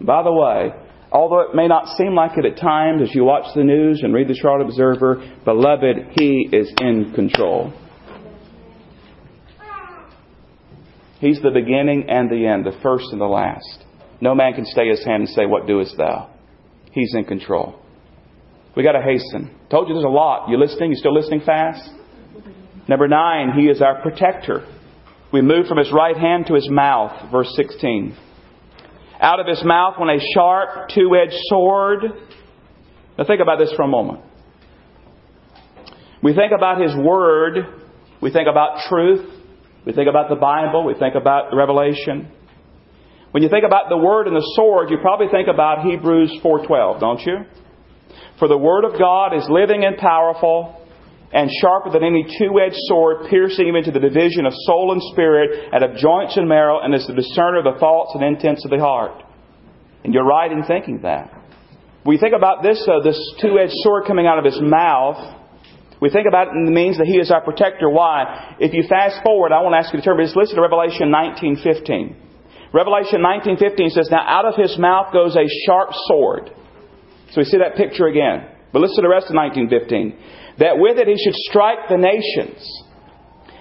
By 0.00 0.24
the 0.24 0.32
way, 0.32 0.72
although 1.12 1.42
it 1.42 1.54
may 1.54 1.68
not 1.68 1.96
seem 1.96 2.16
like 2.16 2.36
it 2.36 2.44
at 2.44 2.58
times 2.58 3.00
as 3.00 3.14
you 3.14 3.22
watch 3.22 3.46
the 3.54 3.62
news 3.62 4.00
and 4.02 4.12
read 4.12 4.26
the 4.26 4.34
Charlotte 4.34 4.64
Observer, 4.64 5.22
beloved, 5.44 6.18
he 6.18 6.48
is 6.52 6.68
in 6.80 7.12
control. 7.14 7.72
He's 11.20 11.40
the 11.40 11.52
beginning 11.52 12.06
and 12.08 12.28
the 12.28 12.44
end, 12.44 12.66
the 12.66 12.76
first 12.82 13.04
and 13.12 13.20
the 13.20 13.26
last. 13.26 13.84
No 14.20 14.34
man 14.34 14.54
can 14.54 14.66
stay 14.66 14.88
his 14.88 15.04
hand 15.04 15.22
and 15.22 15.28
say, 15.28 15.46
What 15.46 15.68
doest 15.68 15.96
thou? 15.96 16.28
He's 16.90 17.14
in 17.14 17.24
control. 17.24 17.80
We 18.76 18.82
got 18.82 18.92
to 18.92 19.02
hasten. 19.02 19.56
Told 19.70 19.86
you 19.86 19.94
there's 19.94 20.04
a 20.04 20.08
lot. 20.08 20.48
You 20.48 20.58
listening? 20.58 20.90
You 20.90 20.96
still 20.96 21.14
listening 21.14 21.42
fast? 21.46 21.88
Number 22.88 23.06
nine, 23.06 23.52
He 23.56 23.66
is 23.66 23.80
our 23.80 24.02
protector. 24.02 24.66
We 25.32 25.40
move 25.40 25.66
from 25.66 25.78
His 25.78 25.90
right 25.92 26.16
hand 26.16 26.46
to 26.46 26.54
His 26.54 26.68
mouth, 26.70 27.30
verse 27.30 27.52
16. 27.56 28.16
Out 29.20 29.40
of 29.40 29.46
His 29.46 29.62
mouth 29.64 29.94
went 29.98 30.10
a 30.10 30.24
sharp, 30.34 30.90
two 30.90 31.16
edged 31.16 31.38
sword. 31.44 32.02
Now 33.16 33.24
think 33.24 33.40
about 33.40 33.58
this 33.58 33.72
for 33.74 33.82
a 33.82 33.88
moment. 33.88 34.20
We 36.22 36.34
think 36.34 36.52
about 36.56 36.80
His 36.80 36.94
Word. 36.94 37.56
We 38.20 38.30
think 38.30 38.48
about 38.48 38.80
truth. 38.88 39.28
We 39.86 39.92
think 39.92 40.08
about 40.08 40.28
the 40.28 40.36
Bible. 40.36 40.84
We 40.84 40.94
think 40.94 41.14
about 41.14 41.54
Revelation. 41.54 42.30
When 43.32 43.42
you 43.42 43.48
think 43.48 43.64
about 43.64 43.88
the 43.88 43.96
Word 43.96 44.26
and 44.26 44.36
the 44.36 44.52
sword, 44.54 44.90
you 44.90 44.98
probably 44.98 45.28
think 45.28 45.48
about 45.48 45.84
Hebrews 45.84 46.38
4.12, 46.44 47.00
don't 47.00 47.20
you? 47.20 47.36
For 48.38 48.46
the 48.46 48.58
Word 48.58 48.84
of 48.84 48.98
God 48.98 49.34
is 49.34 49.46
living 49.48 49.84
and 49.84 49.96
powerful 49.96 50.81
and 51.32 51.50
sharper 51.60 51.90
than 51.90 52.04
any 52.04 52.24
two-edged 52.38 52.76
sword, 52.88 53.28
piercing 53.30 53.68
even 53.68 53.84
to 53.84 53.90
the 53.90 54.00
division 54.00 54.46
of 54.46 54.52
soul 54.66 54.92
and 54.92 55.02
spirit, 55.12 55.70
and 55.72 55.82
of 55.82 55.96
joints 55.96 56.36
and 56.36 56.48
marrow, 56.48 56.80
and 56.80 56.94
is 56.94 57.06
the 57.06 57.14
discerner 57.14 57.58
of 57.58 57.64
the 57.64 57.80
thoughts 57.80 58.12
and 58.14 58.22
intents 58.22 58.64
of 58.64 58.70
the 58.70 58.78
heart. 58.78 59.22
And 60.04 60.12
you're 60.12 60.26
right 60.26 60.50
in 60.50 60.64
thinking 60.64 61.02
that. 61.02 61.32
We 62.04 62.18
think 62.18 62.34
about 62.34 62.62
this, 62.62 62.82
though, 62.84 63.00
this 63.02 63.18
two-edged 63.40 63.72
sword 63.76 64.04
coming 64.06 64.26
out 64.26 64.38
of 64.38 64.44
his 64.44 64.60
mouth. 64.60 65.38
We 66.00 66.10
think 66.10 66.26
about 66.26 66.48
it 66.48 66.54
in 66.54 66.64
the 66.64 66.72
means 66.72 66.98
that 66.98 67.06
he 67.06 67.16
is 67.16 67.30
our 67.30 67.40
protector. 67.40 67.88
Why? 67.88 68.56
If 68.58 68.74
you 68.74 68.82
fast 68.88 69.22
forward, 69.22 69.52
I 69.52 69.62
want 69.62 69.74
to 69.74 69.78
ask 69.78 69.94
you 69.94 70.00
to 70.00 70.04
turn, 70.04 70.16
but 70.16 70.24
just 70.24 70.36
listen 70.36 70.56
to 70.56 70.62
Revelation 70.62 71.10
19.15. 71.10 72.16
Revelation 72.72 73.20
19:15 73.20 73.90
says, 73.90 74.10
"Now 74.10 74.24
out 74.26 74.46
of 74.46 74.56
his 74.56 74.76
mouth 74.78 75.12
goes 75.12 75.36
a 75.36 75.46
sharp 75.66 75.92
sword." 76.08 76.50
So 77.30 77.40
we 77.40 77.44
see 77.44 77.58
that 77.58 77.76
picture 77.76 78.06
again. 78.06 78.46
But 78.72 78.80
listen 78.80 78.96
to 78.96 79.02
the 79.02 79.08
rest 79.08 79.28
of 79.28 79.34
19:15. 79.34 80.14
That 80.58 80.78
with 80.78 80.98
it 80.98 81.08
he 81.08 81.16
should 81.16 81.34
strike 81.48 81.88
the 81.88 81.96
nations, 81.96 82.60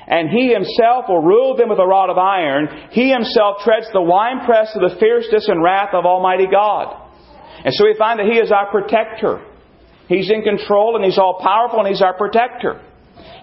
and 0.08 0.30
he 0.30 0.52
himself 0.52 1.06
will 1.08 1.24
rule 1.24 1.56
them 1.56 1.70
with 1.70 1.80
a 1.80 1.88
rod 1.88 2.10
of 2.10 2.18
iron. 2.18 2.90
He 2.92 3.10
himself 3.10 3.64
treads 3.64 3.88
the 3.94 4.02
winepress 4.02 4.76
of 4.76 4.82
the 4.82 5.00
fierceness 5.00 5.48
and 5.48 5.64
wrath 5.64 5.94
of 5.94 6.06
Almighty 6.06 6.48
God. 6.52 6.98
And 7.64 7.74
so 7.74 7.86
we 7.86 7.96
find 7.98 8.20
that 8.20 8.26
he 8.26 8.40
is 8.40 8.52
our 8.52 8.70
protector. 8.72 9.46
He's 10.08 10.30
in 10.30 10.42
control 10.42 10.98
and 10.98 11.06
he's 11.06 11.18
all 11.18 11.40
powerful 11.42 11.80
and 11.80 11.88
he's 11.88 12.02
our 12.02 12.18
protector. 12.18 12.82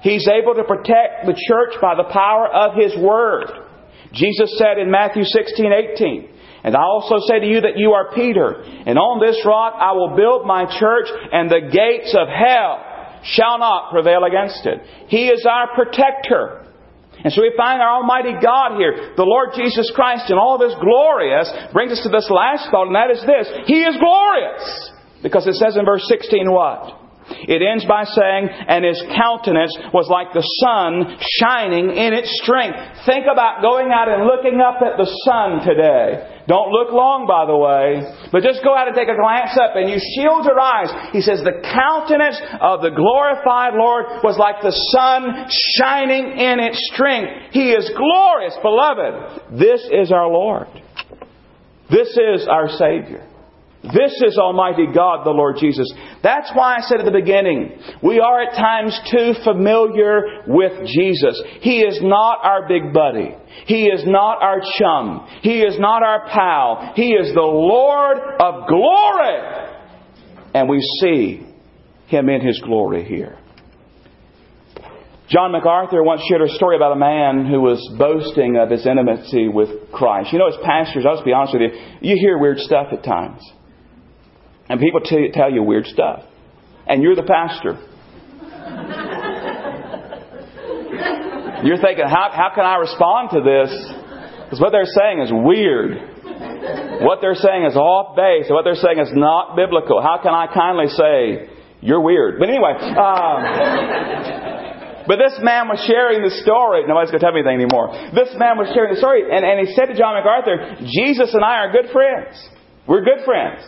He's 0.03 0.28
able 0.28 0.55
to 0.55 0.64
protect 0.64 1.24
the 1.26 1.32
church 1.32 1.80
by 1.80 1.94
the 1.94 2.12
power 2.12 2.46
of 2.46 2.76
his 2.76 2.94
word. 3.01 3.49
Jesus 4.12 4.57
said 4.59 4.78
in 4.78 4.90
Matthew 4.90 5.24
16, 5.24 5.72
18, 5.94 6.28
And 6.64 6.76
I 6.76 6.82
also 6.82 7.16
say 7.26 7.40
to 7.40 7.46
you 7.46 7.62
that 7.62 7.76
you 7.76 7.92
are 7.92 8.12
Peter, 8.14 8.62
and 8.62 8.99
on 8.99 9.20
this 9.20 9.40
rock 9.44 9.74
I 9.76 9.92
will 9.92 10.16
build 10.16 10.46
my 10.46 10.64
church, 10.78 11.09
and 11.32 11.51
the 11.51 11.68
gates 11.72 12.14
of 12.14 12.28
hell 12.28 12.88
shall 13.22 13.58
not 13.58 13.90
prevail 13.90 14.24
against 14.24 14.66
it. 14.66 14.80
He 15.08 15.28
is 15.28 15.46
our 15.48 15.74
protector. 15.74 16.66
And 17.24 17.32
so 17.32 17.42
we 17.42 17.52
find 17.56 17.82
our 17.82 17.98
Almighty 17.98 18.34
God 18.40 18.78
here, 18.78 19.14
the 19.16 19.26
Lord 19.26 19.50
Jesus 19.56 19.90
Christ, 19.94 20.30
in 20.30 20.38
all 20.38 20.54
of 20.54 20.62
His 20.62 20.78
glorious, 20.78 21.50
brings 21.72 21.92
us 21.92 22.02
to 22.04 22.10
this 22.10 22.30
last 22.30 22.70
thought, 22.70 22.86
and 22.86 22.94
that 22.94 23.10
is 23.10 23.20
this. 23.26 23.50
He 23.66 23.82
is 23.82 23.96
glorious! 23.98 24.92
Because 25.22 25.46
it 25.46 25.54
says 25.54 25.76
in 25.76 25.84
verse 25.84 26.06
16 26.06 26.50
what? 26.50 27.07
It 27.48 27.62
ends 27.62 27.84
by 27.84 28.04
saying, 28.04 28.48
and 28.48 28.84
his 28.84 29.00
countenance 29.16 29.76
was 29.92 30.08
like 30.08 30.32
the 30.32 30.44
sun 30.64 31.18
shining 31.40 31.90
in 31.96 32.12
its 32.12 32.28
strength. 32.42 32.78
Think 33.04 33.26
about 33.30 33.62
going 33.62 33.92
out 33.92 34.08
and 34.08 34.24
looking 34.24 34.60
up 34.60 34.80
at 34.80 34.96
the 34.96 35.08
sun 35.24 35.64
today. 35.64 36.42
Don't 36.48 36.72
look 36.72 36.92
long, 36.92 37.28
by 37.28 37.44
the 37.44 37.56
way, 37.56 38.00
but 38.32 38.42
just 38.42 38.64
go 38.64 38.72
out 38.72 38.88
and 38.88 38.96
take 38.96 39.12
a 39.12 39.20
glance 39.20 39.52
up 39.60 39.76
and 39.76 39.84
you 39.92 40.00
shield 40.00 40.48
your 40.48 40.56
eyes. 40.56 40.88
He 41.12 41.20
says, 41.20 41.44
the 41.44 41.60
countenance 41.60 42.40
of 42.64 42.80
the 42.80 42.88
glorified 42.88 43.76
Lord 43.76 44.24
was 44.24 44.40
like 44.40 44.64
the 44.64 44.72
sun 44.72 45.44
shining 45.76 46.40
in 46.40 46.56
its 46.60 46.80
strength. 46.92 47.52
He 47.52 47.76
is 47.76 47.92
glorious, 47.92 48.56
beloved. 48.64 49.60
This 49.60 49.84
is 49.92 50.10
our 50.10 50.28
Lord. 50.28 50.68
This 51.90 52.16
is 52.16 52.48
our 52.48 52.68
Savior. 52.68 53.28
This 53.82 54.20
is 54.26 54.36
Almighty 54.36 54.86
God, 54.92 55.24
the 55.24 55.30
Lord 55.30 55.56
Jesus. 55.60 55.86
That's 56.20 56.50
why 56.52 56.76
I 56.76 56.80
said 56.80 56.98
at 56.98 57.04
the 57.04 57.12
beginning, 57.12 57.78
we 58.02 58.18
are 58.18 58.42
at 58.42 58.56
times 58.56 58.98
too 59.10 59.34
familiar 59.44 60.42
with 60.48 60.84
Jesus. 60.84 61.40
He 61.60 61.80
is 61.82 62.00
not 62.02 62.38
our 62.42 62.66
big 62.66 62.92
buddy. 62.92 63.36
He 63.66 63.84
is 63.86 64.02
not 64.04 64.42
our 64.42 64.60
chum. 64.78 65.28
He 65.42 65.60
is 65.60 65.78
not 65.78 66.02
our 66.02 66.26
pal. 66.28 66.92
He 66.96 67.10
is 67.12 67.32
the 67.32 67.40
Lord 67.40 68.18
of 68.18 68.66
glory. 68.66 69.68
And 70.54 70.68
we 70.68 70.80
see 71.00 71.46
Him 72.08 72.28
in 72.28 72.44
His 72.44 72.60
glory 72.60 73.04
here. 73.04 73.38
John 75.28 75.52
MacArthur 75.52 76.02
once 76.02 76.22
shared 76.28 76.42
a 76.42 76.48
story 76.54 76.74
about 76.74 76.92
a 76.92 76.96
man 76.96 77.46
who 77.46 77.60
was 77.60 77.78
boasting 77.98 78.56
of 78.56 78.70
his 78.70 78.86
intimacy 78.86 79.46
with 79.46 79.92
Christ. 79.92 80.32
You 80.32 80.38
know, 80.38 80.48
as 80.48 80.56
pastors, 80.64 81.04
I'll 81.06 81.16
just 81.16 81.26
be 81.26 81.34
honest 81.34 81.52
with 81.52 81.62
you, 81.62 81.78
you 82.00 82.16
hear 82.18 82.38
weird 82.38 82.58
stuff 82.58 82.88
at 82.92 83.04
times. 83.04 83.42
And 84.68 84.80
people 84.80 85.00
t- 85.00 85.30
tell 85.32 85.50
you 85.50 85.62
weird 85.62 85.86
stuff. 85.86 86.24
And 86.86 87.02
you're 87.02 87.16
the 87.16 87.22
pastor. 87.22 87.78
You're 91.64 91.78
thinking, 91.78 92.06
how, 92.06 92.30
how 92.32 92.52
can 92.54 92.64
I 92.64 92.76
respond 92.76 93.30
to 93.32 93.40
this? 93.42 93.70
Because 94.44 94.60
what 94.60 94.70
they're 94.70 94.86
saying 94.86 95.20
is 95.20 95.30
weird. 95.32 95.98
What 97.02 97.20
they're 97.20 97.34
saying 97.34 97.64
is 97.64 97.76
off 97.76 98.16
base. 98.16 98.46
What 98.48 98.64
they're 98.64 98.78
saying 98.78 98.98
is 98.98 99.10
not 99.12 99.56
biblical. 99.56 100.00
How 100.00 100.18
can 100.22 100.32
I 100.32 100.46
kindly 100.52 100.86
say, 100.88 101.48
you're 101.80 102.00
weird? 102.00 102.38
But 102.38 102.48
anyway, 102.48 102.74
um, 102.78 103.42
but 105.06 105.18
this 105.18 105.38
man 105.42 105.68
was 105.68 105.82
sharing 105.86 106.22
the 106.22 106.30
story. 106.42 106.86
Nobody's 106.86 107.10
going 107.10 107.20
to 107.20 107.26
tell 107.26 107.32
me 107.34 107.40
anything 107.40 107.62
anymore. 107.64 107.90
This 108.14 108.34
man 108.38 108.58
was 108.58 108.70
sharing 108.74 108.94
the 108.94 109.00
story, 109.00 109.26
and, 109.26 109.44
and 109.44 109.58
he 109.66 109.74
said 109.74 109.86
to 109.86 109.94
John 109.98 110.14
MacArthur, 110.14 110.78
Jesus 110.84 111.34
and 111.34 111.42
I 111.42 111.66
are 111.66 111.72
good 111.72 111.90
friends. 111.90 112.38
We're 112.86 113.02
good 113.04 113.24
friends. 113.24 113.62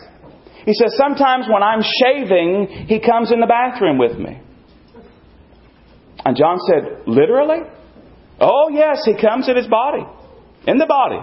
He 0.65 0.73
says, 0.73 0.95
Sometimes 0.97 1.45
when 1.51 1.63
I'm 1.63 1.81
shaving, 1.81 2.85
he 2.87 2.99
comes 2.99 3.31
in 3.31 3.39
the 3.39 3.47
bathroom 3.47 3.97
with 3.97 4.17
me. 4.17 4.41
And 6.23 6.37
John 6.37 6.57
said, 6.67 7.07
Literally? 7.07 7.59
Oh, 8.39 8.69
yes, 8.71 9.01
he 9.05 9.19
comes 9.19 9.47
in 9.49 9.55
his 9.55 9.67
body, 9.67 10.03
in 10.67 10.77
the 10.77 10.85
body. 10.85 11.19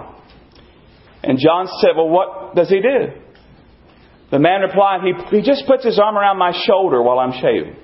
And 1.22 1.38
John 1.38 1.66
said, 1.80 1.90
Well, 1.96 2.08
what 2.08 2.54
does 2.54 2.68
he 2.68 2.80
do? 2.80 3.20
The 4.30 4.38
man 4.38 4.60
replied, 4.60 5.00
He, 5.02 5.36
he 5.36 5.42
just 5.42 5.66
puts 5.66 5.84
his 5.84 5.98
arm 5.98 6.16
around 6.16 6.38
my 6.38 6.52
shoulder 6.66 7.02
while 7.02 7.18
I'm 7.18 7.32
shaving. 7.32 7.76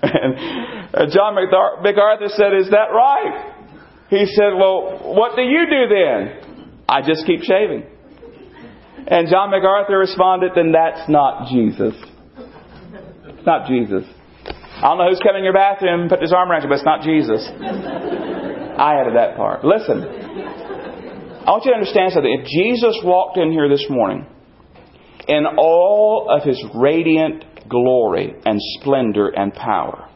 And 0.00 1.12
John 1.12 1.34
MacArthur 1.34 2.28
said, 2.28 2.54
Is 2.58 2.70
that 2.70 2.88
right? 2.92 3.54
He 4.10 4.24
said, 4.26 4.54
Well, 4.56 5.14
what 5.14 5.36
do 5.36 5.42
you 5.42 5.66
do 5.68 5.88
then? 5.88 6.82
I 6.88 7.02
just 7.02 7.26
keep 7.26 7.42
shaving. 7.42 7.84
And 9.06 9.28
John 9.28 9.50
MacArthur 9.50 9.98
responded, 9.98 10.52
Then 10.54 10.72
that's 10.72 11.08
not 11.08 11.48
Jesus. 11.48 11.94
It's 13.24 13.46
not 13.46 13.68
Jesus. 13.68 14.04
I 14.78 14.82
don't 14.82 14.98
know 14.98 15.08
who's 15.08 15.20
coming 15.20 15.40
in 15.40 15.44
your 15.44 15.54
bathroom 15.54 16.02
and 16.02 16.10
put 16.10 16.22
his 16.22 16.32
arm 16.32 16.50
around 16.50 16.62
you, 16.62 16.68
but 16.68 16.76
it's 16.76 16.84
not 16.84 17.02
Jesus. 17.02 17.44
I 18.78 19.00
added 19.00 19.16
that 19.16 19.36
part. 19.36 19.64
Listen, 19.64 20.02
I 20.02 21.50
want 21.50 21.64
you 21.64 21.72
to 21.72 21.78
understand 21.78 22.12
something. 22.12 22.32
If 22.42 22.46
Jesus 22.46 23.00
walked 23.02 23.38
in 23.38 23.50
here 23.50 23.68
this 23.68 23.86
morning 23.88 24.26
in 25.26 25.46
all 25.58 26.28
of 26.30 26.46
his 26.46 26.62
radiant 26.74 27.44
glory 27.68 28.34
and 28.44 28.60
splendor 28.78 29.28
and 29.28 29.52
power, 29.52 30.08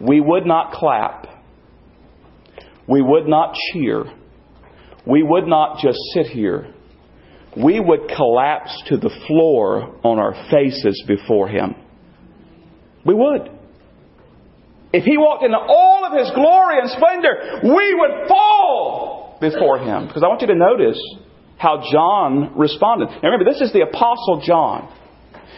we 0.00 0.20
would 0.20 0.46
not 0.46 0.72
clap. 0.72 1.26
We 2.88 3.02
would 3.02 3.26
not 3.26 3.54
cheer. 3.72 4.04
We 5.06 5.22
would 5.22 5.46
not 5.46 5.78
just 5.82 5.98
sit 6.14 6.26
here. 6.26 6.72
We 7.56 7.80
would 7.80 8.08
collapse 8.14 8.82
to 8.88 8.96
the 8.96 9.10
floor 9.26 9.98
on 10.04 10.18
our 10.18 10.34
faces 10.50 11.02
before 11.06 11.48
him. 11.48 11.74
We 13.04 13.14
would. 13.14 13.50
If 14.92 15.04
he 15.04 15.18
walked 15.18 15.44
in 15.44 15.54
all 15.54 16.04
of 16.06 16.18
his 16.18 16.30
glory 16.34 16.78
and 16.80 16.90
splendor, 16.90 17.74
we 17.74 17.94
would 17.94 18.28
fall 18.28 19.38
before 19.40 19.78
him. 19.78 20.06
Because 20.06 20.22
I 20.22 20.28
want 20.28 20.40
you 20.40 20.46
to 20.48 20.54
notice 20.54 21.00
how 21.58 21.82
John 21.92 22.56
responded. 22.56 23.08
Now 23.22 23.30
remember, 23.30 23.50
this 23.50 23.60
is 23.60 23.72
the 23.72 23.82
Apostle 23.82 24.42
John. 24.44 24.94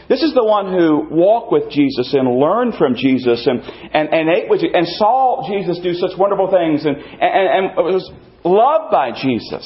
This 0.09 0.23
is 0.23 0.35
the 0.35 0.45
one 0.45 0.73
who 0.73 1.07
walked 1.09 1.53
with 1.53 1.71
Jesus 1.71 2.13
and 2.15 2.27
learned 2.41 2.75
from 2.75 2.97
Jesus 2.97 3.47
and, 3.47 3.61
and, 3.61 4.09
and 4.11 4.29
ate 4.29 4.51
with 4.51 4.61
and 4.63 4.87
saw 4.99 5.47
Jesus 5.47 5.79
do 5.79 5.95
such 5.95 6.19
wonderful 6.19 6.51
things 6.51 6.85
and, 6.85 6.97
and, 6.97 7.77
and 7.77 7.77
was 7.77 8.11
loved 8.45 8.91
by 8.91 9.13
Jesus. 9.13 9.63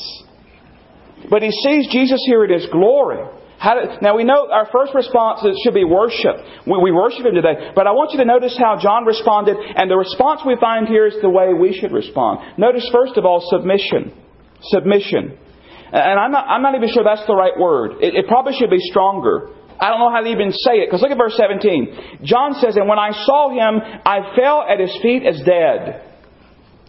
But 1.29 1.43
he 1.43 1.51
sees 1.51 1.89
Jesus 1.91 2.21
here 2.27 2.45
in 2.45 2.53
his 2.53 2.67
glory. 2.71 3.25
Now 4.03 4.17
we 4.17 4.25
know 4.25 4.51
our 4.53 4.69
first 4.71 4.95
response 4.95 5.41
should 5.65 5.75
be 5.75 5.85
worship. 5.85 6.37
We, 6.67 6.77
we 6.83 6.93
worship 6.93 7.25
Him 7.25 7.35
today. 7.35 7.73
But 7.75 7.87
I 7.87 7.93
want 7.93 8.13
you 8.13 8.19
to 8.19 8.25
notice 8.25 8.57
how 8.59 8.77
John 8.81 9.05
responded, 9.07 9.57
and 9.57 9.91
the 9.91 9.97
response 9.97 10.43
we 10.45 10.57
find 10.61 10.87
here 10.87 11.07
is 11.07 11.17
the 11.23 11.31
way 11.31 11.55
we 11.55 11.73
should 11.73 11.93
respond. 11.93 12.59
Notice 12.59 12.89
first 12.93 13.17
of 13.17 13.25
all 13.25 13.41
submission. 13.49 14.13
Submission. 14.69 15.39
And 15.93 16.19
I'm 16.19 16.33
not, 16.33 16.45
I'm 16.49 16.63
not 16.63 16.75
even 16.75 16.89
sure 16.93 17.05
that's 17.05 17.27
the 17.27 17.37
right 17.37 17.57
word. 17.57 18.03
It, 18.03 18.15
it 18.15 18.27
probably 18.27 18.53
should 18.59 18.71
be 18.71 18.83
stronger. 18.91 19.49
I 19.81 19.89
don't 19.91 19.99
know 19.99 20.11
how 20.11 20.21
to 20.21 20.29
even 20.29 20.51
say 20.53 20.83
it, 20.83 20.89
because 20.89 21.03
look 21.03 21.11
at 21.11 21.19
verse 21.19 21.37
17. 21.37 22.21
John 22.25 22.55
says, 22.61 22.77
And 22.77 22.89
when 22.89 22.99
I 22.99 23.13
saw 23.13 23.51
him, 23.51 23.81
I 24.05 24.35
fell 24.37 24.63
at 24.63 24.81
his 24.81 24.93
feet 25.01 25.25
as 25.25 25.41
dead. 25.45 26.03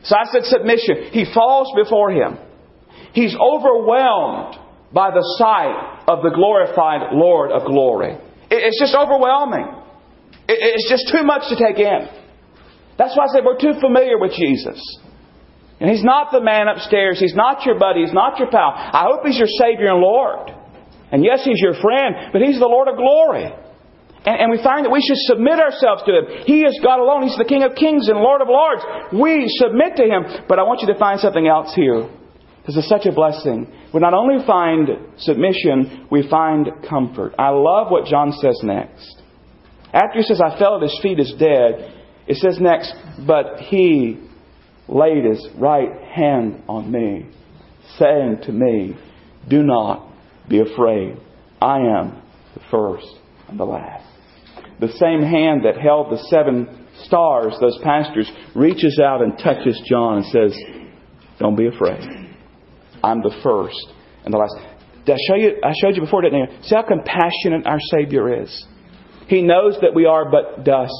So 0.04 0.16
I 0.16 0.26
said 0.32 0.44
submission. 0.46 1.12
He 1.12 1.26
falls 1.34 1.72
before 1.76 2.12
him. 2.12 2.38
He's 3.16 3.34
overwhelmed 3.40 4.60
by 4.92 5.10
the 5.12 5.24
sight 5.40 6.04
of 6.08 6.22
the 6.22 6.36
glorified 6.36 7.16
Lord 7.16 7.50
of 7.50 7.64
glory. 7.66 8.20
It's 8.52 8.80
just 8.80 8.94
overwhelming. 8.94 9.72
It's 10.48 10.90
just 10.92 11.08
too 11.16 11.24
much 11.24 11.48
to 11.48 11.56
take 11.56 11.80
in. 11.80 12.12
That's 13.00 13.16
why 13.16 13.24
I 13.24 13.28
say 13.32 13.40
we're 13.40 13.60
too 13.60 13.80
familiar 13.80 14.20
with 14.20 14.36
Jesus. 14.36 14.80
And 15.80 15.90
He's 15.90 16.04
not 16.04 16.32
the 16.32 16.44
man 16.44 16.68
upstairs. 16.68 17.20
He's 17.20 17.36
not 17.36 17.66
your 17.66 17.80
buddy. 17.80 18.04
He's 18.04 18.14
not 18.14 18.38
your 18.38 18.52
pal. 18.52 18.76
I 18.76 19.08
hope 19.08 19.26
He's 19.26 19.40
your 19.40 19.52
Savior 19.60 19.96
and 19.96 20.00
Lord. 20.00 20.52
And 21.12 21.24
yes, 21.24 21.44
He's 21.44 21.60
your 21.60 21.80
friend, 21.80 22.32
but 22.32 22.42
He's 22.42 22.60
the 22.60 22.68
Lord 22.68 22.88
of 22.88 22.96
glory. 22.96 23.48
And, 24.26 24.36
and, 24.44 24.52
we 24.52 24.60
find 24.64 24.84
that 24.86 24.92
we 24.92 25.00
should 25.00 25.20
submit 25.24 25.60
ourselves 25.60 26.04
to 26.04 26.12
Him. 26.12 26.26
He 26.46 26.68
is 26.68 26.80
God 26.84 27.00
alone. 27.00 27.24
He's 27.24 27.38
the 27.38 27.48
King 27.48 27.64
of 27.64 27.76
kings 27.76 28.10
and 28.10 28.20
Lord 28.20 28.42
of 28.42 28.48
lords. 28.52 28.84
We 29.14 29.48
submit 29.48 29.96
to 29.98 30.04
Him. 30.04 30.48
But 30.48 30.60
I 30.60 30.64
want 30.64 30.82
you 30.82 30.92
to 30.92 31.00
find 31.00 31.20
something 31.20 31.48
else 31.48 31.74
here. 31.76 32.10
This 32.66 32.78
is 32.78 32.90
such 32.90 33.06
a 33.06 33.12
blessing. 33.12 33.72
We 33.94 34.00
not 34.00 34.14
only 34.14 34.46
find 34.46 34.90
submission, 35.18 36.08
we 36.10 36.28
find 36.28 36.68
comfort. 36.88 37.34
I 37.38 37.50
love 37.50 37.92
what 37.92 38.06
John 38.06 38.32
says 38.32 38.60
next. 38.64 39.22
After 39.94 40.18
he 40.18 40.24
says, 40.24 40.42
I 40.42 40.58
fell 40.58 40.78
at 40.78 40.82
his 40.82 41.00
feet 41.02 41.20
as 41.20 41.32
dead, 41.38 41.94
it 42.28 42.38
says 42.38 42.58
next, 42.60 42.94
but 43.26 43.60
he 43.60 44.20
laid 44.88 45.26
his 45.26 45.48
right 45.58 46.02
hand 46.02 46.64
on 46.68 46.92
me, 46.92 47.30
saying 47.98 48.40
to 48.44 48.52
me, 48.52 48.98
Do 49.48 49.62
not 49.64 50.12
be 50.50 50.60
afraid. 50.60 51.18
I 51.62 51.78
am 51.78 52.22
the 52.56 52.62
first 52.72 53.08
and 53.48 53.60
the 53.60 53.64
last. 53.64 54.06
The 54.80 54.92
same 54.94 55.22
hand 55.22 55.64
that 55.66 55.78
held 55.80 56.12
the 56.12 56.22
seven 56.30 56.88
stars, 57.04 57.56
those 57.62 57.80
pastors, 57.84 58.30
reaches 58.56 59.00
out 59.00 59.22
and 59.22 59.38
touches 59.38 59.80
John 59.88 60.18
and 60.18 60.26
says, 60.26 60.58
Don't 61.40 61.56
be 61.56 61.68
afraid. 61.68 62.25
I'm 63.04 63.22
the 63.22 63.36
first 63.44 63.94
and 64.24 64.34
the 64.34 64.38
last. 64.38 64.56
I 65.08 65.18
show 65.28 65.36
you? 65.36 65.58
I 65.64 65.74
showed 65.80 65.96
you 65.96 66.02
before, 66.02 66.22
didn't 66.22 66.42
I? 66.42 66.62
See 66.64 66.76
how 66.76 66.84
compassionate 66.84 67.66
our 67.66 67.80
Savior 67.80 68.44
is. 68.44 68.66
He 69.28 69.42
knows 69.42 69.78
that 69.82 69.94
we 69.94 70.06
are 70.06 70.30
but 70.30 70.64
dust. 70.64 70.94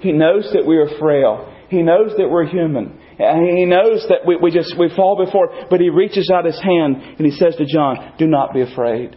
He 0.00 0.12
knows 0.12 0.50
that 0.54 0.66
we 0.66 0.78
are 0.78 0.98
frail. 0.98 1.54
He 1.68 1.82
knows 1.82 2.12
that 2.16 2.28
we're 2.28 2.46
human. 2.46 2.98
He 3.16 3.66
knows 3.66 4.06
that 4.08 4.26
we, 4.26 4.36
we 4.36 4.50
just 4.50 4.76
we 4.78 4.90
fall 4.96 5.22
before, 5.22 5.66
but 5.68 5.80
he 5.80 5.90
reaches 5.90 6.30
out 6.34 6.46
his 6.46 6.60
hand 6.60 6.96
and 6.96 7.20
he 7.20 7.30
says 7.32 7.54
to 7.56 7.66
John, 7.66 8.14
Do 8.18 8.26
not 8.26 8.54
be 8.54 8.62
afraid. 8.62 9.16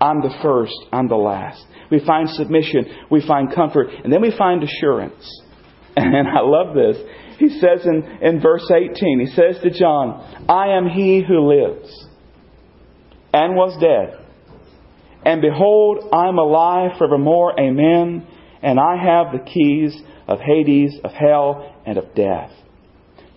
I'm 0.00 0.20
the 0.20 0.36
first, 0.42 0.74
I'm 0.92 1.08
the 1.08 1.16
last. 1.16 1.64
We 1.90 2.04
find 2.04 2.28
submission, 2.28 2.84
we 3.10 3.26
find 3.26 3.54
comfort, 3.54 3.88
and 4.04 4.12
then 4.12 4.20
we 4.20 4.36
find 4.36 4.62
assurance. 4.62 5.42
And 5.96 6.28
I 6.28 6.42
love 6.42 6.76
this 6.76 6.96
he 7.38 7.48
says 7.60 7.86
in, 7.86 8.02
in 8.20 8.40
verse 8.40 8.68
18, 8.68 9.20
he 9.20 9.26
says 9.26 9.62
to 9.62 9.70
John, 9.70 10.44
I 10.48 10.76
am 10.76 10.88
he 10.88 11.24
who 11.26 11.48
lives 11.48 12.06
and 13.32 13.54
was 13.54 13.78
dead. 13.80 14.26
And 15.24 15.40
behold, 15.40 16.08
I 16.12 16.28
am 16.28 16.38
alive 16.38 16.98
forevermore. 16.98 17.58
Amen. 17.58 18.26
And 18.60 18.80
I 18.80 18.96
have 18.96 19.32
the 19.32 19.44
keys 19.44 19.96
of 20.26 20.40
Hades, 20.40 20.98
of 21.04 21.12
hell, 21.12 21.76
and 21.86 21.96
of 21.96 22.12
death. 22.16 22.50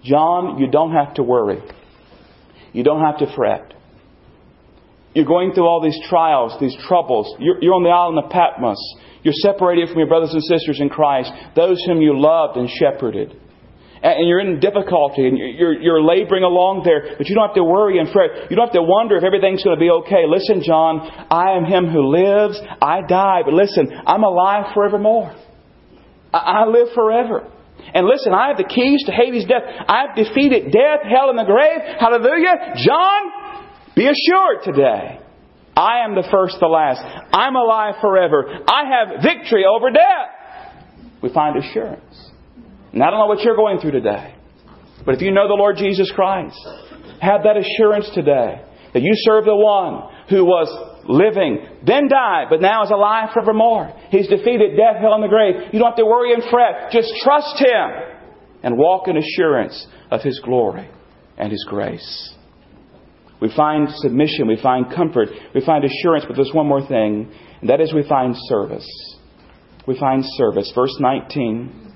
John, 0.04 0.58
you 0.58 0.68
don't 0.72 0.94
have 0.94 1.14
to 1.16 1.24
worry. 1.24 1.62
You 2.74 2.84
don't 2.84 3.02
have 3.02 3.20
to 3.20 3.36
fret. 3.36 3.74
You're 5.14 5.26
going 5.26 5.54
through 5.54 5.68
all 5.68 5.84
these 5.84 6.00
trials, 6.10 6.54
these 6.60 6.76
troubles. 6.88 7.36
You're, 7.38 7.62
you're 7.62 7.76
on 7.76 7.84
the 7.84 7.90
island 7.90 8.18
of 8.18 8.32
Patmos. 8.32 8.80
You're 9.22 9.34
separated 9.34 9.90
from 9.90 10.00
your 10.00 10.08
brothers 10.08 10.34
and 10.34 10.42
sisters 10.42 10.80
in 10.80 10.90
Christ, 10.90 11.32
those 11.56 11.84
whom 11.86 12.02
you 12.02 12.20
loved 12.20 12.58
and 12.58 12.68
shepherded 12.68 13.41
and 14.04 14.28
you're 14.28 14.40
in 14.40 14.60
difficulty 14.60 15.28
and 15.28 15.38
you're, 15.38 15.80
you're 15.80 16.02
laboring 16.02 16.44
along 16.44 16.82
there, 16.84 17.16
but 17.18 17.30
you 17.30 17.36
don't 17.36 17.48
have 17.48 17.56
to 17.56 17.64
worry 17.64 18.00
and 18.00 18.10
fret. 18.10 18.50
You 18.50 18.56
don't 18.58 18.66
have 18.66 18.74
to 18.74 18.82
wonder 18.82 19.16
if 19.16 19.24
everything's 19.24 19.64
going 19.64 19.78
to 19.78 19.80
be 19.80 19.92
okay. 20.04 20.26
Listen, 20.26 20.64
John, 20.66 21.06
I 21.30 21.54
am 21.54 21.66
him 21.66 21.86
who 21.86 22.10
lives. 22.10 22.60
I 22.82 23.02
die, 23.06 23.42
but 23.46 23.54
listen, 23.54 23.94
I'm 23.94 24.24
alive 24.24 24.74
forevermore. 24.74 25.36
I, 26.34 26.38
I 26.38 26.66
live 26.66 26.90
forever. 26.96 27.46
And 27.94 28.08
listen, 28.08 28.34
I 28.34 28.50
have 28.50 28.58
the 28.58 28.66
keys 28.66 29.04
to 29.06 29.12
Hades' 29.12 29.46
death. 29.46 29.64
I've 29.88 30.16
defeated 30.16 30.72
death, 30.72 31.06
hell, 31.06 31.30
and 31.30 31.38
the 31.38 31.46
grave. 31.46 31.82
Hallelujah. 32.00 32.74
John, 32.82 33.22
be 33.96 34.10
assured 34.10 34.64
today. 34.64 35.20
I 35.76 36.04
am 36.06 36.16
the 36.16 36.28
first, 36.32 36.58
the 36.60 36.68
last. 36.68 37.02
I'm 37.34 37.56
alive 37.56 37.96
forever. 38.02 38.46
I 38.68 38.84
have 38.86 39.24
victory 39.24 39.64
over 39.66 39.90
death. 39.90 41.14
We 41.22 41.32
find 41.34 41.58
assurance. 41.58 42.31
And 42.94 43.04
I 43.04 43.10
don't 43.10 43.20
know 43.20 43.28
what 43.28 43.42
you're 43.42 43.56
going 43.56 43.80
through 43.80 43.92
today. 43.92 44.36
But 45.06 45.16
if 45.16 45.22
you 45.22 45.32
know 45.32 45.48
the 45.48 45.56
Lord 45.56 45.78
Jesus 45.78 46.12
Christ, 46.14 46.60
have 47.22 47.44
that 47.44 47.58
assurance 47.58 48.10
today 48.14 48.62
that 48.94 49.02
you 49.02 49.12
serve 49.24 49.46
the 49.46 49.56
one 49.56 50.10
who 50.30 50.44
was 50.46 50.68
living, 51.08 51.66
then 51.86 52.08
died, 52.08 52.48
but 52.50 52.62
now 52.62 52.84
is 52.84 52.92
alive 52.92 53.30
forevermore. 53.34 53.94
He's 54.10 54.28
defeated 54.28 54.78
death, 54.78 55.02
hell, 55.02 55.14
and 55.14 55.24
the 55.24 55.28
grave. 55.28 55.74
You 55.74 55.80
don't 55.80 55.90
have 55.90 55.98
to 55.98 56.06
worry 56.06 56.34
and 56.34 56.44
fret. 56.50 56.92
Just 56.92 57.12
trust 57.24 57.60
Him 57.60 58.28
and 58.64 58.78
walk 58.78 59.08
in 59.08 59.18
assurance 59.18 59.88
of 60.12 60.22
His 60.22 60.40
glory 60.44 60.90
and 61.38 61.52
His 61.52 61.66
grace. 61.68 62.36
We 63.42 63.52
find 63.56 63.90
submission, 63.90 64.48
we 64.48 64.60
find 64.62 64.94
comfort, 64.94 65.30
we 65.56 65.66
find 65.66 65.84
assurance, 65.84 66.26
but 66.28 66.36
there's 66.36 66.54
one 66.54 66.68
more 66.68 66.86
thing, 66.86 67.34
and 67.62 67.70
that 67.70 67.82
is 67.82 67.92
we 67.92 68.08
find 68.08 68.36
service. 68.38 68.88
We 69.88 69.98
find 69.98 70.24
service. 70.38 70.72
Verse 70.76 70.96
19. 71.00 71.91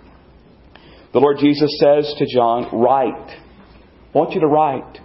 The 1.16 1.24
Lord 1.24 1.40
Jesus 1.40 1.72
says 1.80 2.12
to 2.20 2.28
John, 2.28 2.76
Write. 2.76 3.40
I 3.40 4.12
want 4.12 4.36
you 4.36 4.44
to 4.44 4.52
write. 4.52 5.00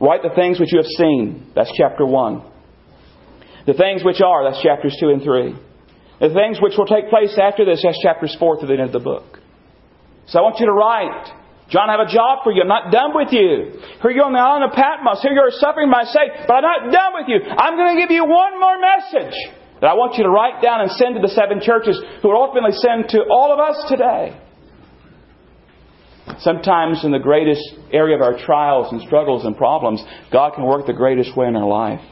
Write 0.00 0.24
the 0.24 0.32
things 0.32 0.56
which 0.56 0.72
you 0.72 0.80
have 0.80 0.88
seen. 0.96 1.52
That's 1.52 1.68
chapter 1.76 2.08
1. 2.08 3.68
The 3.68 3.76
things 3.76 4.00
which 4.00 4.24
are, 4.24 4.48
that's 4.48 4.64
chapters 4.64 4.96
2 4.96 5.12
and 5.12 5.20
3. 5.20 5.52
The 6.24 6.32
things 6.32 6.56
which 6.56 6.80
will 6.80 6.88
take 6.88 7.12
place 7.12 7.36
after 7.36 7.68
this, 7.68 7.84
that's 7.84 8.00
chapters 8.00 8.32
4 8.40 8.64
to 8.64 8.66
the 8.66 8.80
end 8.80 8.88
of 8.88 8.96
the 8.96 9.04
book. 9.04 9.36
So 10.32 10.40
I 10.40 10.40
want 10.40 10.56
you 10.56 10.72
to 10.72 10.72
write. 10.72 11.28
John, 11.68 11.92
I 11.92 12.00
have 12.00 12.08
a 12.08 12.12
job 12.16 12.40
for 12.40 12.48
you. 12.48 12.64
I'm 12.64 12.72
not 12.72 12.88
done 12.88 13.12
with 13.12 13.28
you. 13.36 13.76
Here 14.00 14.16
you're 14.16 14.24
on 14.24 14.32
the 14.32 14.40
island 14.40 14.64
of 14.64 14.72
Patmos. 14.72 15.20
Here 15.20 15.36
you're 15.36 15.52
suffering 15.52 15.92
my 15.92 16.08
sake, 16.08 16.48
but 16.48 16.64
I'm 16.64 16.64
not 16.64 16.82
done 16.88 17.12
with 17.12 17.28
you. 17.28 17.44
I'm 17.44 17.76
going 17.76 17.92
to 17.92 18.00
give 18.00 18.08
you 18.08 18.24
one 18.24 18.56
more 18.56 18.80
message. 18.80 19.36
that 19.84 19.92
I 19.92 20.00
want 20.00 20.16
you 20.16 20.24
to 20.24 20.32
write 20.32 20.64
down 20.64 20.80
and 20.80 20.88
send 20.96 21.12
to 21.12 21.20
the 21.20 21.36
seven 21.36 21.60
churches 21.60 22.00
who 22.24 22.32
will 22.32 22.40
ultimately 22.40 22.72
send 22.72 23.12
to 23.12 23.28
all 23.28 23.52
of 23.52 23.60
us 23.60 23.76
today. 23.92 24.45
Sometimes 26.40 27.04
in 27.04 27.12
the 27.12 27.18
greatest 27.18 27.62
area 27.92 28.14
of 28.16 28.22
our 28.22 28.38
trials 28.38 28.92
and 28.92 29.00
struggles 29.02 29.44
and 29.44 29.56
problems, 29.56 30.02
God 30.32 30.54
can 30.54 30.64
work 30.64 30.86
the 30.86 30.92
greatest 30.92 31.36
way 31.36 31.46
in 31.46 31.56
our 31.56 31.66
life. 31.66 32.04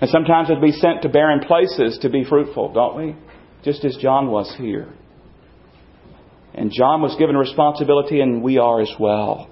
And 0.00 0.10
sometimes 0.10 0.48
we'll 0.48 0.60
be 0.60 0.72
sent 0.72 1.02
to 1.02 1.08
barren 1.08 1.40
places 1.40 1.98
to 2.02 2.10
be 2.10 2.24
fruitful, 2.24 2.72
don't 2.72 2.96
we? 2.96 3.16
Just 3.64 3.84
as 3.84 3.96
John 3.96 4.30
was 4.30 4.52
here. 4.58 4.92
And 6.54 6.70
John 6.70 7.02
was 7.02 7.16
given 7.18 7.36
responsibility, 7.36 8.20
and 8.20 8.42
we 8.42 8.58
are 8.58 8.80
as 8.80 8.92
well. 8.98 9.48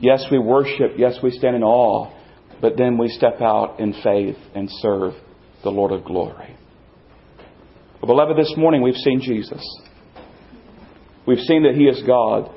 Yes, 0.00 0.24
we 0.30 0.38
worship. 0.38 0.92
Yes, 0.96 1.18
we 1.22 1.30
stand 1.30 1.56
in 1.56 1.62
awe. 1.62 2.12
But 2.60 2.76
then 2.76 2.98
we 2.98 3.08
step 3.08 3.40
out 3.40 3.80
in 3.80 3.94
faith 4.02 4.36
and 4.54 4.68
serve 4.70 5.14
the 5.62 5.70
Lord 5.70 5.92
of 5.92 6.04
glory. 6.04 6.56
Well, 8.00 8.08
beloved, 8.08 8.36
this 8.36 8.54
morning 8.56 8.82
we've 8.82 8.94
seen 8.94 9.20
Jesus. 9.20 9.62
We've 11.26 11.38
seen 11.38 11.62
that 11.64 11.74
He 11.74 11.84
is 11.84 12.02
God. 12.06 12.50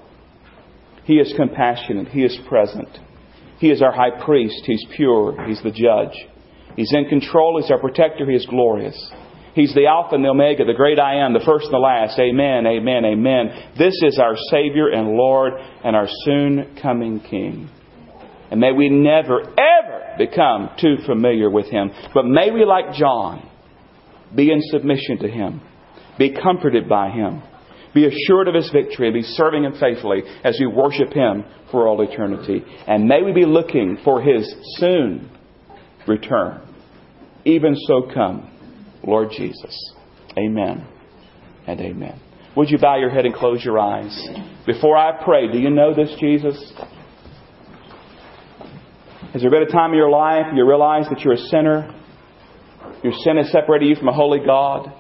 He 1.06 1.16
is 1.16 1.34
compassionate. 1.38 2.10
He 2.10 2.24
is 2.24 2.38
present. 2.48 2.90
He 3.60 3.72
is 3.72 3.82
our 3.82 3.92
high 3.92 4.24
priest. 4.24 4.64
He's 4.66 4.86
pure. 4.96 5.46
He's 5.48 5.62
the 5.64 5.72
judge. 5.72 6.28
He's 6.76 6.94
in 6.94 7.06
control. 7.06 7.60
He's 7.62 7.72
our 7.72 7.80
protector. 7.80 8.30
He 8.30 8.36
is 8.36 8.46
glorious. 8.46 9.12
He's 9.58 9.74
the 9.74 9.88
Alpha 9.88 10.14
and 10.14 10.24
the 10.24 10.30
Omega, 10.30 10.66
the 10.66 10.74
great 10.74 11.00
I 11.00 11.26
am, 11.26 11.34
the 11.34 11.44
first 11.44 11.66
and 11.66 11.74
the 11.74 11.80
last. 11.80 12.20
Amen, 12.20 12.68
amen, 12.68 13.04
amen. 13.06 13.74
This 13.76 13.96
is 14.04 14.20
our 14.20 14.36
Savior 14.52 14.90
and 14.90 15.14
Lord 15.14 15.54
and 15.84 15.96
our 15.96 16.08
soon 16.26 16.78
coming 16.80 17.20
King. 17.22 17.68
And 18.52 18.60
may 18.60 18.72
we 18.72 18.90
never, 18.90 19.42
ever 19.42 20.16
become 20.20 20.70
too 20.80 20.98
familiar 21.08 21.50
with 21.50 21.66
Him. 21.72 21.90
But 22.14 22.26
may 22.26 22.52
we, 22.52 22.66
like 22.66 22.94
John, 22.94 23.50
be 24.36 24.52
in 24.52 24.62
submission 24.62 25.18
to 25.22 25.28
Him, 25.28 25.62
be 26.20 26.36
comforted 26.36 26.88
by 26.88 27.10
Him, 27.10 27.42
be 27.94 28.06
assured 28.06 28.48
of 28.48 28.56
His 28.56 28.70
victory, 28.72 29.08
and 29.08 29.14
be 29.14 29.24
serving 29.24 29.64
Him 29.64 29.74
faithfully 29.80 30.24
as 30.44 30.58
we 30.60 30.68
worship 30.68 31.14
Him 31.14 31.44
for 31.72 31.88
all 31.88 32.02
eternity. 32.02 32.64
And 32.88 33.06
may 33.06 33.22
we 33.22 33.34
be 33.34 33.46
looking 33.46 33.98
for 34.04 34.22
His 34.22 34.54
soon 34.78 35.30
return. 36.08 36.62
Even 37.46 37.76
so 37.76 38.10
come, 38.14 38.50
Lord 39.04 39.30
Jesus. 39.32 39.94
Amen 40.38 40.88
and 41.66 41.80
amen. 41.80 42.20
Would 42.56 42.70
you 42.70 42.78
bow 42.78 42.98
your 42.98 43.10
head 43.10 43.26
and 43.26 43.36
close 43.36 43.64
your 43.64 43.78
eyes? 43.78 44.28
Before 44.66 44.98
I 44.98 45.24
pray, 45.24 45.52
do 45.52 45.60
you 45.60 45.70
know 45.70 45.94
this 45.94 46.10
Jesus? 46.20 46.74
Has 49.34 49.42
there 49.42 49.52
been 49.52 49.64
a 49.64 49.72
time 49.72 49.92
in 49.92 49.98
your 49.98 50.10
life 50.10 50.48
you 50.56 50.68
realize 50.68 51.06
that 51.10 51.20
you're 51.20 51.36
a 51.36 51.38
sinner? 51.38 51.94
Your 53.04 53.14
sin 53.14 53.38
has 53.38 53.52
separated 53.52 53.90
you 53.90 53.96
from 53.96 54.08
a 54.08 54.14
holy 54.14 54.40
God. 54.44 54.92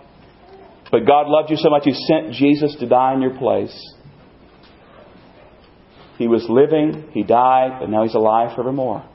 But 0.91 1.05
God 1.05 1.27
loved 1.27 1.49
you 1.49 1.57
so 1.57 1.69
much 1.69 1.83
He 1.85 1.93
sent 1.93 2.33
Jesus 2.33 2.75
to 2.79 2.88
die 2.88 3.13
in 3.13 3.21
your 3.21 3.38
place. 3.38 3.75
He 6.17 6.27
was 6.27 6.45
living, 6.49 7.09
He 7.11 7.23
died, 7.23 7.79
but 7.79 7.89
now 7.89 8.03
He's 8.03 8.15
alive 8.15 8.55
forevermore. 8.55 9.07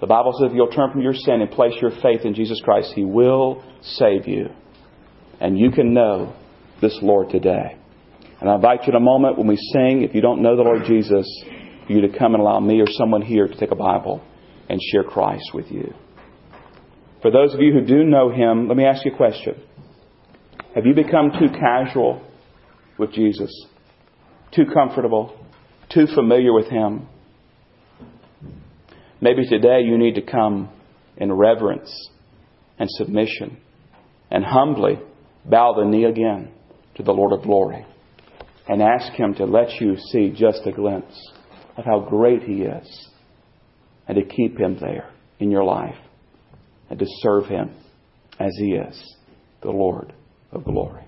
The 0.00 0.06
Bible 0.06 0.32
says 0.38 0.50
if 0.50 0.56
you'll 0.56 0.70
turn 0.70 0.92
from 0.92 1.00
your 1.00 1.14
sin 1.14 1.40
and 1.40 1.50
place 1.50 1.74
your 1.80 1.90
faith 2.02 2.20
in 2.24 2.34
Jesus 2.34 2.60
Christ, 2.62 2.92
He 2.94 3.04
will 3.04 3.64
save 3.82 4.28
you. 4.28 4.50
And 5.40 5.58
you 5.58 5.70
can 5.70 5.92
know 5.92 6.34
this 6.80 6.98
Lord 7.02 7.30
today. 7.30 7.76
And 8.40 8.48
I 8.48 8.54
invite 8.54 8.82
you 8.82 8.90
in 8.90 8.94
a 8.94 9.00
moment 9.00 9.38
when 9.38 9.48
we 9.48 9.56
sing, 9.56 10.02
if 10.02 10.14
you 10.14 10.20
don't 10.20 10.42
know 10.42 10.56
the 10.56 10.62
Lord 10.62 10.84
Jesus, 10.86 11.26
for 11.86 11.92
you 11.92 12.02
to 12.02 12.16
come 12.16 12.34
and 12.34 12.42
allow 12.42 12.60
me 12.60 12.80
or 12.80 12.86
someone 12.86 13.22
here 13.22 13.48
to 13.48 13.56
take 13.56 13.72
a 13.72 13.76
Bible 13.76 14.22
and 14.68 14.80
share 14.92 15.02
Christ 15.02 15.50
with 15.54 15.70
you. 15.70 15.92
For 17.22 17.32
those 17.32 17.52
of 17.54 17.60
you 17.60 17.72
who 17.72 17.84
do 17.84 18.04
know 18.04 18.30
Him, 18.30 18.68
let 18.68 18.76
me 18.76 18.84
ask 18.84 19.04
you 19.04 19.12
a 19.12 19.16
question. 19.16 19.60
Have 20.78 20.86
you 20.86 20.94
become 20.94 21.32
too 21.32 21.48
casual 21.48 22.22
with 22.98 23.10
Jesus? 23.12 23.50
Too 24.54 24.62
comfortable? 24.72 25.36
Too 25.92 26.06
familiar 26.14 26.52
with 26.52 26.68
Him? 26.68 27.08
Maybe 29.20 29.44
today 29.48 29.80
you 29.80 29.98
need 29.98 30.14
to 30.14 30.22
come 30.22 30.70
in 31.16 31.32
reverence 31.32 31.90
and 32.78 32.88
submission 32.92 33.56
and 34.30 34.44
humbly 34.44 35.00
bow 35.44 35.74
the 35.76 35.84
knee 35.84 36.04
again 36.04 36.52
to 36.94 37.02
the 37.02 37.10
Lord 37.10 37.32
of 37.32 37.42
glory 37.42 37.84
and 38.68 38.80
ask 38.80 39.12
Him 39.14 39.34
to 39.34 39.46
let 39.46 39.80
you 39.80 39.96
see 40.12 40.30
just 40.30 40.60
a 40.64 40.70
glimpse 40.70 41.32
of 41.76 41.86
how 41.86 42.06
great 42.08 42.44
He 42.44 42.62
is 42.62 43.08
and 44.06 44.16
to 44.16 44.24
keep 44.24 44.56
Him 44.56 44.78
there 44.80 45.10
in 45.40 45.50
your 45.50 45.64
life 45.64 45.98
and 46.88 47.00
to 47.00 47.06
serve 47.22 47.46
Him 47.46 47.74
as 48.38 48.52
He 48.60 48.74
is, 48.74 49.16
the 49.60 49.72
Lord 49.72 50.12
of 50.52 50.64
glory. 50.64 51.04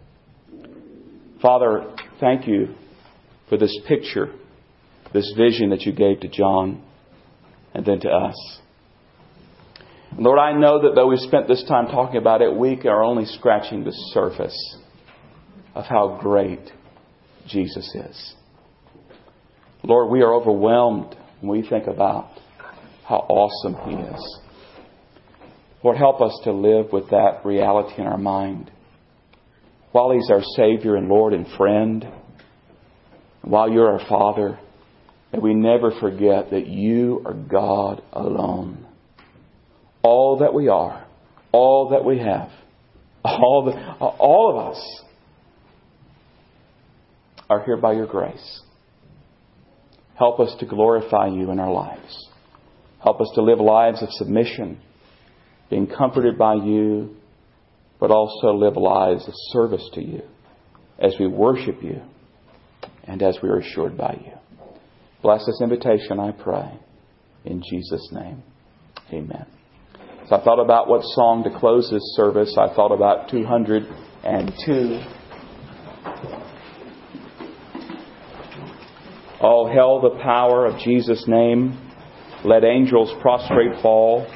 Father, 1.41 1.95
thank 2.21 2.47
you 2.47 2.75
for 3.49 3.57
this 3.57 3.77
picture, 3.89 4.33
this 5.13 5.33
vision 5.37 5.71
that 5.71 5.83
you 5.83 5.93
gave 5.93 6.21
to 6.21 6.29
John 6.29 6.83
and 7.75 7.85
then 7.85 8.01
to 8.01 8.09
us. 8.09 8.59
Lord, 10.19 10.39
I 10.39 10.53
know 10.53 10.83
that 10.83 10.95
though 10.95 11.07
we've 11.07 11.21
spent 11.21 11.49
this 11.49 11.65
time 11.69 11.87
talking 11.87 12.17
about 12.17 12.43
it, 12.43 12.55
we 12.55 12.79
are 12.89 13.03
only 13.03 13.25
scratching 13.25 13.85
the 13.85 13.93
surface 14.13 14.77
of 15.75 15.85
how 15.85 16.19
great 16.21 16.71
Jesus 17.47 17.95
is. 17.95 18.35
Lord, 19.83 20.11
we 20.11 20.21
are 20.23 20.35
overwhelmed 20.35 21.17
when 21.41 21.61
we 21.61 21.67
think 21.67 21.87
about 21.87 22.31
how 23.05 23.17
awesome 23.17 23.77
He 23.89 23.97
is. 23.97 24.39
Lord, 25.83 25.97
help 25.97 26.21
us 26.21 26.39
to 26.45 26.53
live 26.53 26.93
with 26.93 27.09
that 27.11 27.41
reality 27.45 27.95
in 27.99 28.07
our 28.07 28.19
mind. 28.19 28.71
While 29.93 30.13
He's 30.13 30.31
our 30.31 30.43
Savior 30.57 30.97
and 30.97 31.09
Lord 31.09 31.33
and 31.33 31.47
friend, 31.57 32.07
while 33.43 33.71
you're 33.71 33.99
our 33.99 34.09
Father, 34.09 34.59
that 35.33 35.43
we 35.43 35.55
never 35.55 35.93
forget 36.01 36.51
that 36.51 36.67
you 36.67 37.23
are 37.25 37.35
God 37.35 38.03
alone. 38.13 38.87
All 40.03 40.39
that 40.39 40.55
we 40.55 40.69
are, 40.69 41.07
all 41.53 41.91
that 41.91 42.05
we 42.05 42.19
have, 42.19 42.51
all, 43.25 43.65
the, 43.67 44.05
all 44.05 44.51
of 44.51 44.73
us 44.73 45.03
are 47.49 47.65
here 47.65 47.77
by 47.77 47.93
your 47.93 48.07
grace. 48.07 48.63
Help 50.17 50.41
us 50.41 50.55
to 50.61 50.67
glorify 50.67 51.29
you 51.29 51.51
in 51.51 51.59
our 51.59 51.73
lives. 51.73 52.29
Help 53.03 53.21
us 53.21 53.31
to 53.35 53.43
live 53.43 53.59
lives 53.59 54.03
of 54.03 54.09
submission, 54.13 54.81
being 55.71 55.87
comforted 55.87 56.37
by 56.37 56.55
you, 56.55 57.17
but 58.01 58.11
also 58.11 58.55
live 58.55 58.77
lives 58.77 59.29
of 59.29 59.35
service 59.53 59.89
to 59.95 60.03
you 60.03 60.23
as 60.99 61.15
we 61.21 61.27
worship 61.27 61.83
you 61.83 62.01
and 63.05 63.23
as 63.23 63.39
we 63.43 63.49
are 63.49 63.59
assured 63.59 63.97
by 63.97 64.19
you. 64.25 64.33
Bless 65.23 65.45
this 65.45 65.61
invitation, 65.63 66.19
I 66.19 66.33
pray. 66.33 66.73
In 67.45 67.63
Jesus' 67.63 68.09
name, 68.11 68.43
amen. 69.13 69.47
So 70.29 70.37
I 70.37 70.45
thought 70.45 70.61
about 70.63 70.89
what 70.89 71.03
song 71.03 71.45
to 71.45 71.51
close 71.59 71.91
this 71.91 72.15
service. 72.17 72.57
I 72.59 72.75
thought 72.75 72.93
about 72.93 73.29
202. 73.31 75.01
All 79.41 79.69
hail 79.73 80.01
the 80.01 80.19
power 80.23 80.67
of 80.67 80.79
Jesus' 80.79 81.25
name. 81.27 81.79
Let 82.45 82.65
angels 82.65 83.13
prostrate 83.21 83.83
fall. 83.83 84.27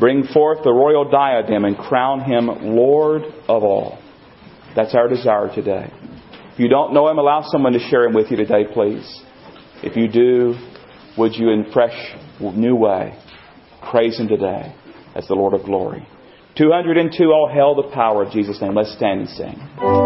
Bring 0.00 0.24
forth 0.24 0.64
the 0.64 0.72
royal 0.72 1.10
diadem 1.10 1.64
and 1.64 1.76
crown 1.76 2.20
him 2.20 2.48
Lord 2.76 3.22
of 3.48 3.62
all. 3.62 3.98
That's 4.74 4.94
our 4.94 5.08
desire 5.08 5.54
today. 5.54 5.92
If 6.52 6.58
you 6.58 6.68
don't 6.68 6.94
know 6.94 7.08
him, 7.08 7.18
allow 7.18 7.42
someone 7.42 7.72
to 7.72 7.78
share 7.78 8.04
him 8.04 8.14
with 8.14 8.30
you 8.30 8.36
today, 8.36 8.64
please. 8.72 9.22
If 9.82 9.96
you 9.96 10.08
do, 10.08 10.54
would 11.16 11.34
you 11.34 11.50
in 11.50 11.70
fresh, 11.72 11.94
new 12.40 12.74
way 12.74 13.18
praise 13.90 14.18
Him 14.18 14.28
today 14.28 14.74
as 15.14 15.26
the 15.28 15.34
Lord 15.34 15.54
of 15.54 15.64
glory? 15.64 16.06
202, 16.56 17.24
all 17.26 17.50
hail 17.52 17.74
the 17.74 17.94
power 17.94 18.24
of 18.24 18.32
Jesus' 18.32 18.60
name. 18.60 18.74
Let's 18.74 18.94
stand 18.94 19.20
and 19.20 19.28
sing. 19.28 20.03